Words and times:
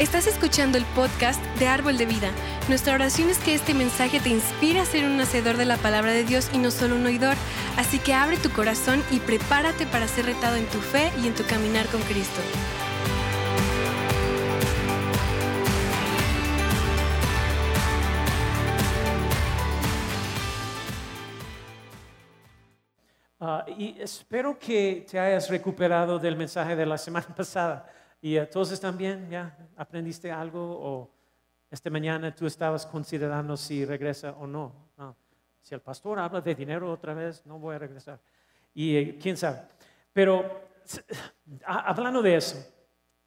Estás 0.00 0.26
escuchando 0.26 0.78
el 0.78 0.86
podcast 0.96 1.44
de 1.58 1.68
Árbol 1.68 1.98
de 1.98 2.06
Vida. 2.06 2.30
Nuestra 2.70 2.94
oración 2.94 3.28
es 3.28 3.36
que 3.36 3.54
este 3.54 3.74
mensaje 3.74 4.18
te 4.18 4.30
inspire 4.30 4.80
a 4.80 4.86
ser 4.86 5.04
un 5.04 5.20
hacedor 5.20 5.58
de 5.58 5.66
la 5.66 5.76
palabra 5.76 6.10
de 6.10 6.24
Dios 6.24 6.48
y 6.54 6.58
no 6.58 6.70
solo 6.70 6.96
un 6.96 7.04
oidor. 7.04 7.36
Así 7.76 7.98
que 7.98 8.14
abre 8.14 8.38
tu 8.38 8.50
corazón 8.50 9.04
y 9.10 9.20
prepárate 9.20 9.84
para 9.84 10.08
ser 10.08 10.24
retado 10.24 10.56
en 10.56 10.64
tu 10.68 10.78
fe 10.78 11.12
y 11.22 11.26
en 11.26 11.34
tu 11.34 11.44
caminar 11.44 11.84
con 11.88 12.00
Cristo. 12.00 12.40
Ah, 23.38 23.66
y 23.68 24.00
espero 24.00 24.58
que 24.58 25.06
te 25.10 25.20
hayas 25.20 25.50
recuperado 25.50 26.18
del 26.18 26.38
mensaje 26.38 26.74
de 26.74 26.86
la 26.86 26.96
semana 26.96 27.26
pasada. 27.36 27.99
¿Y 28.20 28.38
uh, 28.38 28.46
todos 28.46 28.70
están 28.72 28.98
bien? 28.98 29.28
¿Ya 29.30 29.56
aprendiste 29.76 30.30
algo? 30.30 30.60
¿O 30.60 31.10
esta 31.70 31.88
mañana 31.88 32.34
tú 32.34 32.46
estabas 32.46 32.84
considerando 32.84 33.56
si 33.56 33.84
regresa 33.84 34.32
o 34.32 34.46
no? 34.46 34.90
Si 35.62 35.74
el 35.74 35.80
pastor 35.80 36.18
habla 36.18 36.40
de 36.40 36.54
dinero 36.54 36.90
otra 36.90 37.14
vez, 37.14 37.44
no 37.44 37.58
voy 37.58 37.76
a 37.76 37.78
regresar. 37.78 38.18
Y 38.74 38.96
eh, 38.96 39.18
quién 39.20 39.36
sabe. 39.36 39.60
Pero 40.12 40.68
hablando 41.64 42.22
de 42.22 42.36
eso, 42.36 42.56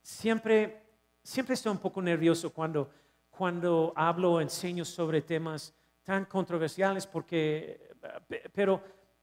siempre, 0.01 0.81
siempre 1.21 1.53
estoy 1.53 1.71
un 1.71 1.77
poco 1.77 2.01
nervioso 2.01 2.51
cuando, 2.51 2.89
cuando 3.29 3.93
hablo 3.95 4.34
o 4.34 4.41
enseño 4.41 4.84
sobre 4.84 5.21
temas 5.21 5.73
tan 6.03 6.25
controversiales 6.25 7.07
porque, 7.07 7.91
pero 8.51 8.81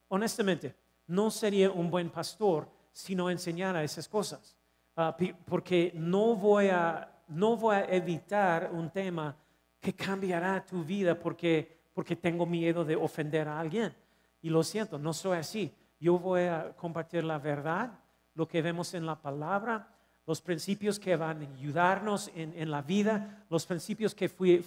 honestamente, 0.08 0.74
no 1.08 1.30
sería 1.30 1.70
un 1.70 1.90
buen 1.90 2.10
pastor 2.10 2.68
si 2.92 3.14
no 3.14 3.28
enseñara 3.28 3.82
esas 3.82 4.08
cosas. 4.08 4.56
Ah, 4.96 5.16
porque 5.46 5.92
no 5.94 6.34
voy, 6.34 6.68
a, 6.68 7.10
no 7.28 7.56
voy 7.56 7.76
a 7.76 7.84
evitar 7.84 8.70
un 8.72 8.90
tema 8.90 9.36
que 9.80 9.94
cambiará 9.94 10.64
tu 10.64 10.84
vida 10.84 11.18
porque, 11.18 11.80
porque 11.94 12.16
tengo 12.16 12.44
miedo 12.44 12.84
de 12.84 12.96
ofender 12.96 13.48
a 13.48 13.58
alguien. 13.58 13.94
Y 14.42 14.50
lo 14.50 14.62
siento, 14.62 14.98
no 14.98 15.12
soy 15.12 15.38
así. 15.38 15.74
Yo 15.98 16.18
voy 16.18 16.42
a 16.42 16.74
compartir 16.76 17.24
la 17.24 17.38
verdad, 17.38 17.98
lo 18.34 18.46
que 18.46 18.62
vemos 18.62 18.94
en 18.94 19.06
la 19.06 19.20
palabra, 19.20 19.88
los 20.26 20.40
principios 20.40 20.98
que 20.98 21.16
van 21.16 21.42
a 21.42 21.58
ayudarnos 21.58 22.30
en, 22.34 22.52
en 22.56 22.70
la 22.70 22.82
vida, 22.82 23.44
los 23.48 23.66
principios 23.66 24.14
que, 24.14 24.28
fue, 24.28 24.62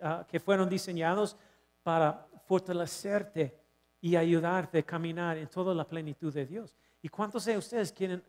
ah, 0.00 0.26
que 0.28 0.40
fueron 0.40 0.68
diseñados 0.68 1.36
para 1.82 2.26
fortalecerte 2.46 3.58
y 4.00 4.16
ayudarte 4.16 4.78
a 4.78 4.82
caminar 4.82 5.36
en 5.36 5.48
toda 5.48 5.74
la 5.74 5.86
plenitud 5.86 6.32
de 6.32 6.46
Dios. 6.46 6.76
¿Y 7.02 7.08
cuántos 7.08 7.44
de 7.44 7.56
ustedes 7.56 7.92
quieren 7.92 8.22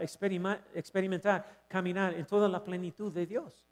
experimentar, 0.00 1.64
caminar 1.68 2.14
en 2.14 2.26
toda 2.26 2.48
la 2.48 2.62
plenitud 2.62 3.12
de 3.12 3.26
Dios. 3.26 3.66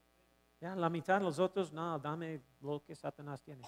¿Ya? 0.60 0.74
La 0.76 0.90
mitad, 0.90 1.20
los 1.20 1.38
otros, 1.38 1.72
no, 1.72 1.98
dame 1.98 2.40
lo 2.60 2.82
que 2.82 2.94
Satanás 2.94 3.42
tiene. 3.42 3.62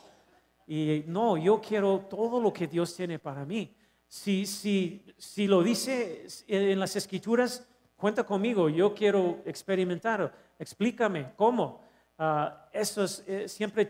Y 0.67 1.05
no, 1.07 1.37
yo 1.37 1.61
quiero 1.61 2.01
todo 2.09 2.41
lo 2.41 2.53
que 2.53 2.67
Dios 2.67 2.95
tiene 2.95 3.19
para 3.19 3.45
mí. 3.45 3.75
Si, 4.07 4.47
si, 4.47 5.03
si 5.17 5.47
lo 5.47 5.63
dice 5.63 6.27
en 6.47 6.79
las 6.79 6.97
escrituras, 6.97 7.67
cuenta 7.97 8.25
conmigo, 8.25 8.69
yo 8.69 8.95
quiero 8.95 9.43
experimentar, 9.45 10.33
explícame 10.59 11.33
cómo. 11.35 11.81
Ah, 12.19 12.69
eso 12.73 13.07
eh, 13.27 13.49
siempre 13.49 13.87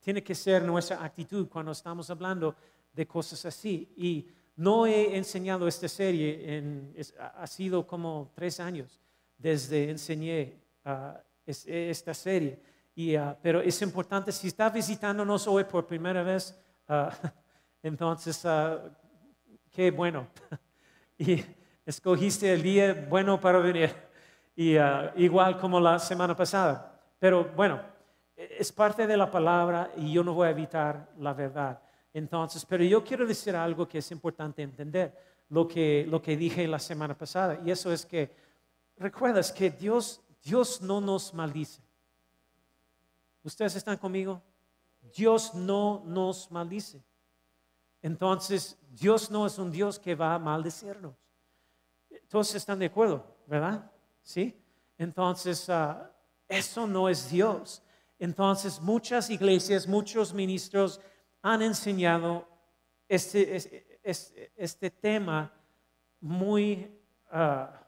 tiene 0.00 0.22
que 0.22 0.34
ser 0.34 0.62
nuestra 0.64 1.04
actitud 1.04 1.48
cuando 1.48 1.72
estamos 1.72 2.10
hablando 2.10 2.54
de 2.92 3.06
cosas 3.06 3.44
así. 3.46 3.92
Y 3.96 4.28
no 4.60 4.86
he 4.86 5.16
enseñado 5.16 5.66
esta 5.66 5.88
serie, 5.88 6.58
en, 6.58 6.94
ha 7.18 7.46
sido 7.46 7.86
como 7.86 8.30
tres 8.34 8.60
años 8.60 9.00
desde 9.38 9.88
enseñé 9.88 10.60
uh, 10.84 11.14
esta 11.46 12.12
serie. 12.12 12.60
Uh, 12.94 13.34
pero 13.40 13.62
es 13.62 13.80
importante, 13.80 14.30
si 14.30 14.48
está 14.48 14.68
visitándonos 14.68 15.46
hoy 15.46 15.64
por 15.64 15.86
primera 15.86 16.22
vez, 16.22 16.54
uh, 16.90 17.08
entonces, 17.82 18.46
qué 19.70 19.90
bueno. 19.90 20.28
y 21.18 21.42
escogiste 21.86 22.52
el 22.52 22.60
día 22.62 23.06
bueno 23.08 23.40
para 23.40 23.60
venir, 23.60 23.96
y, 24.54 24.76
igual 25.16 25.58
como 25.58 25.80
la 25.80 25.98
semana 25.98 26.36
pasada. 26.36 27.00
Pero 27.18 27.50
bueno, 27.56 27.80
es 28.36 28.70
parte 28.70 29.06
de 29.06 29.16
la 29.16 29.30
palabra 29.30 29.90
y 29.96 30.12
yo 30.12 30.22
no 30.22 30.34
voy 30.34 30.48
a 30.48 30.50
evitar 30.50 31.08
la 31.16 31.32
verdad. 31.32 31.80
Entonces, 32.12 32.64
pero 32.66 32.84
yo 32.84 33.04
quiero 33.04 33.26
decir 33.26 33.54
algo 33.54 33.86
que 33.88 33.98
es 33.98 34.10
importante 34.10 34.62
entender, 34.62 35.14
lo 35.48 35.66
que, 35.66 36.06
lo 36.08 36.20
que 36.20 36.36
dije 36.36 36.66
la 36.66 36.78
semana 36.78 37.16
pasada, 37.16 37.60
y 37.64 37.70
eso 37.70 37.92
es 37.92 38.04
que, 38.04 38.30
recuerdas 38.96 39.52
que 39.52 39.70
Dios, 39.70 40.20
Dios 40.42 40.80
no 40.80 41.00
nos 41.00 41.32
maldice. 41.34 41.82
¿Ustedes 43.42 43.76
están 43.76 43.96
conmigo? 43.96 44.42
Dios 45.14 45.54
no 45.54 46.02
nos 46.04 46.50
maldice. 46.50 47.02
Entonces, 48.02 48.78
Dios 48.90 49.30
no 49.30 49.46
es 49.46 49.58
un 49.58 49.70
Dios 49.70 49.98
que 49.98 50.14
va 50.14 50.34
a 50.34 50.38
maldecirnos. 50.38 51.14
Todos 52.28 52.54
están 52.54 52.78
de 52.78 52.86
acuerdo, 52.86 53.24
¿verdad? 53.46 53.90
¿Sí? 54.22 54.56
Entonces, 54.98 55.68
ah, 55.68 56.10
eso 56.48 56.86
no 56.86 57.08
es 57.08 57.30
Dios. 57.30 57.82
Entonces, 58.18 58.80
muchas 58.80 59.30
iglesias, 59.30 59.86
muchos 59.86 60.34
ministros 60.34 61.00
han 61.42 61.62
enseñado 61.62 62.46
este, 63.08 64.00
este, 64.02 64.90
tema 64.90 65.52
muy 66.20 66.90
ah, 67.30 67.80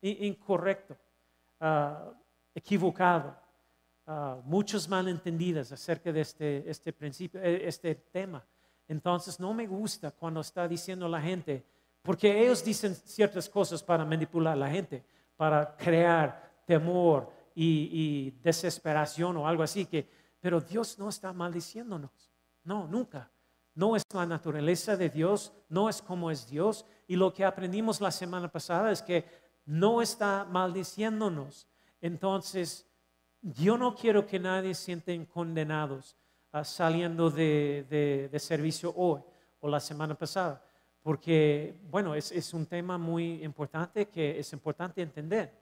incorrecto, 0.00 0.96
uh, 1.60 2.12
equivocado, 2.54 3.36
uh, 4.06 4.40
muchos 4.44 4.88
malentendidos 4.88 5.72
acerca 5.72 6.12
de 6.12 6.20
este, 6.20 6.70
este 6.70 6.92
principio, 6.92 7.40
e, 7.42 7.66
este 7.66 7.94
tema. 7.94 8.44
Entonces 8.88 9.40
no 9.40 9.52
me 9.52 9.66
gusta 9.66 10.12
cuando 10.12 10.40
está 10.40 10.68
diciendo 10.68 11.08
la 11.08 11.20
gente, 11.20 11.64
porque 12.02 12.44
ellos 12.44 12.64
dicen 12.64 12.94
ciertas 12.94 13.48
cosas 13.48 13.82
para 13.82 14.04
manipular 14.04 14.52
a 14.52 14.56
la 14.56 14.70
gente, 14.70 15.04
para 15.36 15.76
crear 15.76 16.62
temor 16.64 17.30
y, 17.54 17.90
y 17.92 18.30
desesperación 18.42 19.36
o 19.36 19.48
algo 19.48 19.64
así, 19.64 19.86
que, 19.86 20.08
pero 20.40 20.60
Dios 20.60 20.98
no 20.98 21.08
está 21.08 21.32
maldiciéndonos. 21.32 22.25
No, 22.66 22.86
nunca. 22.88 23.30
No 23.74 23.94
es 23.94 24.02
la 24.12 24.26
naturaleza 24.26 24.96
de 24.96 25.08
Dios, 25.08 25.52
no 25.68 25.88
es 25.88 26.02
como 26.02 26.30
es 26.30 26.50
Dios. 26.50 26.84
Y 27.06 27.14
lo 27.14 27.32
que 27.32 27.44
aprendimos 27.44 28.00
la 28.00 28.10
semana 28.10 28.48
pasada 28.50 28.90
es 28.90 29.00
que 29.00 29.24
no 29.64 30.02
está 30.02 30.44
maldiciéndonos. 30.50 31.68
Entonces, 32.00 32.84
yo 33.40 33.78
no 33.78 33.94
quiero 33.94 34.26
que 34.26 34.40
nadie 34.40 34.74
sienten 34.74 35.26
condenados 35.26 36.16
ah, 36.50 36.64
saliendo 36.64 37.30
de, 37.30 38.28
servicio 38.38 38.92
hoy 38.96 39.20
o 39.60 39.68
la 39.68 39.78
semana 39.78 40.14
pasada, 40.16 40.60
porque, 41.02 41.78
bueno, 41.88 42.14
es, 42.16 42.32
es 42.32 42.52
un 42.52 42.66
tema 42.66 42.98
muy 42.98 43.44
importante 43.44 44.08
que 44.08 44.40
es 44.40 44.52
importante 44.52 45.02
entender. 45.02 45.52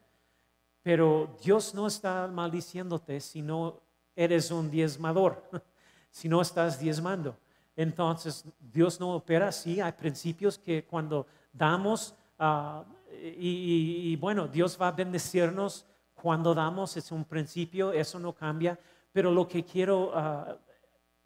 Pero 0.83 1.37
Dios 1.43 1.75
no 1.75 1.87
está 1.87 2.27
maldiciéndote 2.29 3.21
si 3.21 3.43
no 3.43 3.81
eres 4.17 4.51
un 4.51 4.71
diezmador. 4.71 5.43
si 6.15 6.29
no 6.29 6.41
estás 6.41 6.79
diezmando. 6.79 7.37
Entonces, 7.75 8.45
Dios 8.61 9.01
no 9.01 9.17
opera 9.17 9.49
así. 9.49 9.81
Hay 9.81 9.91
principios 9.91 10.57
que 10.57 10.85
cuando 10.85 11.27
damos, 11.53 12.15
ah, 12.39 12.85
y, 13.11 14.15
bueno, 14.15 14.47
Dios 14.47 14.79
va 14.81 14.89
a 14.89 14.93
bendecirnos 14.93 15.85
cuando 16.15 16.55
damos, 16.55 16.97
es 16.97 17.11
un 17.11 17.25
principio, 17.25 17.93
eso 17.93 18.21
no 18.21 18.33
cambia. 18.33 18.79
Pero 19.11 19.33
lo 19.33 19.49
que 19.49 19.65
quiero 19.65 20.13
ah, 20.15 20.57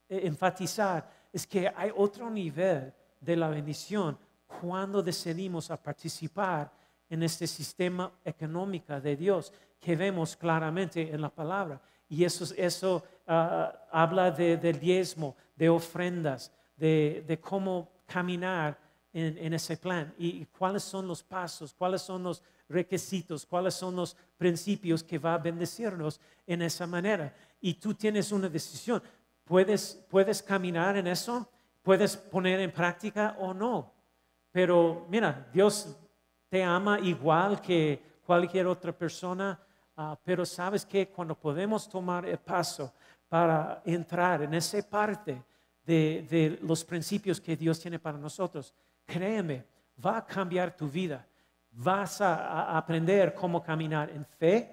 e, 0.08 0.26
enfatizar 0.26 1.06
es 1.30 1.46
que 1.46 1.68
hay 1.68 1.92
otro 1.94 2.30
nivel 2.30 2.90
de 3.20 3.36
la 3.36 3.50
bendición 3.50 4.18
cuando 4.58 5.02
decidimos 5.02 5.70
a 5.70 5.76
participar 5.76 6.72
en 7.10 7.22
este 7.24 7.46
sistema 7.46 8.10
económico 8.24 8.98
de 8.98 9.16
Dios 9.16 9.52
que 9.78 9.96
vemos 9.96 10.34
claramente 10.34 11.12
en 11.12 11.20
la 11.20 11.28
palabra. 11.28 11.78
Y 12.08 12.24
eso, 12.24 12.52
eso 12.56 13.04
ah, 13.26 13.72
habla 13.90 14.30
de, 14.30 14.56
del 14.56 14.80
diezmo, 14.80 15.36
de 15.54 15.68
ofrendas, 15.68 16.52
de, 16.76 17.38
cómo 17.42 17.90
caminar 18.06 18.78
en, 19.12 19.52
ese 19.52 19.76
plan 19.76 20.14
y, 20.16 20.44
cuáles 20.46 20.84
son 20.84 21.06
los 21.06 21.22
pasos, 21.22 21.74
cuáles 21.74 22.02
son 22.02 22.22
los 22.22 22.42
requisitos, 22.68 23.44
cuáles 23.44 23.74
son 23.74 23.96
los 23.96 24.16
principios 24.36 25.02
que 25.02 25.18
va 25.18 25.34
a 25.34 25.38
bendecirnos 25.38 26.20
en 26.46 26.62
esa 26.62 26.86
manera. 26.86 27.34
Y 27.60 27.74
tú 27.74 27.94
tienes 27.94 28.30
una 28.30 28.48
decisión. 28.48 29.02
¿Puedes, 29.44 30.04
puedes 30.08 30.42
caminar 30.42 30.96
en 30.96 31.06
eso? 31.06 31.48
¿Puedes 31.82 32.16
poner 32.16 32.60
en 32.60 32.70
práctica 32.70 33.36
o 33.40 33.52
no? 33.52 33.92
Pero 34.52 35.06
mira, 35.08 35.48
Dios 35.52 35.96
te 36.48 36.62
ama 36.62 37.00
igual 37.00 37.60
que 37.60 38.20
cualquier 38.24 38.66
otra 38.66 38.92
persona 38.92 39.58
Ah, 40.00 40.16
pero 40.22 40.46
sabes 40.46 40.86
que 40.86 41.08
cuando 41.08 41.34
podemos 41.34 41.88
tomar 41.88 42.24
el 42.24 42.38
paso 42.38 42.92
para 43.28 43.82
entrar 43.84 44.44
en 44.44 44.54
esa 44.54 44.80
parte 44.88 45.42
de, 45.84 46.56
los 46.62 46.84
principios 46.84 47.40
que 47.40 47.56
Dios 47.56 47.80
tiene 47.80 47.98
para 47.98 48.16
nosotros, 48.16 48.72
créeme, 49.04 49.64
va 50.06 50.18
a 50.18 50.24
cambiar 50.24 50.76
tu 50.76 50.88
vida. 50.88 51.26
Vas 51.72 52.20
a, 52.20 52.76
aprender 52.78 53.34
cómo 53.34 53.60
caminar 53.60 54.08
en 54.10 54.24
fe 54.24 54.72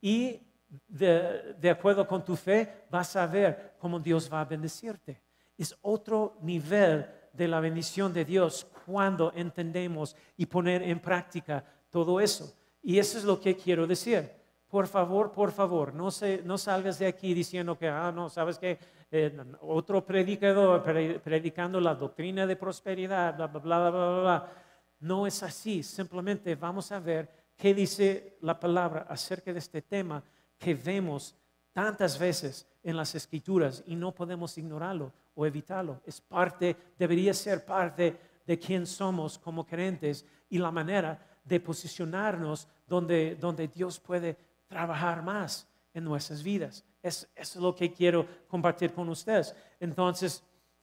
y 0.00 0.40
de, 0.88 1.54
de 1.56 1.70
acuerdo 1.70 2.04
con 2.04 2.24
tu 2.24 2.34
fe, 2.34 2.86
vas 2.90 3.14
a 3.14 3.28
ver 3.28 3.74
cómo 3.78 4.00
Dios 4.00 4.28
va 4.30 4.40
a 4.40 4.44
bendecirte. 4.44 5.22
Es 5.56 5.72
otro 5.82 6.36
nivel 6.40 7.08
de 7.32 7.46
la 7.46 7.60
bendición 7.60 8.12
de 8.12 8.24
Dios 8.24 8.66
cuando 8.84 9.32
entendemos 9.36 10.16
y 10.36 10.46
poner 10.46 10.82
en 10.82 10.98
práctica 10.98 11.64
todo 11.90 12.18
eso. 12.18 12.52
Y 12.82 12.98
eso 12.98 13.18
es 13.18 13.22
lo 13.22 13.40
que 13.40 13.56
quiero 13.56 13.86
decir. 13.86 14.42
Por 14.74 14.88
favor, 14.88 15.30
por 15.30 15.52
favor, 15.52 15.94
no, 15.94 16.10
se, 16.10 16.42
no 16.44 16.58
salgas 16.58 16.98
de 16.98 17.06
aquí 17.06 17.32
diciendo 17.32 17.78
que, 17.78 17.86
ah, 17.86 18.10
no, 18.10 18.28
sabes 18.28 18.58
que 18.58 18.76
eh, 19.08 19.32
otro 19.60 20.04
predicador 20.04 20.82
predicando 21.22 21.80
la 21.80 21.94
doctrina 21.94 22.44
de 22.44 22.56
prosperidad, 22.56 23.36
bla, 23.36 23.46
bla, 23.46 23.60
bla, 23.60 23.90
bla, 23.90 24.20
bla. 24.20 24.52
No 24.98 25.28
es 25.28 25.44
así. 25.44 25.84
Simplemente 25.84 26.56
vamos 26.56 26.90
a 26.90 26.98
ver 26.98 27.52
qué 27.56 27.72
dice 27.72 28.36
la 28.40 28.58
palabra 28.58 29.06
acerca 29.08 29.52
de 29.52 29.60
este 29.60 29.80
tema 29.80 30.20
que 30.58 30.74
vemos 30.74 31.36
tantas 31.72 32.18
veces 32.18 32.66
en 32.82 32.96
las 32.96 33.14
escrituras 33.14 33.84
y 33.86 33.94
no 33.94 34.12
podemos 34.12 34.58
ignorarlo 34.58 35.12
o 35.36 35.46
evitarlo. 35.46 36.00
Es 36.04 36.20
parte, 36.20 36.76
debería 36.98 37.32
ser 37.32 37.64
parte 37.64 38.18
de 38.44 38.58
quién 38.58 38.88
somos 38.88 39.38
como 39.38 39.64
creyentes 39.64 40.26
y 40.50 40.58
la 40.58 40.72
manera 40.72 41.16
de 41.44 41.60
posicionarnos 41.60 42.66
donde, 42.88 43.36
donde 43.36 43.68
Dios 43.68 44.00
puede 44.00 44.36
trabajar 44.74 45.22
más 45.22 45.68
en 45.92 46.02
nuestras 46.02 46.42
vidas. 46.42 46.84
Es, 47.00 47.28
es 47.36 47.54
lo 47.54 47.72
que 47.76 47.92
quiero 47.92 48.26
compartir 48.48 48.92
con 48.92 49.08
ustedes. 49.08 49.54
Entonces, 49.78 50.42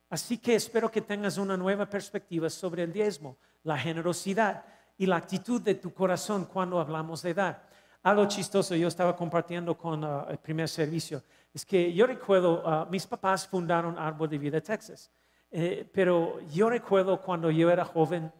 así 0.10 0.38
que 0.38 0.56
espero 0.56 0.90
que 0.90 1.02
tengas 1.02 1.38
una 1.38 1.58
nueva 1.58 1.86
perspectiva 1.90 2.50
sobre 2.50 2.84
el 2.84 2.94
diezmo, 2.94 3.38
la 3.64 3.78
generosidad 3.78 4.64
y 4.98 5.06
la 5.06 5.18
actitud 5.18 5.62
de 5.62 5.76
tu 5.76 5.94
corazón 5.94 6.46
cuando 6.46 6.80
hablamos 6.80 7.22
de 7.22 7.34
dar. 7.34 7.68
Algo 8.04 8.26
chistoso, 8.28 8.76
yo 8.76 8.88
estaba 8.88 9.14
compartiendo 9.14 9.78
con 9.78 10.06
ah, 10.06 10.26
el 10.30 10.38
primer 10.38 10.70
servicio, 10.70 11.22
es 11.54 11.66
que 11.66 11.92
yo 11.92 12.08
recuerdo, 12.08 12.64
ah, 12.66 12.88
mis 12.90 13.06
papás 13.06 13.46
fundaron 13.46 14.00
Árbol 14.00 14.30
de 14.30 14.38
Vida 14.38 14.62
Texas, 14.62 15.12
eh, 15.52 15.86
pero 15.94 16.40
yo 16.54 16.70
recuerdo 16.70 17.20
cuando 17.20 17.52
yo 17.52 17.70
era 17.70 17.84
joven, 17.84 18.32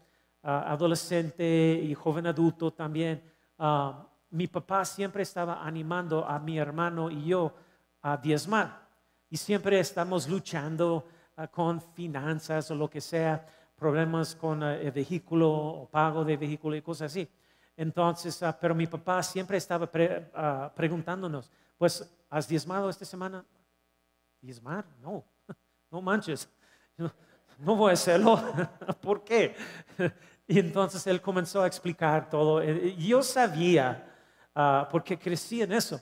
ah, 0.42 0.72
adolescente 0.72 1.78
y 1.82 1.92
joven 1.94 2.26
adulto 2.26 2.72
también, 2.72 3.22
mi 4.32 4.46
papá 4.48 4.84
siempre 4.84 5.22
estaba 5.22 5.64
animando 5.64 6.26
a 6.26 6.38
mi 6.38 6.58
hermano 6.58 7.10
y 7.10 7.26
yo 7.26 7.54
a 8.02 8.16
diezmar. 8.16 8.88
Y 9.30 9.36
siempre 9.36 9.78
estamos 9.78 10.28
luchando 10.28 11.06
con 11.50 11.80
finanzas 11.80 12.70
o 12.70 12.74
lo 12.74 12.88
que 12.88 13.00
sea, 13.00 13.46
problemas 13.76 14.34
con 14.34 14.62
el 14.62 14.90
vehículo 14.90 15.50
o 15.50 15.88
pago 15.88 16.24
de 16.24 16.36
vehículo 16.36 16.76
y 16.76 16.82
cosas 16.82 17.12
así. 17.12 17.28
Entonces, 17.76 18.42
ah, 18.42 18.56
pero 18.58 18.74
mi 18.74 18.86
papá 18.86 19.22
siempre 19.22 19.56
estaba 19.56 19.90
ah, 20.34 20.72
preguntándonos, 20.74 21.50
pues, 21.76 22.08
¿has 22.28 22.46
diezmado 22.46 22.88
esta 22.90 23.04
semana? 23.04 23.44
¿Diezmar? 24.40 24.84
No, 25.00 25.24
no 25.90 26.00
manches, 26.00 26.48
no, 26.96 27.76
voy 27.76 27.90
a 27.90 27.94
hacerlo. 27.94 28.40
¿Por 29.00 29.24
qué? 29.24 29.54
Y 30.44 30.58
entonces 30.58 31.06
él 31.06 31.22
comenzó 31.22 31.62
a 31.62 31.68
explicar 31.68 32.28
todo. 32.28 32.62
Yo 32.62 33.22
sabía, 33.22 34.11
uh, 34.54 34.88
porque 34.90 35.18
crecí 35.18 35.62
en 35.62 35.72
eso, 35.72 36.00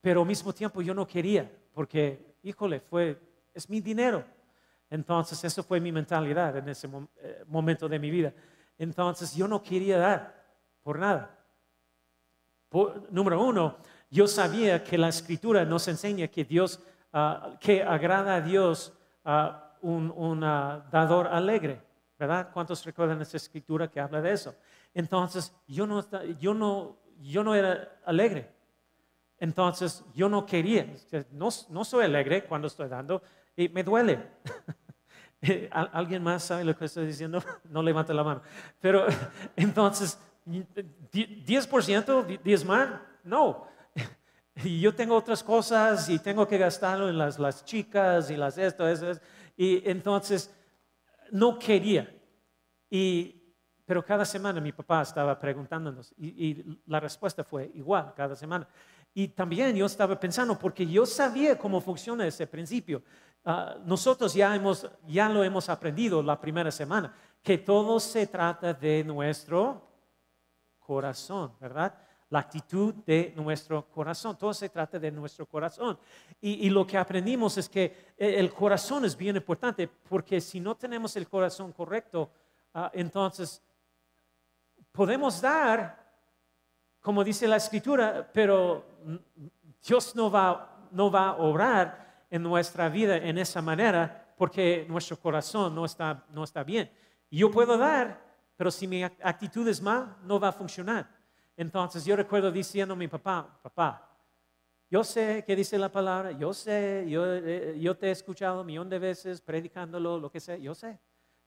pero 0.00 0.20
al 0.20 0.26
mismo 0.26 0.52
tiempo 0.52 0.82
yo 0.82 0.94
no 0.94 1.06
quería, 1.06 1.50
porque, 1.72 2.36
híjole, 2.42 2.80
fue, 2.80 3.20
es 3.52 3.68
mi 3.68 3.80
dinero. 3.80 4.24
Entonces, 4.88 5.42
eso 5.42 5.62
fue 5.62 5.80
mi 5.80 5.90
mentalidad 5.90 6.56
en 6.56 6.68
ese 6.68 6.88
eh, 7.18 7.44
momento 7.48 7.88
de 7.88 7.98
mi 7.98 8.10
vida. 8.10 8.32
Entonces, 8.78 9.34
yo 9.34 9.48
no 9.48 9.62
quería 9.62 9.98
dar 9.98 10.44
por 10.82 10.98
nada. 10.98 11.36
número 13.10 13.42
uno, 13.42 13.76
yo 14.10 14.28
sabía 14.28 14.84
que 14.84 14.96
la 14.96 15.08
escritura 15.08 15.64
nos 15.64 15.88
enseña 15.88 16.28
que 16.28 16.44
Dios, 16.44 16.80
ah, 17.12 17.56
que 17.58 17.82
agrada 17.82 18.36
a 18.36 18.40
Dios 18.40 18.92
a 19.24 19.76
un, 19.82 20.40
dador 20.40 21.26
alegre, 21.26 21.82
¿verdad? 22.18 22.50
¿Cuántos 22.52 22.84
recuerdan 22.84 23.20
esa 23.22 23.36
escritura 23.36 23.88
que 23.90 24.00
habla 24.00 24.20
de 24.20 24.32
eso? 24.32 24.54
Entonces, 24.94 25.52
yo 25.66 25.86
no, 25.86 26.04
yo 26.38 26.54
no, 26.54 26.96
yo 27.22 27.44
no 27.44 27.54
era 27.54 27.98
alegre. 28.04 28.50
Entonces, 29.38 30.04
yo 30.14 30.28
no 30.28 30.46
quería, 30.46 30.86
no, 31.32 31.48
no 31.68 31.84
soy 31.84 32.04
alegre 32.04 32.44
cuando 32.44 32.68
estoy 32.68 32.88
dando 32.88 33.22
y 33.56 33.68
me 33.68 33.82
duele. 33.82 34.20
¿Alguien 35.70 36.22
más 36.22 36.44
sabe 36.44 36.64
lo 36.64 36.76
que 36.76 36.86
estoy 36.86 37.06
diciendo? 37.06 37.42
No 37.70 37.82
levante 37.82 38.14
la 38.14 38.24
mano. 38.24 38.42
Pero 38.80 39.06
entonces, 39.56 40.18
10% 40.46 42.40
diezmar, 42.42 43.06
no. 43.24 43.66
Y 44.64 44.80
yo 44.80 44.94
tengo 44.94 45.14
otras 45.14 45.42
cosas 45.42 46.08
y 46.08 46.18
tengo 46.18 46.48
que 46.48 46.56
gastarlo 46.56 47.10
en 47.10 47.18
las, 47.18 47.38
las 47.38 47.64
chicas 47.64 48.30
y 48.30 48.36
las 48.36 48.56
esto, 48.56 48.88
eso, 48.88 49.20
Y 49.56 49.88
entonces 49.88 50.54
no 51.30 51.58
quería. 51.58 52.10
Y, 52.90 53.35
pero 53.86 54.04
cada 54.04 54.24
semana 54.24 54.60
mi 54.60 54.72
papá 54.72 55.02
estaba 55.02 55.38
preguntándonos 55.38 56.12
y, 56.18 56.80
la 56.86 56.98
respuesta 56.98 57.44
fue 57.44 57.70
igual 57.74 58.12
cada 58.16 58.34
semana. 58.34 58.66
Y 59.14 59.28
también 59.28 59.74
yo 59.76 59.86
estaba 59.86 60.18
pensando, 60.18 60.58
porque 60.58 60.84
yo 60.84 61.06
sabía 61.06 61.56
cómo 61.56 61.80
funciona 61.80 62.26
ese 62.26 62.46
principio. 62.48 63.02
Ah, 63.44 63.76
nosotros 63.84 64.34
ya, 64.34 64.54
hemos, 64.56 64.90
ya 65.06 65.28
lo 65.28 65.44
hemos 65.44 65.68
aprendido 65.68 66.20
la 66.20 66.38
primera 66.38 66.70
semana, 66.72 67.14
que 67.42 67.58
todo 67.58 68.00
se 68.00 68.26
trata 68.26 68.74
de 68.74 69.04
nuestro 69.04 69.80
corazón, 70.80 71.52
¿verdad? 71.60 71.94
La 72.30 72.40
actitud 72.40 72.92
de 73.06 73.32
nuestro 73.36 73.88
corazón. 73.88 74.36
Todo 74.36 74.52
se 74.52 74.68
trata 74.68 74.98
de 74.98 75.12
nuestro 75.12 75.46
corazón. 75.46 75.96
Y, 76.40 76.68
lo 76.70 76.84
que 76.84 76.98
aprendimos 76.98 77.56
es 77.56 77.68
que 77.68 78.14
el 78.18 78.52
corazón 78.52 79.04
es 79.04 79.16
bien 79.16 79.36
importante 79.36 79.86
porque 79.86 80.40
si 80.40 80.58
no 80.58 80.74
tenemos 80.74 81.14
el 81.14 81.28
corazón 81.28 81.72
correcto, 81.72 82.28
ah, 82.74 82.90
entonces 82.92 83.62
podemos 84.96 85.40
dar, 85.40 86.04
como 87.00 87.22
dice 87.22 87.46
la 87.46 87.56
escritura, 87.56 88.28
pero 88.32 88.84
Dios 89.86 90.16
no 90.16 90.30
va, 90.30 90.88
no 90.90 91.10
va 91.10 91.28
a 91.28 91.36
obrar 91.36 92.24
en 92.30 92.42
nuestra 92.42 92.88
vida 92.88 93.16
en 93.18 93.38
esa 93.38 93.62
manera 93.62 94.34
porque 94.36 94.86
nuestro 94.88 95.18
corazón 95.18 95.74
no 95.74 95.84
está, 95.84 96.24
no 96.30 96.44
está 96.44 96.64
bien. 96.64 96.90
Yo 97.30 97.50
puedo 97.50 97.78
dar, 97.78 98.20
pero 98.56 98.70
si 98.70 98.86
mi 98.86 99.02
actitud 99.02 99.66
es 99.68 99.80
mal, 99.80 100.16
no 100.24 100.40
va 100.40 100.48
a 100.48 100.52
funcionar. 100.52 101.08
Entonces 101.56 102.04
yo 102.04 102.16
recuerdo 102.16 102.50
diciendo 102.50 102.94
a 102.94 102.96
mi 102.96 103.08
papá, 103.08 103.58
papá, 103.62 104.06
yo 104.90 105.02
sé 105.02 105.42
que 105.46 105.56
dice 105.56 105.78
la 105.78 105.90
palabra, 105.90 106.32
yo 106.32 106.52
sé, 106.52 107.04
yo, 107.08 107.24
eh, 107.26 107.76
yo 107.78 107.96
te 107.96 108.08
he 108.08 108.10
escuchado 108.10 108.60
un 108.60 108.66
millón 108.66 108.88
de 108.88 108.98
veces 108.98 109.40
predicándolo, 109.40 110.18
lo 110.18 110.30
que 110.30 110.38
sea, 110.38 110.56
yo 110.56 110.74
sé. 110.74 110.98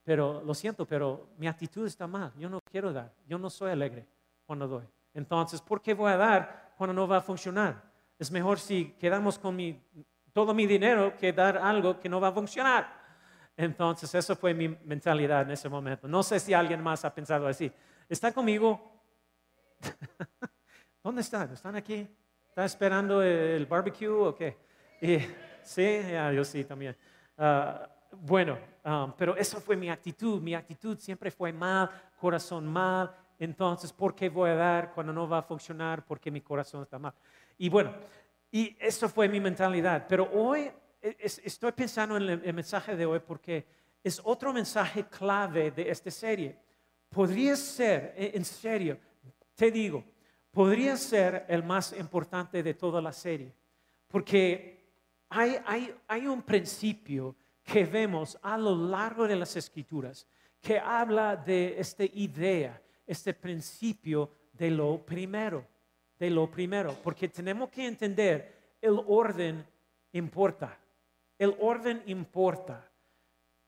Pero 0.09 0.41
lo 0.43 0.55
siento, 0.55 0.87
pero 0.87 1.29
mi 1.37 1.47
actitud 1.47 1.85
está 1.85 2.07
mal. 2.07 2.33
Yo 2.35 2.49
no 2.49 2.59
quiero 2.71 2.91
dar. 2.91 3.13
Yo 3.27 3.37
no 3.37 3.47
soy 3.47 3.69
alegre 3.69 4.07
cuando 4.43 4.67
doy. 4.67 4.83
Entonces, 5.13 5.61
¿por 5.61 5.83
qué 5.83 5.93
voy 5.93 6.11
a 6.11 6.17
dar 6.17 6.73
cuando 6.75 6.95
no 6.95 7.07
va 7.07 7.17
a 7.17 7.21
funcionar? 7.21 7.79
Es 8.17 8.31
mejor 8.31 8.59
si 8.59 8.93
quedamos 8.93 9.37
con 9.37 9.55
mi, 9.55 9.79
todo 10.33 10.51
mi 10.51 10.65
dinero 10.65 11.15
que 11.15 11.31
dar 11.31 11.59
algo 11.59 11.99
que 11.99 12.09
no 12.09 12.19
va 12.19 12.29
a 12.29 12.31
funcionar. 12.31 12.91
Entonces, 13.55 14.15
eso 14.15 14.35
fue 14.35 14.51
mi 14.51 14.69
mentalidad 14.83 15.43
en 15.43 15.51
ese 15.51 15.69
momento. 15.69 16.07
No 16.07 16.23
sé 16.23 16.39
si 16.39 16.55
alguien 16.55 16.81
más 16.81 17.05
ha 17.05 17.13
pensado 17.13 17.45
así. 17.45 17.71
¿Está 18.09 18.31
conmigo? 18.31 19.03
¿Dónde 21.03 21.21
están? 21.21 21.53
¿Están 21.53 21.75
aquí? 21.75 22.07
¿Están 22.47 22.65
esperando 22.65 23.21
el 23.21 23.63
barbecue 23.67 24.07
o 24.07 24.33
qué? 24.33 24.57
sí, 25.61 26.01
yo 26.33 26.43
sí 26.43 26.63
también. 26.63 26.97
Ah, 27.37 27.87
bueno, 28.11 28.57
um, 28.89 29.13
pero 29.17 29.35
eso 29.35 29.59
fue 29.59 29.75
mi 29.75 29.89
actitud. 29.89 30.41
Mi 30.41 30.55
actitud 30.55 30.97
siempre 30.97 31.31
fue 31.31 31.51
mal, 31.53 31.89
corazón 32.19 32.65
mal. 32.65 33.15
Entonces, 33.37 33.93
¿por 33.93 34.13
qué 34.13 34.29
voy 34.29 34.49
a 34.49 34.55
dar 34.55 34.93
cuando 34.93 35.13
no 35.13 35.27
va 35.27 35.39
a 35.39 35.43
funcionar? 35.43 36.05
Porque 36.05 36.29
mi 36.29 36.41
corazón 36.41 36.83
está 36.83 36.99
mal. 36.99 37.13
Y 37.57 37.69
bueno, 37.69 37.93
y 38.51 38.75
eso 38.79 39.07
fue 39.07 39.27
mi 39.29 39.39
mentalidad. 39.39 40.05
Pero 40.07 40.29
hoy 40.33 40.71
estoy 41.01 41.71
pensando 41.71 42.17
en 42.17 42.23
el, 42.43 42.53
mensaje 42.53 42.95
de 42.95 43.05
hoy 43.05 43.19
porque 43.19 43.65
es 44.03 44.19
otro 44.23 44.51
mensaje 44.51 45.05
clave 45.05 45.71
de 45.71 45.89
esta 45.89 46.11
serie. 46.11 46.57
Podría 47.09 47.55
ser, 47.55 48.13
e, 48.17 48.31
en 48.35 48.45
serio, 48.45 48.97
te 49.55 49.71
digo, 49.71 50.03
podría 50.51 50.97
ser 50.97 51.45
el 51.47 51.63
más 51.63 51.93
importante 51.93 52.61
de 52.63 52.73
toda 52.73 53.01
la 53.01 53.13
serie. 53.13 53.53
Porque 54.07 54.79
hay, 55.29 55.57
hay, 55.65 55.95
hay 56.07 56.27
un 56.27 56.41
principio 56.41 57.35
que 57.71 57.85
vemos 57.85 58.37
a 58.41 58.57
lo 58.57 58.75
largo 58.75 59.27
de 59.27 59.35
las 59.35 59.55
escrituras 59.55 60.27
que 60.59 60.79
habla 60.79 61.35
de 61.35 61.79
esta 61.79 62.03
idea, 62.03 62.81
este 63.05 63.33
principio 63.33 64.31
de 64.53 64.71
lo 64.71 65.05
primero, 65.05 65.65
de 66.17 66.29
lo 66.29 66.49
primero, 66.49 66.97
porque 67.03 67.29
tenemos 67.29 67.69
que 67.69 67.85
entender 67.85 68.75
el 68.81 68.99
orden 69.07 69.65
importa. 70.13 70.77
El 71.37 71.55
orden 71.59 72.03
importa. 72.07 72.91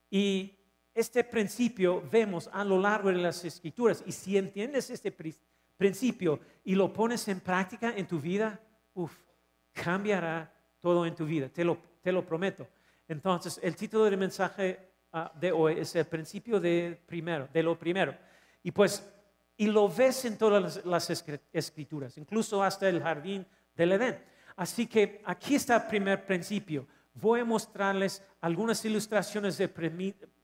Y 0.10 0.53
este 0.93 1.24
principio 1.24 2.03
vemos 2.12 2.50
a 2.51 2.65
lo 2.65 2.77
largo 2.77 3.10
de 3.10 3.15
las 3.15 3.46
escrituras. 3.46 4.03
Y 4.05 4.12
si 4.12 4.38
entiendes 4.38 4.89
este 4.89 5.15
principio 5.77 6.39
y 6.65 6.75
lo 6.75 6.91
pones 6.91 7.27
en 7.29 7.39
práctica 7.39 7.93
en 7.96 8.08
tu 8.08 8.20
vida, 8.20 8.60
uff, 8.93 9.15
cambiará 9.72 10.53
todo 10.81 11.05
en 11.05 11.15
tu 11.15 11.25
vida, 11.25 11.48
te 11.48 11.63
lo, 11.63 11.77
te 12.01 12.12
lo 12.12 12.25
prometo. 12.25 12.67
Entonces, 13.12 13.60
el 13.62 13.75
título 13.75 14.06
del 14.06 14.15
mensaje 14.15 14.80
ah, 15.12 15.30
de 15.36 15.51
hoy 15.51 15.80
es 15.80 15.94
el 15.98 16.06
principio 16.06 16.62
de, 16.62 16.98
primero, 17.06 17.50
de 17.51 17.62
lo 17.62 17.77
primero. 17.77 18.15
Y 18.63 18.72
pues, 18.72 19.06
y 19.58 19.68
lo 19.68 19.89
ves 19.89 20.24
en 20.24 20.38
todas 20.38 20.86
las, 20.86 21.10
escrituras, 21.51 22.18
incluso 22.18 22.63
hasta 22.63 22.88
el 22.88 23.03
jardín 23.03 23.46
del 23.75 23.91
Edén. 23.91 24.24
Así 24.56 24.88
que 24.88 25.22
aquí 25.25 25.56
está 25.56 25.75
el 25.75 25.88
primer 25.88 26.25
principio. 26.25 26.88
Voy 27.13 27.41
a 27.41 27.46
mostrarles 27.46 28.24
algunas 28.39 28.86
ilustraciones 28.86 29.58
de 29.58 29.68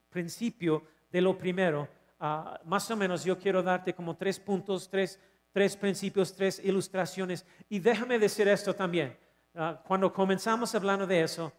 principio 0.10 0.84
de 1.10 1.22
lo 1.22 1.38
primero. 1.38 1.88
Ah, 2.20 2.60
más 2.66 2.92
o 2.92 2.98
menos 2.98 3.24
yo 3.24 3.40
quiero 3.40 3.64
darte 3.64 3.94
como 3.94 4.18
tres 4.18 4.42
puntos, 4.42 4.90
tres, 4.90 5.18
tres 5.54 5.78
principios, 5.78 6.36
tres 6.36 6.60
ilustraciones. 6.62 7.46
Y 7.70 7.80
déjame 7.80 8.20
decir 8.20 8.46
esto 8.50 8.76
también. 8.76 9.18
Ah, 9.56 9.82
cuando 9.88 10.12
comenzamos 10.12 10.76
hablando 10.76 11.08
de 11.08 11.22
eso, 11.22 11.54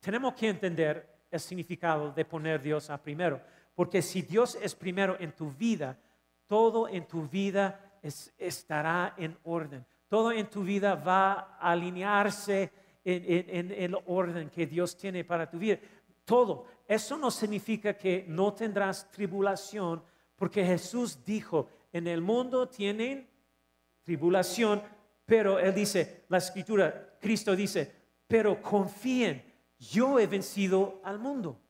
tenemos 0.00 0.34
que 0.34 0.48
entender 0.48 1.16
el 1.30 1.40
significado 1.40 2.12
de 2.12 2.24
poner 2.24 2.60
Dios 2.62 2.90
primero. 3.02 3.40
Porque 3.74 4.02
si 4.02 4.22
Dios 4.22 4.56
es 4.60 4.74
primero 4.74 5.16
en 5.20 5.32
tu 5.32 5.50
vida, 5.52 5.98
todo 6.46 6.88
en 6.88 7.06
tu 7.06 7.28
vida 7.28 7.98
estará 8.38 9.14
en 9.16 9.36
orden. 9.44 9.84
Todo 10.08 10.32
en 10.32 10.46
tu 10.48 10.62
vida 10.62 10.94
va 10.94 11.56
a 11.58 11.72
alinearse 11.72 12.72
en 13.04 13.70
el 13.70 13.96
orden 14.06 14.50
que 14.50 14.66
Dios 14.66 14.96
tiene 14.96 15.24
para 15.24 15.48
tu 15.48 15.58
vida. 15.58 15.78
Todo. 16.24 16.66
Eso 16.86 17.16
no 17.16 17.30
significa 17.30 17.94
que 17.94 18.24
no 18.28 18.52
tendrás 18.54 19.10
tribulación, 19.10 20.02
porque 20.36 20.64
Jesús 20.64 21.24
dijo, 21.24 21.68
en 21.92 22.06
el 22.06 22.20
mundo 22.20 22.68
tienen 22.68 23.28
tribulación, 24.02 24.82
pero 25.24 25.58
Él 25.58 25.74
dice, 25.74 26.24
la 26.28 26.38
escritura, 26.38 27.16
Cristo 27.20 27.56
dice, 27.56 27.92
pero 28.26 28.60
confíen, 28.60 29.44
yo 29.78 30.18
he 30.18 30.26
vencido 30.26 31.00
al 31.04 31.18
mundo. 31.18 31.60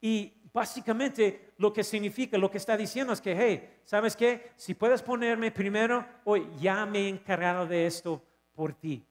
Y 0.00 0.32
básicamente 0.52 1.52
lo 1.58 1.72
que 1.72 1.84
significa, 1.84 2.38
lo 2.38 2.50
que 2.50 2.58
está 2.58 2.76
diciendo 2.76 3.12
es 3.12 3.20
que, 3.20 3.36
hey, 3.36 3.80
¿sabes 3.84 4.16
qué? 4.16 4.52
Si 4.56 4.74
puedes 4.74 5.02
ponerme 5.02 5.50
primero, 5.50 6.06
hoy 6.24 6.48
ya 6.60 6.86
me 6.86 7.00
he 7.00 7.08
encargado 7.08 7.66
de 7.66 7.86
esto 7.86 8.22
por 8.54 8.72
ti. 8.72 9.04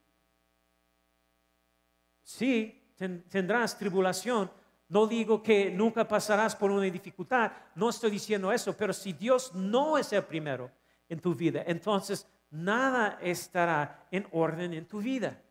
Sí, 2.23 2.81
tendrás 3.29 3.77
tribulación. 3.77 4.49
No 4.87 5.07
digo 5.07 5.41
que 5.41 5.71
nunca 5.71 6.07
pasarás 6.07 6.55
por 6.55 6.71
una 6.71 6.83
dificultad, 6.83 7.51
no 7.73 7.89
estoy 7.89 8.11
diciendo 8.11 8.51
eso, 8.51 8.75
pero 8.77 8.93
si 8.93 9.13
Dios 9.13 9.53
no 9.53 9.97
es 9.97 10.13
el 10.13 10.23
primero 10.23 10.71
en 11.09 11.19
tu 11.19 11.33
vida, 11.33 11.63
entonces 11.65 12.27
nada 12.51 13.17
estará 13.21 14.07
en 14.11 14.27
orden 14.31 14.73
en 14.73 14.85
tu 14.87 14.99
vida. 14.99 15.41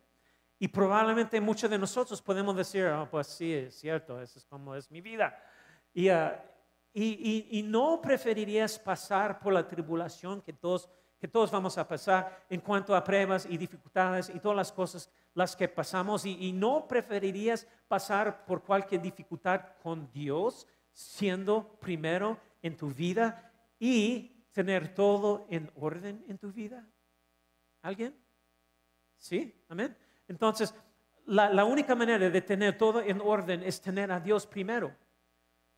Y 0.65 0.67
probablemente 0.67 1.39
muchos 1.39 1.69
de 1.69 1.77
nosotros 1.77 2.19
podemos 2.23 2.55
decir, 2.55 2.87
oh, 2.87 3.07
pues 3.07 3.27
sí, 3.27 3.53
es 3.53 3.75
cierto, 3.75 4.19
eso 4.19 4.39
es 4.39 4.45
como 4.45 4.73
es 4.73 4.89
mi 4.89 4.99
vida. 4.99 5.39
Ah, 6.09 6.43
y, 6.91 7.59
y, 7.59 7.61
no 7.61 8.01
preferirías 8.01 8.79
pasar 8.79 9.37
por 9.37 9.53
la 9.53 9.67
tribulación 9.67 10.41
que 10.41 10.53
todos, 10.53 10.89
que 11.19 11.27
todos 11.27 11.51
vamos 11.51 11.77
a 11.77 11.87
pasar 11.87 12.47
en 12.49 12.61
cuanto 12.61 12.95
a 12.95 13.03
pruebas 13.03 13.45
y 13.47 13.59
dificultades 13.59 14.31
y 14.33 14.39
todas 14.39 14.57
las 14.57 14.71
cosas 14.71 15.07
las 15.35 15.55
que 15.55 15.67
pasamos. 15.67 16.25
Y, 16.25 16.47
y 16.47 16.51
no 16.51 16.87
preferirías 16.87 17.67
pasar 17.87 18.43
por 18.43 18.63
cualquier 18.63 19.03
dificultad 19.03 19.61
con 19.83 20.11
Dios 20.11 20.65
siendo 20.91 21.77
primero 21.79 22.39
en 22.63 22.75
tu 22.75 22.89
vida 22.89 23.53
y 23.77 24.47
tener 24.51 24.95
todo 24.95 25.45
en 25.47 25.71
orden 25.75 26.25
en 26.27 26.39
tu 26.39 26.51
vida. 26.51 26.89
¿Alguien? 27.83 28.19
¿Sí? 29.15 29.63
Amén. 29.69 29.95
Entonces, 30.27 30.73
la, 31.25 31.65
única 31.65 31.95
manera 31.95 32.29
de 32.29 32.41
tener 32.41 32.77
todo 32.77 33.01
en 33.01 33.19
orden 33.21 33.63
es 33.63 33.81
tener 33.81 34.11
a 34.11 34.19
Dios 34.19 34.45
primero. 34.45 34.95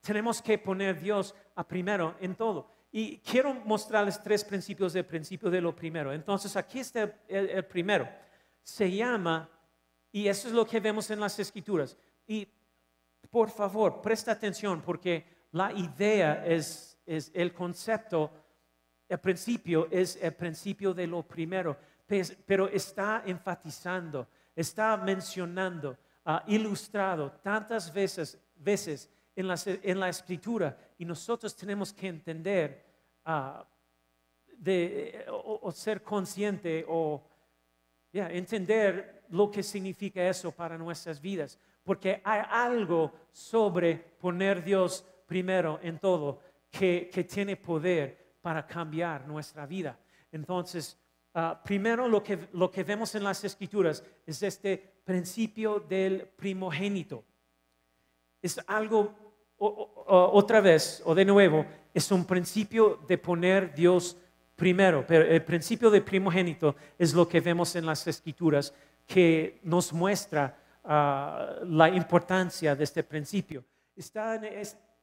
Tenemos 0.01 0.41
que 0.41 0.57
poner 0.57 0.95
a 0.95 0.99
Dios 0.99 1.35
a 1.55 1.65
primero 1.65 2.15
en 2.19 2.35
todo. 2.35 2.69
Y 2.91 3.19
quiero 3.19 3.53
mostrarles 3.53 4.21
tres 4.21 4.43
principios 4.43 4.93
del 4.93 5.05
principio 5.05 5.49
de 5.49 5.61
lo 5.61 5.75
primero. 5.75 6.13
Entonces, 6.13 6.55
aquí 6.55 6.79
está 6.79 7.21
el, 7.27 7.63
primero. 7.65 8.07
Se 8.61 8.91
llama, 8.91 9.49
y 10.11 10.27
eso 10.27 10.47
es 10.47 10.53
lo 10.53 10.65
que 10.65 10.79
vemos 10.79 11.09
en 11.11 11.19
las 11.19 11.37
escrituras. 11.39 11.97
Y 12.25 12.47
por 13.29 13.49
favor, 13.49 14.01
presta 14.01 14.31
atención 14.31 14.81
porque 14.81 15.25
la 15.51 15.71
idea 15.71 16.45
es, 16.45 16.97
es 17.05 17.31
el 17.33 17.53
concepto, 17.53 18.31
el 19.07 19.19
principio 19.19 19.87
es 19.89 20.17
el 20.21 20.33
principio 20.33 20.93
de 20.93 21.07
lo 21.07 21.23
primero, 21.23 21.77
pero 22.45 22.67
está 22.67 23.23
enfatizando 23.25 24.27
está 24.57 24.97
mencionando, 24.97 25.97
ilustrado 26.47 27.31
tantas 27.43 27.93
veces, 27.93 28.37
veces 28.55 29.09
en, 29.35 29.47
la, 29.47 29.55
en, 29.65 29.99
la, 29.99 30.09
escritura 30.09 30.75
y 30.97 31.05
nosotros 31.05 31.55
tenemos 31.55 31.93
que 31.93 32.07
entender 32.07 32.83
uh, 33.25 33.63
de, 34.57 35.25
o, 35.29 35.71
ser 35.71 36.01
consciente 36.01 36.83
o 36.89 37.23
entender 38.11 39.25
lo 39.29 39.51
que 39.51 39.61
significa 39.61 40.27
eso 40.27 40.51
para 40.51 40.77
nuestras 40.77 41.21
vidas. 41.21 41.59
Porque 41.83 42.19
hay 42.23 42.41
algo 42.49 43.13
sobre 43.31 43.95
poner 43.95 44.63
Dios 44.63 45.05
primero 45.27 45.79
en 45.83 45.99
todo 45.99 46.41
que, 46.71 47.09
que 47.13 47.23
tiene 47.23 47.55
poder 47.55 48.37
para 48.41 48.65
cambiar 48.65 49.27
nuestra 49.27 49.67
vida. 49.67 49.97
Entonces, 50.31 50.97
Ah, 51.39 51.61
primero 51.63 52.07
lo 52.07 52.23
que, 52.23 52.47
lo 52.53 52.71
que 52.71 52.83
vemos 52.83 53.13
en 53.13 53.23
las 53.23 53.43
escrituras 53.43 54.03
es 54.25 54.41
este 54.41 54.75
principio 55.03 55.79
del 55.79 56.27
primogénito. 56.35 57.23
Es 58.41 58.59
algo, 58.65 59.13
otra 59.59 60.61
vez, 60.61 60.99
o 61.05 61.13
de 61.13 61.25
nuevo, 61.25 61.63
es 61.93 62.11
un 62.11 62.25
principio 62.25 63.01
de 63.07 63.19
poner 63.19 63.71
Dios 63.75 64.17
primero, 64.55 65.05
pero 65.05 65.25
el 65.25 65.43
principio 65.43 65.91
del 65.91 66.01
primogénito 66.01 66.75
es 66.97 67.13
lo 67.13 67.27
que 67.29 67.39
vemos 67.39 67.75
en 67.75 67.85
las 67.85 68.07
escrituras 68.07 68.73
que 69.05 69.59
nos 69.61 69.93
muestra 69.93 70.57
ah, 70.85 71.57
la 71.65 71.87
importancia 71.87 72.75
de 72.75 72.83
este 72.83 73.03
principio. 73.03 73.63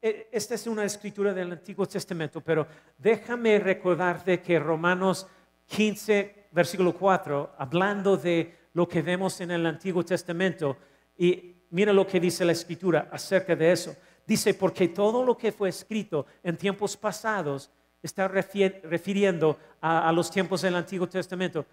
E, 0.05 0.29
esta 0.33 0.55
es 0.55 0.67
una 0.67 0.85
escritura 0.85 1.33
del 1.33 1.53
Antiguo 1.53 1.87
Testamento, 1.87 2.41
pero 2.41 2.67
déjame 2.99 3.61
recordarte 3.61 4.43
que 4.43 4.59
Romanos 4.59 5.29
15, 5.67 6.49
versículo 6.53 6.95
4, 6.95 7.55
hablando 7.59 8.17
de 8.17 8.65
lo 8.75 8.89
que 8.89 9.03
vemos 9.03 9.41
en 9.41 9.51
el 9.51 9.67
Antiguo 9.67 10.05
Testamento. 10.05 10.77
Y 11.17 11.57
mira 11.71 11.93
lo 11.93 12.07
que 12.07 12.21
dice 12.21 12.45
la 12.45 12.53
Escritura 12.53 13.09
acerca 13.11 13.57
de 13.57 13.73
eso. 13.73 13.97
Dice, 14.27 14.55
porque 14.55 14.89
todo 14.89 15.25
lo 15.25 15.37
que 15.37 15.53
fue 15.53 15.69
escrito 15.69 16.27
en 16.43 16.57
tiempos 16.57 16.97
pasados 16.97 17.71
está 18.03 18.29
refiriendo 18.29 19.59
a, 19.81 20.13
los 20.13 20.31
tiempos 20.31 20.63
del 20.63 20.77
Antiguo 20.77 21.09
Testamento. 21.09 21.65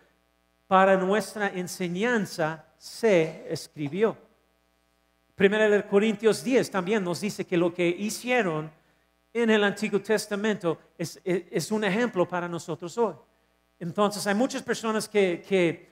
Para 0.67 0.95
nuestra 0.97 1.49
enseñanza 1.49 2.65
se 2.77 3.45
escribió. 3.49 4.17
Primera 5.35 5.67
de 5.69 5.85
Corintios 5.85 6.43
10 6.43 6.71
también 6.71 7.03
nos 7.03 7.21
dice 7.21 7.45
que 7.45 7.57
lo 7.57 7.73
que 7.73 7.87
hicieron 7.87 8.71
en 9.33 9.49
el 9.49 9.63
Antiguo 9.63 10.01
Testamento 10.01 10.77
es 10.97 11.71
un 11.71 11.83
ejemplo 11.83 12.27
para 12.27 12.47
nosotros 12.47 12.97
hoy. 12.97 13.15
Entonces 13.81 14.27
hay 14.27 14.35
muchas 14.35 14.61
personas 14.61 15.09
que, 15.09 15.43
que 15.49 15.89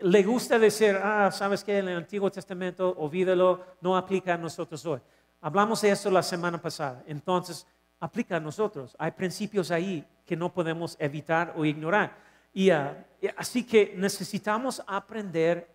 le 0.00 0.22
gusta 0.22 0.58
decir, 0.58 0.98
ah, 1.02 1.30
sabes 1.32 1.64
que 1.64 1.78
en 1.78 1.88
el 1.88 1.96
Antiguo 1.96 2.30
Testamento, 2.30 2.94
olvídalo, 2.98 3.64
no 3.80 3.96
aplica 3.96 4.34
a 4.34 4.36
nosotros 4.36 4.84
hoy. 4.84 5.00
Hablamos 5.40 5.80
de 5.80 5.92
eso 5.92 6.10
la 6.10 6.22
semana 6.22 6.60
pasada. 6.60 7.02
Entonces, 7.06 7.66
aplica 7.98 8.36
a 8.36 8.40
nosotros. 8.40 8.94
Hay 8.98 9.12
principios 9.12 9.70
ahí 9.70 10.06
que 10.26 10.36
no 10.36 10.52
podemos 10.52 10.94
evitar 10.98 11.54
o 11.56 11.64
ignorar. 11.64 12.14
Y 12.52 12.68
ah, 12.68 13.02
así 13.38 13.64
que 13.64 13.94
necesitamos 13.96 14.82
aprender 14.86 15.70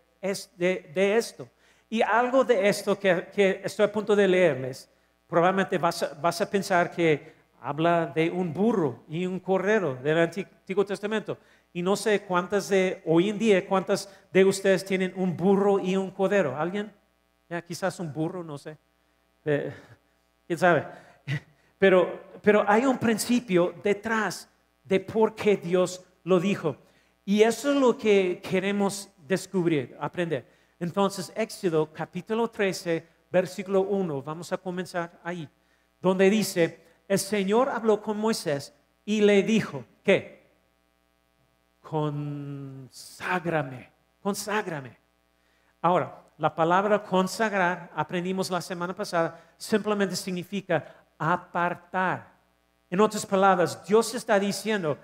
de, 0.57 1.15
esto. 1.17 1.49
Y 1.89 2.03
algo 2.03 2.43
de 2.43 2.69
esto 2.69 2.99
que, 2.99 3.61
estoy 3.63 3.85
a 3.85 3.91
punto 3.91 4.15
de 4.15 4.27
leerles, 4.27 4.87
probablemente 5.25 5.79
vas 5.79 6.41
a 6.41 6.49
pensar 6.51 6.91
que 6.91 7.33
habla 7.61 8.05
de 8.05 8.29
un 8.29 8.53
burro 8.53 9.03
y 9.09 9.25
un 9.25 9.39
cordero 9.39 9.95
del 9.95 10.19
Antiguo 10.19 10.56
Testamento. 10.75 11.37
Y 11.73 11.81
no 11.81 11.95
sé 11.95 12.21
cuántas 12.21 12.69
de 12.69 13.01
hoy 13.05 13.29
en 13.29 13.39
día, 13.39 13.65
cuántas 13.65 14.09
de 14.31 14.45
ustedes 14.45 14.83
tienen 14.85 15.13
un 15.15 15.35
burro 15.35 15.79
y 15.79 15.95
un 15.95 16.11
cordero. 16.11 16.57
¿Alguien? 16.57 16.91
Ya, 17.49 17.61
quizás 17.61 17.99
un 17.99 18.11
burro, 18.11 18.43
no 18.43 18.57
sé. 18.57 18.77
Eh, 19.45 19.73
¿Quién 20.45 20.59
sabe? 20.59 20.85
Pero, 21.79 22.39
pero 22.41 22.65
hay 22.67 22.85
un 22.85 22.97
principio 22.97 23.75
detrás 23.83 24.49
de 24.83 24.99
por 24.99 25.35
qué 25.35 25.57
Dios 25.57 26.03
lo 26.23 26.39
dijo. 26.39 26.75
Y 27.23 27.43
eso 27.43 27.71
es 27.71 27.77
lo 27.77 27.95
que 27.95 28.41
queremos 28.41 29.09
descubrir, 29.27 29.95
aprender. 29.99 30.47
Entonces, 30.79 31.31
Éxodo 31.35 31.91
capítulo 31.93 32.49
13, 32.49 33.05
versículo 33.29 33.81
1, 33.81 34.23
vamos 34.23 34.51
a 34.53 34.57
comenzar 34.57 35.19
ahí, 35.23 35.47
donde 36.01 36.29
dice, 36.29 36.79
el 37.07 37.19
Señor 37.19 37.69
habló 37.69 38.01
con 38.01 38.17
Moisés 38.17 38.73
y 39.05 39.21
le 39.21 39.43
dijo, 39.43 39.85
¿qué? 40.03 40.36
Conságrame 41.89 43.97
conságrame. 44.27 44.97
Ahora, 45.81 46.21
la 46.37 46.53
palabra 46.53 47.01
consagrar, 47.01 47.89
aprendimos 47.95 48.49
la 48.49 48.59
semana 48.59 48.93
pasada, 48.93 49.39
simplemente 49.55 50.17
significa 50.17 50.83
apartar. 51.17 52.27
En 52.89 52.99
otras 52.99 53.25
palabras, 53.25 53.87
Dios 53.87 54.13
está 54.15 54.37
diciendo, 54.37 54.97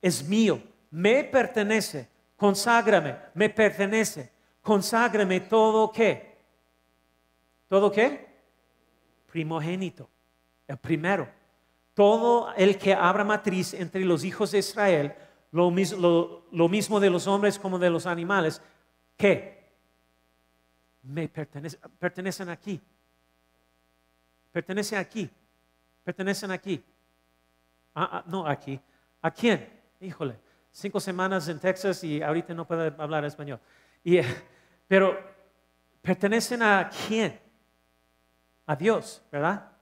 es 0.00 0.28
mío, 0.28 0.62
me 0.92 1.24
pertenece, 1.24 2.08
conságrame, 2.36 3.16
me 3.34 3.50
pertenece, 3.50 4.30
conságrame 4.62 5.40
todo 5.40 5.90
qué. 5.90 6.38
¿Todo 7.66 7.90
qué? 7.90 8.28
Primogénito, 9.26 10.08
el 10.68 10.76
primero. 10.76 11.28
Todo 11.94 12.54
el 12.54 12.78
que 12.78 12.94
abra 12.94 13.24
matriz 13.24 13.74
entre 13.74 14.04
los 14.04 14.22
hijos 14.22 14.52
de 14.52 14.58
Israel, 14.58 15.16
lo 15.50 15.70
mismo, 15.70 17.00
de 17.00 17.10
los 17.10 17.26
hombres 17.26 17.58
como 17.58 17.78
de 17.78 17.90
los 17.90 18.06
animales, 18.06 18.62
¿qué? 19.16 19.58
me 21.08 21.28
pertenecen 21.28 22.48
aquí. 22.50 22.80
Pertenecen 24.52 24.98
aquí. 24.98 25.30
Pertenecen 26.04 26.50
aquí. 26.50 26.84
Ah, 27.94 28.08
ah, 28.12 28.24
no 28.26 28.46
aquí. 28.46 28.78
¿A 29.22 29.30
quién? 29.30 29.68
Híjole, 30.00 30.38
cinco 30.70 31.00
semanas 31.00 31.48
en 31.48 31.58
Texas 31.58 32.04
y 32.04 32.22
ahorita 32.22 32.54
no 32.54 32.66
puedo 32.66 32.82
hablar 33.02 33.24
español. 33.24 33.58
Y, 34.04 34.18
pero, 34.88 35.18
¿pertenecen 36.02 36.62
a 36.62 36.90
quién? 37.06 37.40
A 38.66 38.76
Dios, 38.76 39.22
¿verdad? 39.32 39.72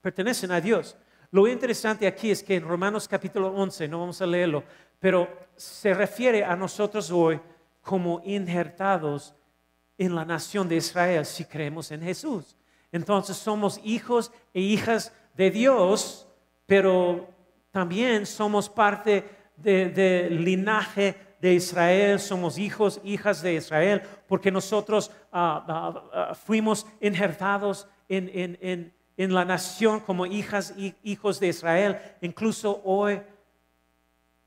Pertenecen 0.00 0.52
a 0.52 0.60
Dios. 0.60 0.96
Lo 1.32 1.48
interesante 1.48 2.06
aquí 2.06 2.30
es 2.30 2.42
que 2.42 2.54
en 2.54 2.64
Romanos 2.64 3.08
capítulo 3.08 3.48
11, 3.48 3.88
no 3.88 4.00
vamos 4.00 4.22
a 4.22 4.26
leerlo, 4.26 4.62
pero 5.06 5.28
se 5.54 5.94
refiere 5.94 6.42
a 6.42 6.56
nosotros 6.56 7.12
hoy 7.12 7.40
como 7.80 8.20
injertados 8.24 9.36
en 9.96 10.16
la 10.16 10.24
nación 10.24 10.68
de 10.68 10.74
Israel 10.74 11.24
si 11.24 11.44
creemos 11.44 11.92
en 11.92 12.02
Jesús. 12.02 12.56
Entonces 12.90 13.36
somos 13.36 13.80
hijos 13.84 14.32
e 14.52 14.60
hijas 14.60 15.12
de 15.36 15.52
Dios, 15.52 16.26
pero 16.66 17.28
también 17.70 18.26
somos 18.26 18.68
parte 18.68 19.24
del 19.56 20.44
linaje 20.44 21.14
de 21.40 21.54
Israel, 21.54 22.18
somos 22.18 22.58
hijos, 22.58 23.00
hijas 23.04 23.42
de 23.42 23.54
Israel, 23.54 24.02
porque 24.26 24.50
nosotros 24.50 25.12
ah, 25.30 25.64
ah, 25.68 26.04
ah, 26.12 26.34
fuimos 26.34 26.84
injertados 27.00 27.86
en, 28.08 28.58
en, 28.60 29.32
la 29.32 29.44
nación 29.44 30.00
como 30.00 30.26
hijas 30.26 30.74
y 30.76 30.96
hijos 31.04 31.38
de 31.38 31.46
Israel. 31.46 31.96
Incluso 32.22 32.82
hoy, 32.84 33.22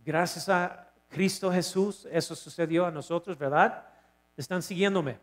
gracias 0.10 0.50
a 0.50 0.92
Cristo 1.08 1.52
Jesús, 1.52 2.08
eso 2.12 2.36
sucedió 2.36 2.84
a 2.84 2.90
nosotros, 2.90 3.38
¿verdad? 3.38 3.86
Están 4.36 4.64
siguiéndome. 4.64 5.20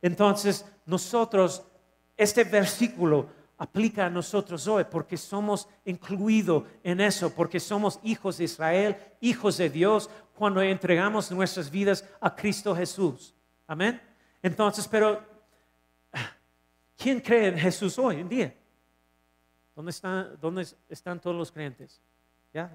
Entonces, 0.00 0.64
nosotros, 0.86 1.64
este 2.16 2.44
versículo 2.44 3.30
aplica 3.56 4.06
a 4.06 4.10
nosotros 4.10 4.68
hoy 4.68 4.84
porque 4.84 5.16
somos 5.16 5.68
incluidos 5.84 6.62
en 6.84 7.00
eso, 7.00 7.34
porque 7.34 7.58
somos 7.58 7.98
hijos 8.04 8.38
de 8.38 8.44
Israel, 8.44 8.96
hijos 9.20 9.56
de 9.56 9.70
Dios, 9.70 10.08
cuando 10.36 10.62
entregamos 10.62 11.32
nuestras 11.32 11.68
vidas 11.68 12.04
a 12.20 12.32
Cristo 12.32 12.76
Jesús. 12.76 13.34
Amén. 13.66 14.00
Entonces, 14.40 14.86
pero, 14.86 15.20
¿quién 16.96 17.20
cree 17.20 17.48
en 17.48 17.58
Jesús 17.58 17.98
hoy 17.98 18.20
en 18.20 18.28
día? 18.28 18.54
¿Dónde 19.74 19.90
están, 19.90 20.38
dónde 20.40 20.64
están 20.88 21.20
todos 21.20 21.34
los 21.34 21.50
creyentes? 21.50 22.00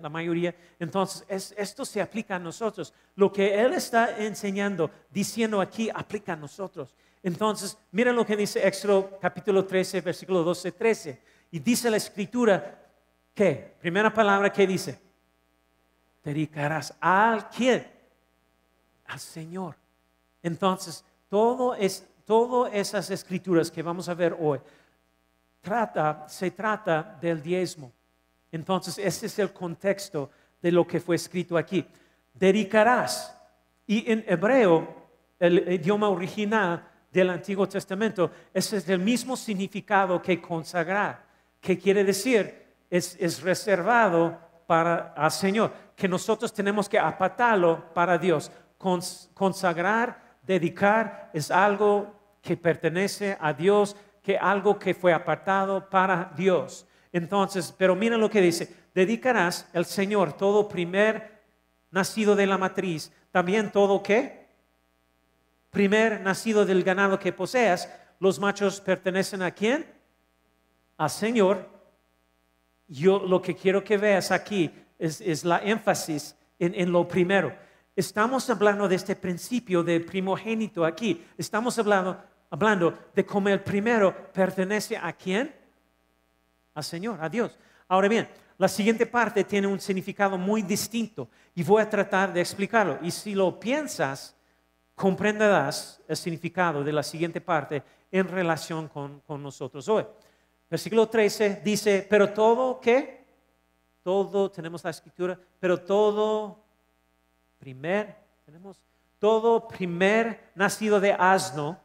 La 0.02 0.10
mayoría. 0.10 0.56
Entonces, 0.80 1.54
esto 1.58 1.84
se 1.86 2.02
aplica 2.02 2.36
a 2.36 2.40
nosotros. 2.40 2.94
Lo 3.16 3.32
que 3.32 3.60
Él 3.60 3.74
está 3.74 4.18
enseñando, 4.18 4.90
diciendo 5.10 5.60
aquí, 5.60 5.90
aplica 5.94 6.34
a 6.34 6.38
nosotros. 6.38 6.96
Entonces, 7.22 7.78
miren 7.92 8.16
lo 8.16 8.26
que 8.26 8.36
dice 8.36 8.66
Éxodo 8.68 9.18
capítulo 9.20 9.66
13, 9.66 10.02
versículo 10.02 10.44
12, 10.44 10.72
13. 10.74 11.22
Y 11.52 11.60
dice 11.60 11.90
la 11.90 11.98
escritura, 11.98 12.82
¿qué? 13.34 13.76
Primera 13.80 14.14
palabra, 14.14 14.52
¿qué 14.52 14.68
dice? 14.68 15.00
Dedicarás 16.24 16.96
al 17.00 17.50
quién? 17.50 17.86
Al 19.06 19.20
Señor. 19.20 19.76
Entonces, 20.42 21.04
todo 21.30 21.76
es, 21.76 22.08
todas 22.26 22.74
esas 22.74 23.10
escrituras 23.10 23.72
que 23.72 23.82
vamos 23.82 24.10
a 24.10 24.14
ver 24.14 24.36
hoy, 24.40 24.60
trata, 25.62 26.28
se 26.28 26.52
trata 26.52 27.18
del 27.22 27.42
diezmo. 27.42 27.92
Entonces, 28.54 28.98
ese 29.00 29.26
es 29.26 29.40
el 29.40 29.52
contexto 29.52 30.30
de 30.62 30.72
lo 30.72 30.88
que 30.88 31.00
fue 31.00 31.16
escrito 31.16 31.58
aquí. 31.58 31.86
Dedicarás. 32.34 33.36
Y 33.86 34.10
en 34.10 34.24
hebreo, 34.28 34.88
el 35.40 35.74
idioma 35.74 36.08
original, 36.08 36.88
del 37.12 37.30
Antiguo 37.30 37.68
Testamento, 37.68 38.32
ese 38.54 38.78
es 38.78 38.90
el 38.90 39.00
mismo 39.00 39.38
significado 39.38 40.20
que 40.22 40.42
consagrar, 40.42 41.24
que 41.62 41.78
quiere 41.78 42.04
decir 42.04 42.64
es, 42.90 43.42
reservado 43.42 44.40
para 44.66 45.14
el 45.18 45.32
Señor, 45.32 45.72
que 45.96 46.08
nosotros 46.08 46.54
tenemos 46.54 46.88
que 46.90 46.98
apartarlo 46.98 47.94
para 47.94 48.18
Dios. 48.18 48.52
consagrar, 48.78 50.38
dedicar 50.42 51.30
es 51.34 51.50
algo 51.50 52.14
que 52.42 52.58
pertenece 52.58 53.38
a 53.40 53.54
Dios, 53.54 53.96
que 54.22 54.38
algo 54.38 54.78
que 54.78 54.94
fue 54.94 55.14
apartado 55.14 55.90
para 55.90 56.32
Dios. 56.36 56.86
Entonces, 57.14 57.74
pero 57.78 57.96
miren 57.96 58.20
lo 58.20 58.30
que 58.30 58.42
dice, 58.42 58.76
dedicarás 58.94 59.70
al 59.74 59.86
Señor 59.86 60.34
todo 60.34 60.68
primer 60.68 61.42
nacido 61.92 62.36
de 62.36 62.48
la 62.48 62.58
matriz, 62.58 63.14
también 63.32 63.72
todo 63.72 64.04
qué? 64.04 64.44
primer 65.74 66.22
nacido 66.22 66.66
del 66.66 66.84
ganado 66.84 67.18
que 67.18 67.34
poseas, 67.34 67.90
los 68.20 68.40
machos 68.40 68.80
pertenecen 68.80 69.42
a 69.42 69.52
quién? 69.52 69.86
Al 70.98 71.10
Señor. 71.10 71.68
Yo 72.88 73.20
lo 73.20 73.42
que 73.42 73.56
quiero 73.56 73.84
que 73.84 73.98
veas 73.98 74.30
aquí 74.30 74.72
es, 75.00 75.44
la 75.44 75.58
énfasis 75.58 76.36
en, 76.60 76.92
lo 76.92 77.08
primero. 77.08 77.54
Estamos 77.96 78.48
hablando 78.52 78.88
de 78.88 78.96
este 78.96 79.16
principio 79.16 79.84
de 79.84 80.00
primogénito 80.00 80.86
aquí. 80.86 81.26
Estamos 81.40 81.78
hablando, 81.80 82.22
hablando 82.52 82.98
de 83.16 83.26
cómo 83.26 83.50
el 83.50 83.62
primero 83.62 84.32
pertenece 84.32 84.96
a 84.96 85.12
quién? 85.12 85.54
Al 86.74 86.84
Señor, 86.84 87.20
a 87.22 87.30
Dios. 87.30 87.58
Ahora 87.88 88.08
bien, 88.08 88.28
la 88.58 88.68
siguiente 88.68 89.06
parte 89.06 89.44
tiene 89.44 89.68
un 89.68 89.80
significado 89.80 90.38
muy 90.38 90.62
distinto 90.62 91.30
y 91.56 91.64
voy 91.64 91.82
a 91.82 91.90
tratar 91.90 92.32
de 92.32 92.42
explicarlo. 92.42 93.00
Y 93.02 93.12
si 93.12 93.36
lo 93.36 93.60
piensas, 93.60 94.36
comprenderás 94.96 96.02
el 96.08 96.16
significado 96.16 96.84
de 96.84 96.94
la 96.94 97.04
siguiente 97.04 97.42
parte 97.42 97.84
en 98.12 98.28
relación 98.28 98.88
con, 98.88 99.22
nosotros 99.42 99.88
hoy. 99.90 100.06
Versículo 100.70 101.08
13 101.10 101.62
dice, 101.64 102.06
pero 102.10 102.32
todo, 102.32 102.80
¿qué? 102.80 103.26
Todo, 104.04 104.52
tenemos 104.52 104.84
la 104.84 104.92
escritura, 104.92 105.40
pero 105.60 105.80
todo 105.80 106.64
primer, 107.58 108.16
tenemos 108.46 108.80
todo 109.20 109.68
primer 109.68 110.52
nacido 110.56 111.00
de 111.00 111.14
asno, 111.14 111.80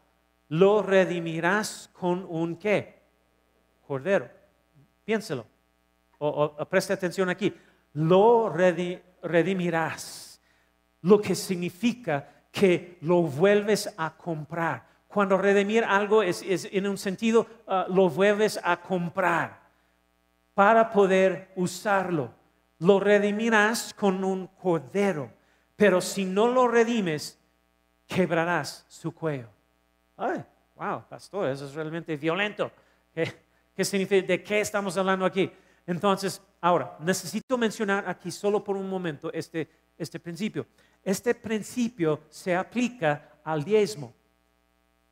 lo 0.48 0.82
redimirás 0.82 1.90
con 1.92 2.26
un 2.28 2.56
qué? 2.56 3.02
Cordero. 3.86 4.37
Piénselo. 5.08 5.46
O, 6.18 6.54
preste 6.68 6.92
atención 6.92 7.30
aquí. 7.30 7.54
Lo 7.94 8.52
redimirás. 9.22 10.38
Lo 11.00 11.18
que 11.18 11.34
significa 11.34 12.28
que 12.52 12.98
lo 13.00 13.22
vuelves 13.22 13.88
a 13.96 14.14
comprar. 14.14 14.86
Cuando 15.06 15.38
redimir 15.38 15.82
algo 15.82 16.22
es, 16.22 16.44
en 16.44 16.86
un 16.86 16.98
sentido, 16.98 17.46
ah, 17.66 17.86
lo 17.88 18.10
vuelves 18.10 18.60
a 18.62 18.82
comprar 18.82 19.58
para 20.52 20.90
poder 20.90 21.52
usarlo. 21.56 22.34
Lo 22.78 23.00
redimirás 23.00 23.94
con 23.94 24.22
un 24.22 24.46
cordero, 24.48 25.32
pero 25.74 26.02
si 26.02 26.26
no 26.26 26.48
lo 26.48 26.68
redimes, 26.68 27.38
quebrarás 28.06 28.84
su 28.88 29.14
cuello. 29.14 29.48
Ay, 30.18 30.44
wow, 30.76 31.02
pastor, 31.08 31.48
eso 31.48 31.64
es 31.64 31.72
realmente 31.72 32.14
violento. 32.18 32.70
¿Qué, 33.78 33.84
significa? 33.84 34.26
¿De 34.26 34.42
qué 34.42 34.60
estamos 34.60 34.96
hablando 34.96 35.24
aquí? 35.24 35.48
Entonces, 35.86 36.42
ahora, 36.60 36.96
necesito 36.98 37.56
mencionar 37.56 38.08
aquí 38.08 38.32
solo 38.32 38.64
por 38.64 38.76
un 38.76 38.90
momento 38.90 39.32
este, 39.32 39.68
este 39.96 40.18
principio. 40.18 40.66
Este 41.04 41.32
principio 41.32 42.22
se 42.28 42.56
aplica 42.56 43.38
al 43.44 43.62
diezmo. 43.62 44.12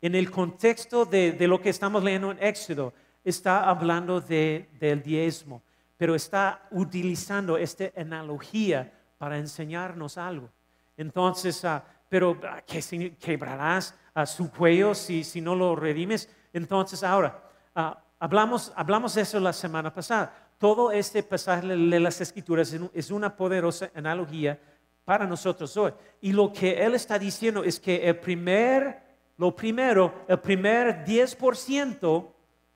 En 0.00 0.16
el 0.16 0.32
contexto 0.32 1.04
de, 1.04 1.36
lo 1.46 1.60
que 1.60 1.68
estamos 1.68 2.02
leyendo 2.02 2.32
en 2.32 2.42
Éxodo, 2.42 2.92
está 3.22 3.70
hablando 3.70 4.20
del 4.20 5.00
diezmo, 5.00 5.62
pero 5.96 6.16
está 6.16 6.66
utilizando 6.72 7.56
esta 7.56 7.92
analogía 7.96 8.92
para 9.16 9.38
enseñarnos 9.38 10.18
algo. 10.18 10.50
Entonces, 10.96 11.64
ah, 11.64 11.84
pero 12.08 12.36
ah, 12.42 12.60
¿qué 12.66 13.14
quebrarás 13.16 13.94
a 14.12 14.26
su 14.26 14.50
cuello 14.50 14.92
si, 14.92 15.40
no 15.40 15.54
lo 15.54 15.76
redimes? 15.76 16.28
Entonces, 16.52 17.04
ahora, 17.04 17.48
ah, 17.72 18.02
hablamos, 18.18 18.72
hablamos 18.76 19.14
de 19.14 19.22
eso 19.22 19.40
la 19.40 19.52
semana 19.52 19.92
pasada. 19.92 20.34
Todo 20.58 20.90
este 20.90 21.22
pasaje 21.22 21.66
de 21.66 22.00
las 22.00 22.20
escrituras 22.20 22.74
es 22.94 23.10
una 23.10 23.36
poderosa 23.36 23.90
analogía 23.94 24.58
para 25.04 25.26
nosotros 25.26 25.76
hoy. 25.76 25.92
Y 26.20 26.32
lo 26.32 26.52
que 26.52 26.82
Él 26.84 26.94
está 26.94 27.18
diciendo 27.18 27.62
es 27.62 27.78
que 27.78 28.08
el 28.08 28.18
primer, 28.18 29.02
lo 29.36 29.54
primero, 29.54 30.24
el 30.26 30.40
primer 30.40 31.04
10%, 31.04 32.32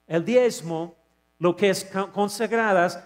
el 0.06 0.24
diezmo, 0.24 0.96
lo 1.38 1.56
que 1.56 1.70
es 1.70 1.90
consagradas, 2.12 3.02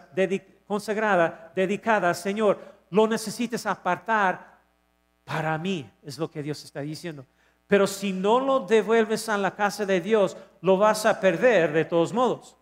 consagrada, 0.66 1.52
dedicada 1.54 2.12
Señor, 2.14 2.58
lo 2.90 3.06
necesitas 3.06 3.64
apartar 3.66 4.60
para 5.24 5.56
mí, 5.56 5.90
es 6.02 6.18
lo 6.18 6.30
que 6.30 6.42
Dios 6.42 6.62
está 6.64 6.80
diciendo. 6.80 7.24
Pero 7.74 7.88
si 7.88 8.12
no 8.12 8.38
lo 8.38 8.60
devuelves 8.60 9.28
a 9.28 9.36
la 9.36 9.52
casa 9.52 9.84
de 9.84 10.00
Dios, 10.00 10.36
lo 10.60 10.78
vas 10.78 11.04
a 11.06 11.18
perder 11.18 11.72
de 11.72 11.84
todos 11.84 12.12
modos. 12.12 12.56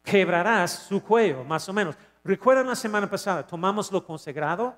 Quebrarás 0.00 0.86
su 0.86 1.02
cuello, 1.02 1.42
más 1.42 1.68
o 1.68 1.72
menos. 1.72 1.96
Recuerdan 2.22 2.68
la 2.68 2.76
semana 2.76 3.10
pasada, 3.10 3.44
tomamos 3.44 3.90
lo 3.90 4.06
consagrado, 4.06 4.76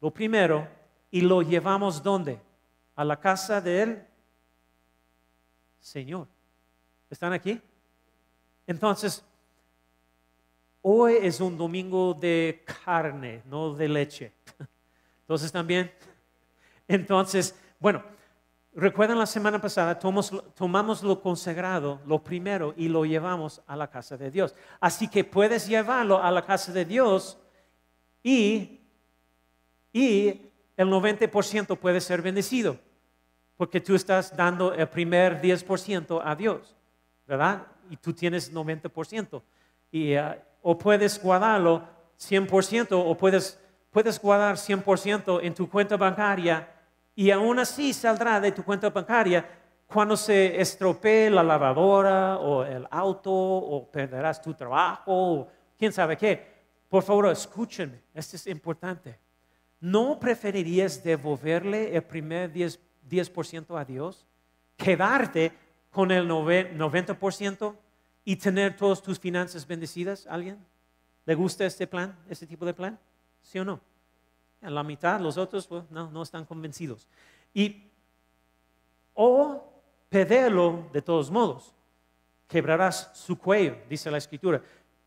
lo 0.00 0.10
primero, 0.10 0.66
y 1.08 1.20
lo 1.20 1.40
llevamos 1.40 2.02
¿dónde? 2.02 2.40
A 2.96 3.04
la 3.04 3.20
casa 3.20 3.60
del 3.60 4.04
Señor. 5.78 6.26
¿Están 7.08 7.32
aquí? 7.32 7.62
Entonces, 8.66 9.24
hoy 10.82 11.18
es 11.22 11.40
un 11.40 11.56
domingo 11.56 12.12
de 12.12 12.64
carne, 12.84 13.42
no 13.44 13.72
de 13.72 13.88
leche. 13.88 14.32
Entonces 15.20 15.52
también, 15.52 15.92
entonces, 16.88 17.54
bueno, 17.78 18.15
recuerdan 18.76 19.18
la 19.18 19.26
semana 19.26 19.60
pasada, 19.60 19.98
tomamos, 19.98 21.02
lo 21.02 21.20
consagrado, 21.22 22.00
lo 22.06 22.22
primero, 22.22 22.74
y 22.76 22.88
lo 22.88 23.06
llevamos 23.06 23.62
a 23.66 23.74
la 23.74 23.88
casa 23.88 24.16
de 24.16 24.30
Dios. 24.30 24.54
Así 24.78 25.08
que 25.08 25.24
puedes 25.24 25.66
llevarlo 25.66 26.22
a 26.22 26.30
la 26.30 26.44
casa 26.44 26.72
de 26.72 26.84
Dios 26.84 27.38
y, 28.22 28.80
y 29.92 30.50
el 30.76 30.88
90% 30.88 31.78
puede 31.78 32.00
ser 32.02 32.20
bendecido, 32.20 32.78
porque 33.56 33.80
tú 33.80 33.94
estás 33.94 34.36
dando 34.36 34.74
el 34.74 34.88
primer 34.88 35.40
10% 35.40 36.20
a 36.22 36.36
Dios, 36.36 36.76
¿verdad? 37.26 37.66
Y 37.88 37.96
tú 37.96 38.12
tienes 38.12 38.52
90%. 38.52 39.42
Y, 39.90 40.14
ah, 40.14 40.38
o 40.60 40.76
puedes 40.76 41.20
guardarlo 41.22 41.82
100% 42.18 42.88
o 42.90 43.16
puedes, 43.16 43.58
puedes 43.90 44.20
guardar 44.20 44.56
100% 44.56 45.40
en 45.42 45.54
tu 45.54 45.66
cuenta 45.70 45.96
bancaria 45.96 46.75
y 47.16 47.30
aún 47.30 47.58
así 47.58 47.94
saldrá 47.94 48.38
de 48.40 48.52
tu 48.52 48.62
cuenta 48.62 48.90
bancaria 48.90 49.48
cuando 49.86 50.16
se 50.16 50.60
estropee 50.60 51.30
la 51.30 51.42
lavadora 51.42 52.36
o 52.38 52.62
el 52.62 52.86
auto 52.90 53.32
o 53.32 53.90
perderás 53.90 54.40
tu 54.42 54.52
trabajo 54.52 55.04
o 55.06 55.48
quién 55.78 55.92
sabe 55.92 56.16
qué. 56.16 56.54
Por 56.88 57.02
favor, 57.02 57.26
escúchenme, 57.30 58.02
esto 58.12 58.36
es 58.36 58.46
importante. 58.46 59.18
¿No 59.80 60.20
preferirías 60.20 61.02
devolverle 61.02 61.96
el 61.96 62.02
primer 62.02 62.52
10%, 62.52 62.78
10 63.02 63.32
a 63.70 63.84
Dios? 63.84 64.26
¿Quedarte 64.76 65.52
con 65.90 66.10
el 66.10 66.28
90% 66.28 67.74
y 68.24 68.36
tener 68.36 68.76
todas 68.76 69.00
tus 69.00 69.18
finanzas 69.18 69.66
bendecidas? 69.66 70.26
¿Alguien? 70.26 70.58
¿Le 71.24 71.34
gusta 71.34 71.64
este 71.64 71.86
plan, 71.86 72.14
este 72.28 72.46
tipo 72.46 72.66
de 72.66 72.74
plan? 72.74 72.98
¿Sí 73.40 73.58
o 73.58 73.64
no? 73.64 73.80
En 74.66 74.74
la 74.74 74.82
mitad, 74.82 75.20
los 75.20 75.36
otros 75.38 75.66
pues, 75.68 75.84
no, 75.90 76.10
no 76.10 76.22
están 76.22 76.44
convencidos. 76.44 77.06
Y 77.54 77.84
o 79.14 79.62
pedirlo 80.08 80.88
de 80.92 81.02
todos 81.02 81.30
modos, 81.30 81.72
quebrarás 82.48 83.10
su 83.14 83.38
cuello, 83.38 83.76
dice 83.88 84.10
la 84.10 84.18
escritura, 84.18 84.60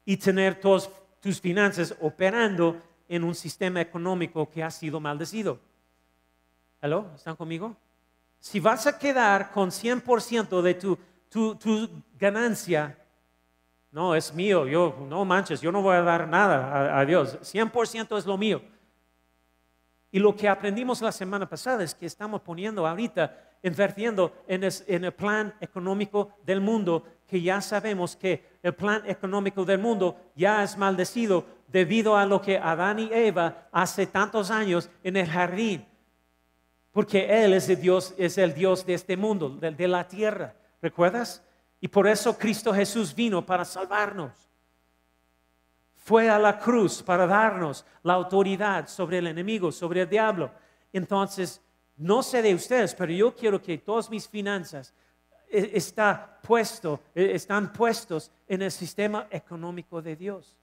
y 0.05 0.15
tener 0.15 0.61
todas 0.61 0.89
tus 1.19 1.41
finanzas 1.41 1.93
operando 1.99 2.81
en 3.09 3.25
un 3.25 3.35
sistema 3.35 3.81
económico 3.81 4.49
que 4.49 4.63
ha 4.63 4.71
sido 4.71 5.01
maldecido. 5.01 5.59
¿Hello? 6.81 7.07
¿Están 7.13 7.35
conmigo? 7.35 7.75
Si 8.39 8.61
vas 8.61 8.87
a 8.87 8.97
quedar 8.97 9.51
con 9.51 9.71
100% 9.71 10.61
de 10.61 10.73
tu, 10.75 10.97
tu, 11.27 11.55
tu, 11.55 11.89
ganancia, 12.17 12.97
no, 13.91 14.15
es 14.15 14.33
mío, 14.33 14.65
yo, 14.65 15.05
no 15.09 15.25
manches, 15.25 15.59
yo 15.59 15.71
no 15.71 15.81
voy 15.81 15.97
a 15.97 16.01
dar 16.01 16.29
nada 16.29 16.95
a, 16.95 16.99
a 17.01 17.05
Dios, 17.05 17.37
100% 17.41 18.17
es 18.17 18.25
lo 18.25 18.37
mío. 18.37 18.61
Y 20.11 20.19
lo 20.19 20.35
que 20.35 20.49
aprendimos 20.49 21.01
la 21.01 21.11
semana 21.11 21.47
pasada 21.47 21.83
es 21.83 21.93
que 21.93 22.05
estamos 22.05 22.41
poniendo 22.41 22.87
ahorita, 22.87 23.35
invirtiendo 23.61 24.33
en 24.47 24.63
el, 24.63 25.13
plan 25.13 25.53
económico 25.61 26.31
del 26.43 26.61
mundo, 26.61 27.03
que 27.27 27.41
ya 27.41 27.61
sabemos 27.61 28.15
que 28.15 28.57
el 28.63 28.73
plan 28.73 29.03
económico 29.05 29.63
del 29.63 29.79
mundo 29.79 30.17
ya 30.35 30.63
es 30.63 30.77
maldecido 30.77 31.45
debido 31.67 32.17
a 32.17 32.25
lo 32.25 32.41
que 32.41 32.57
Adán 32.57 32.99
y 32.99 33.09
Eva 33.13 33.67
hace 33.71 34.07
tantos 34.07 34.49
años 34.49 34.89
en 35.03 35.17
el 35.17 35.27
jardín. 35.27 35.85
Porque 36.91 37.45
Él 37.45 37.53
es 37.53 37.69
el 37.69 37.79
Dios, 37.79 38.15
es 38.17 38.39
el 38.39 38.55
Dios 38.55 38.83
de 38.85 38.95
este 38.95 39.15
mundo, 39.15 39.49
de 39.49 39.87
la 39.87 40.07
tierra. 40.07 40.55
¿Recuerdas? 40.81 41.43
Y 41.79 41.87
por 41.87 42.07
eso 42.07 42.35
Cristo 42.35 42.73
Jesús 42.73 43.13
vino 43.13 43.45
para 43.45 43.63
salvarnos 43.63 44.48
fue 46.09 46.27
a 46.27 46.39
la 46.39 46.57
cruz 46.57 47.03
para 47.03 47.27
darnos 47.27 47.85
la 48.01 48.13
autoridad 48.13 48.87
sobre 48.87 49.19
el 49.19 49.27
enemigo, 49.27 49.71
sobre 49.71 50.01
el 50.01 50.09
diablo. 50.09 50.49
Entonces, 50.91 51.61
no 51.97 52.23
sé 52.23 52.41
de 52.41 52.55
ustedes, 52.55 52.95
pero 52.95 53.11
yo 53.11 53.35
quiero 53.35 53.61
que 53.61 53.77
todas 53.77 54.09
mis 54.09 54.27
finanzas 54.27 54.91
eh, 55.51 55.69
está 55.75 56.39
puesto, 56.41 57.01
eh, 57.13 57.33
están 57.35 57.71
puestos 57.71 58.31
en 58.47 58.63
el 58.63 58.71
sistema 58.71 59.27
económico 59.29 60.01
de 60.01 60.15
Dios 60.15 60.57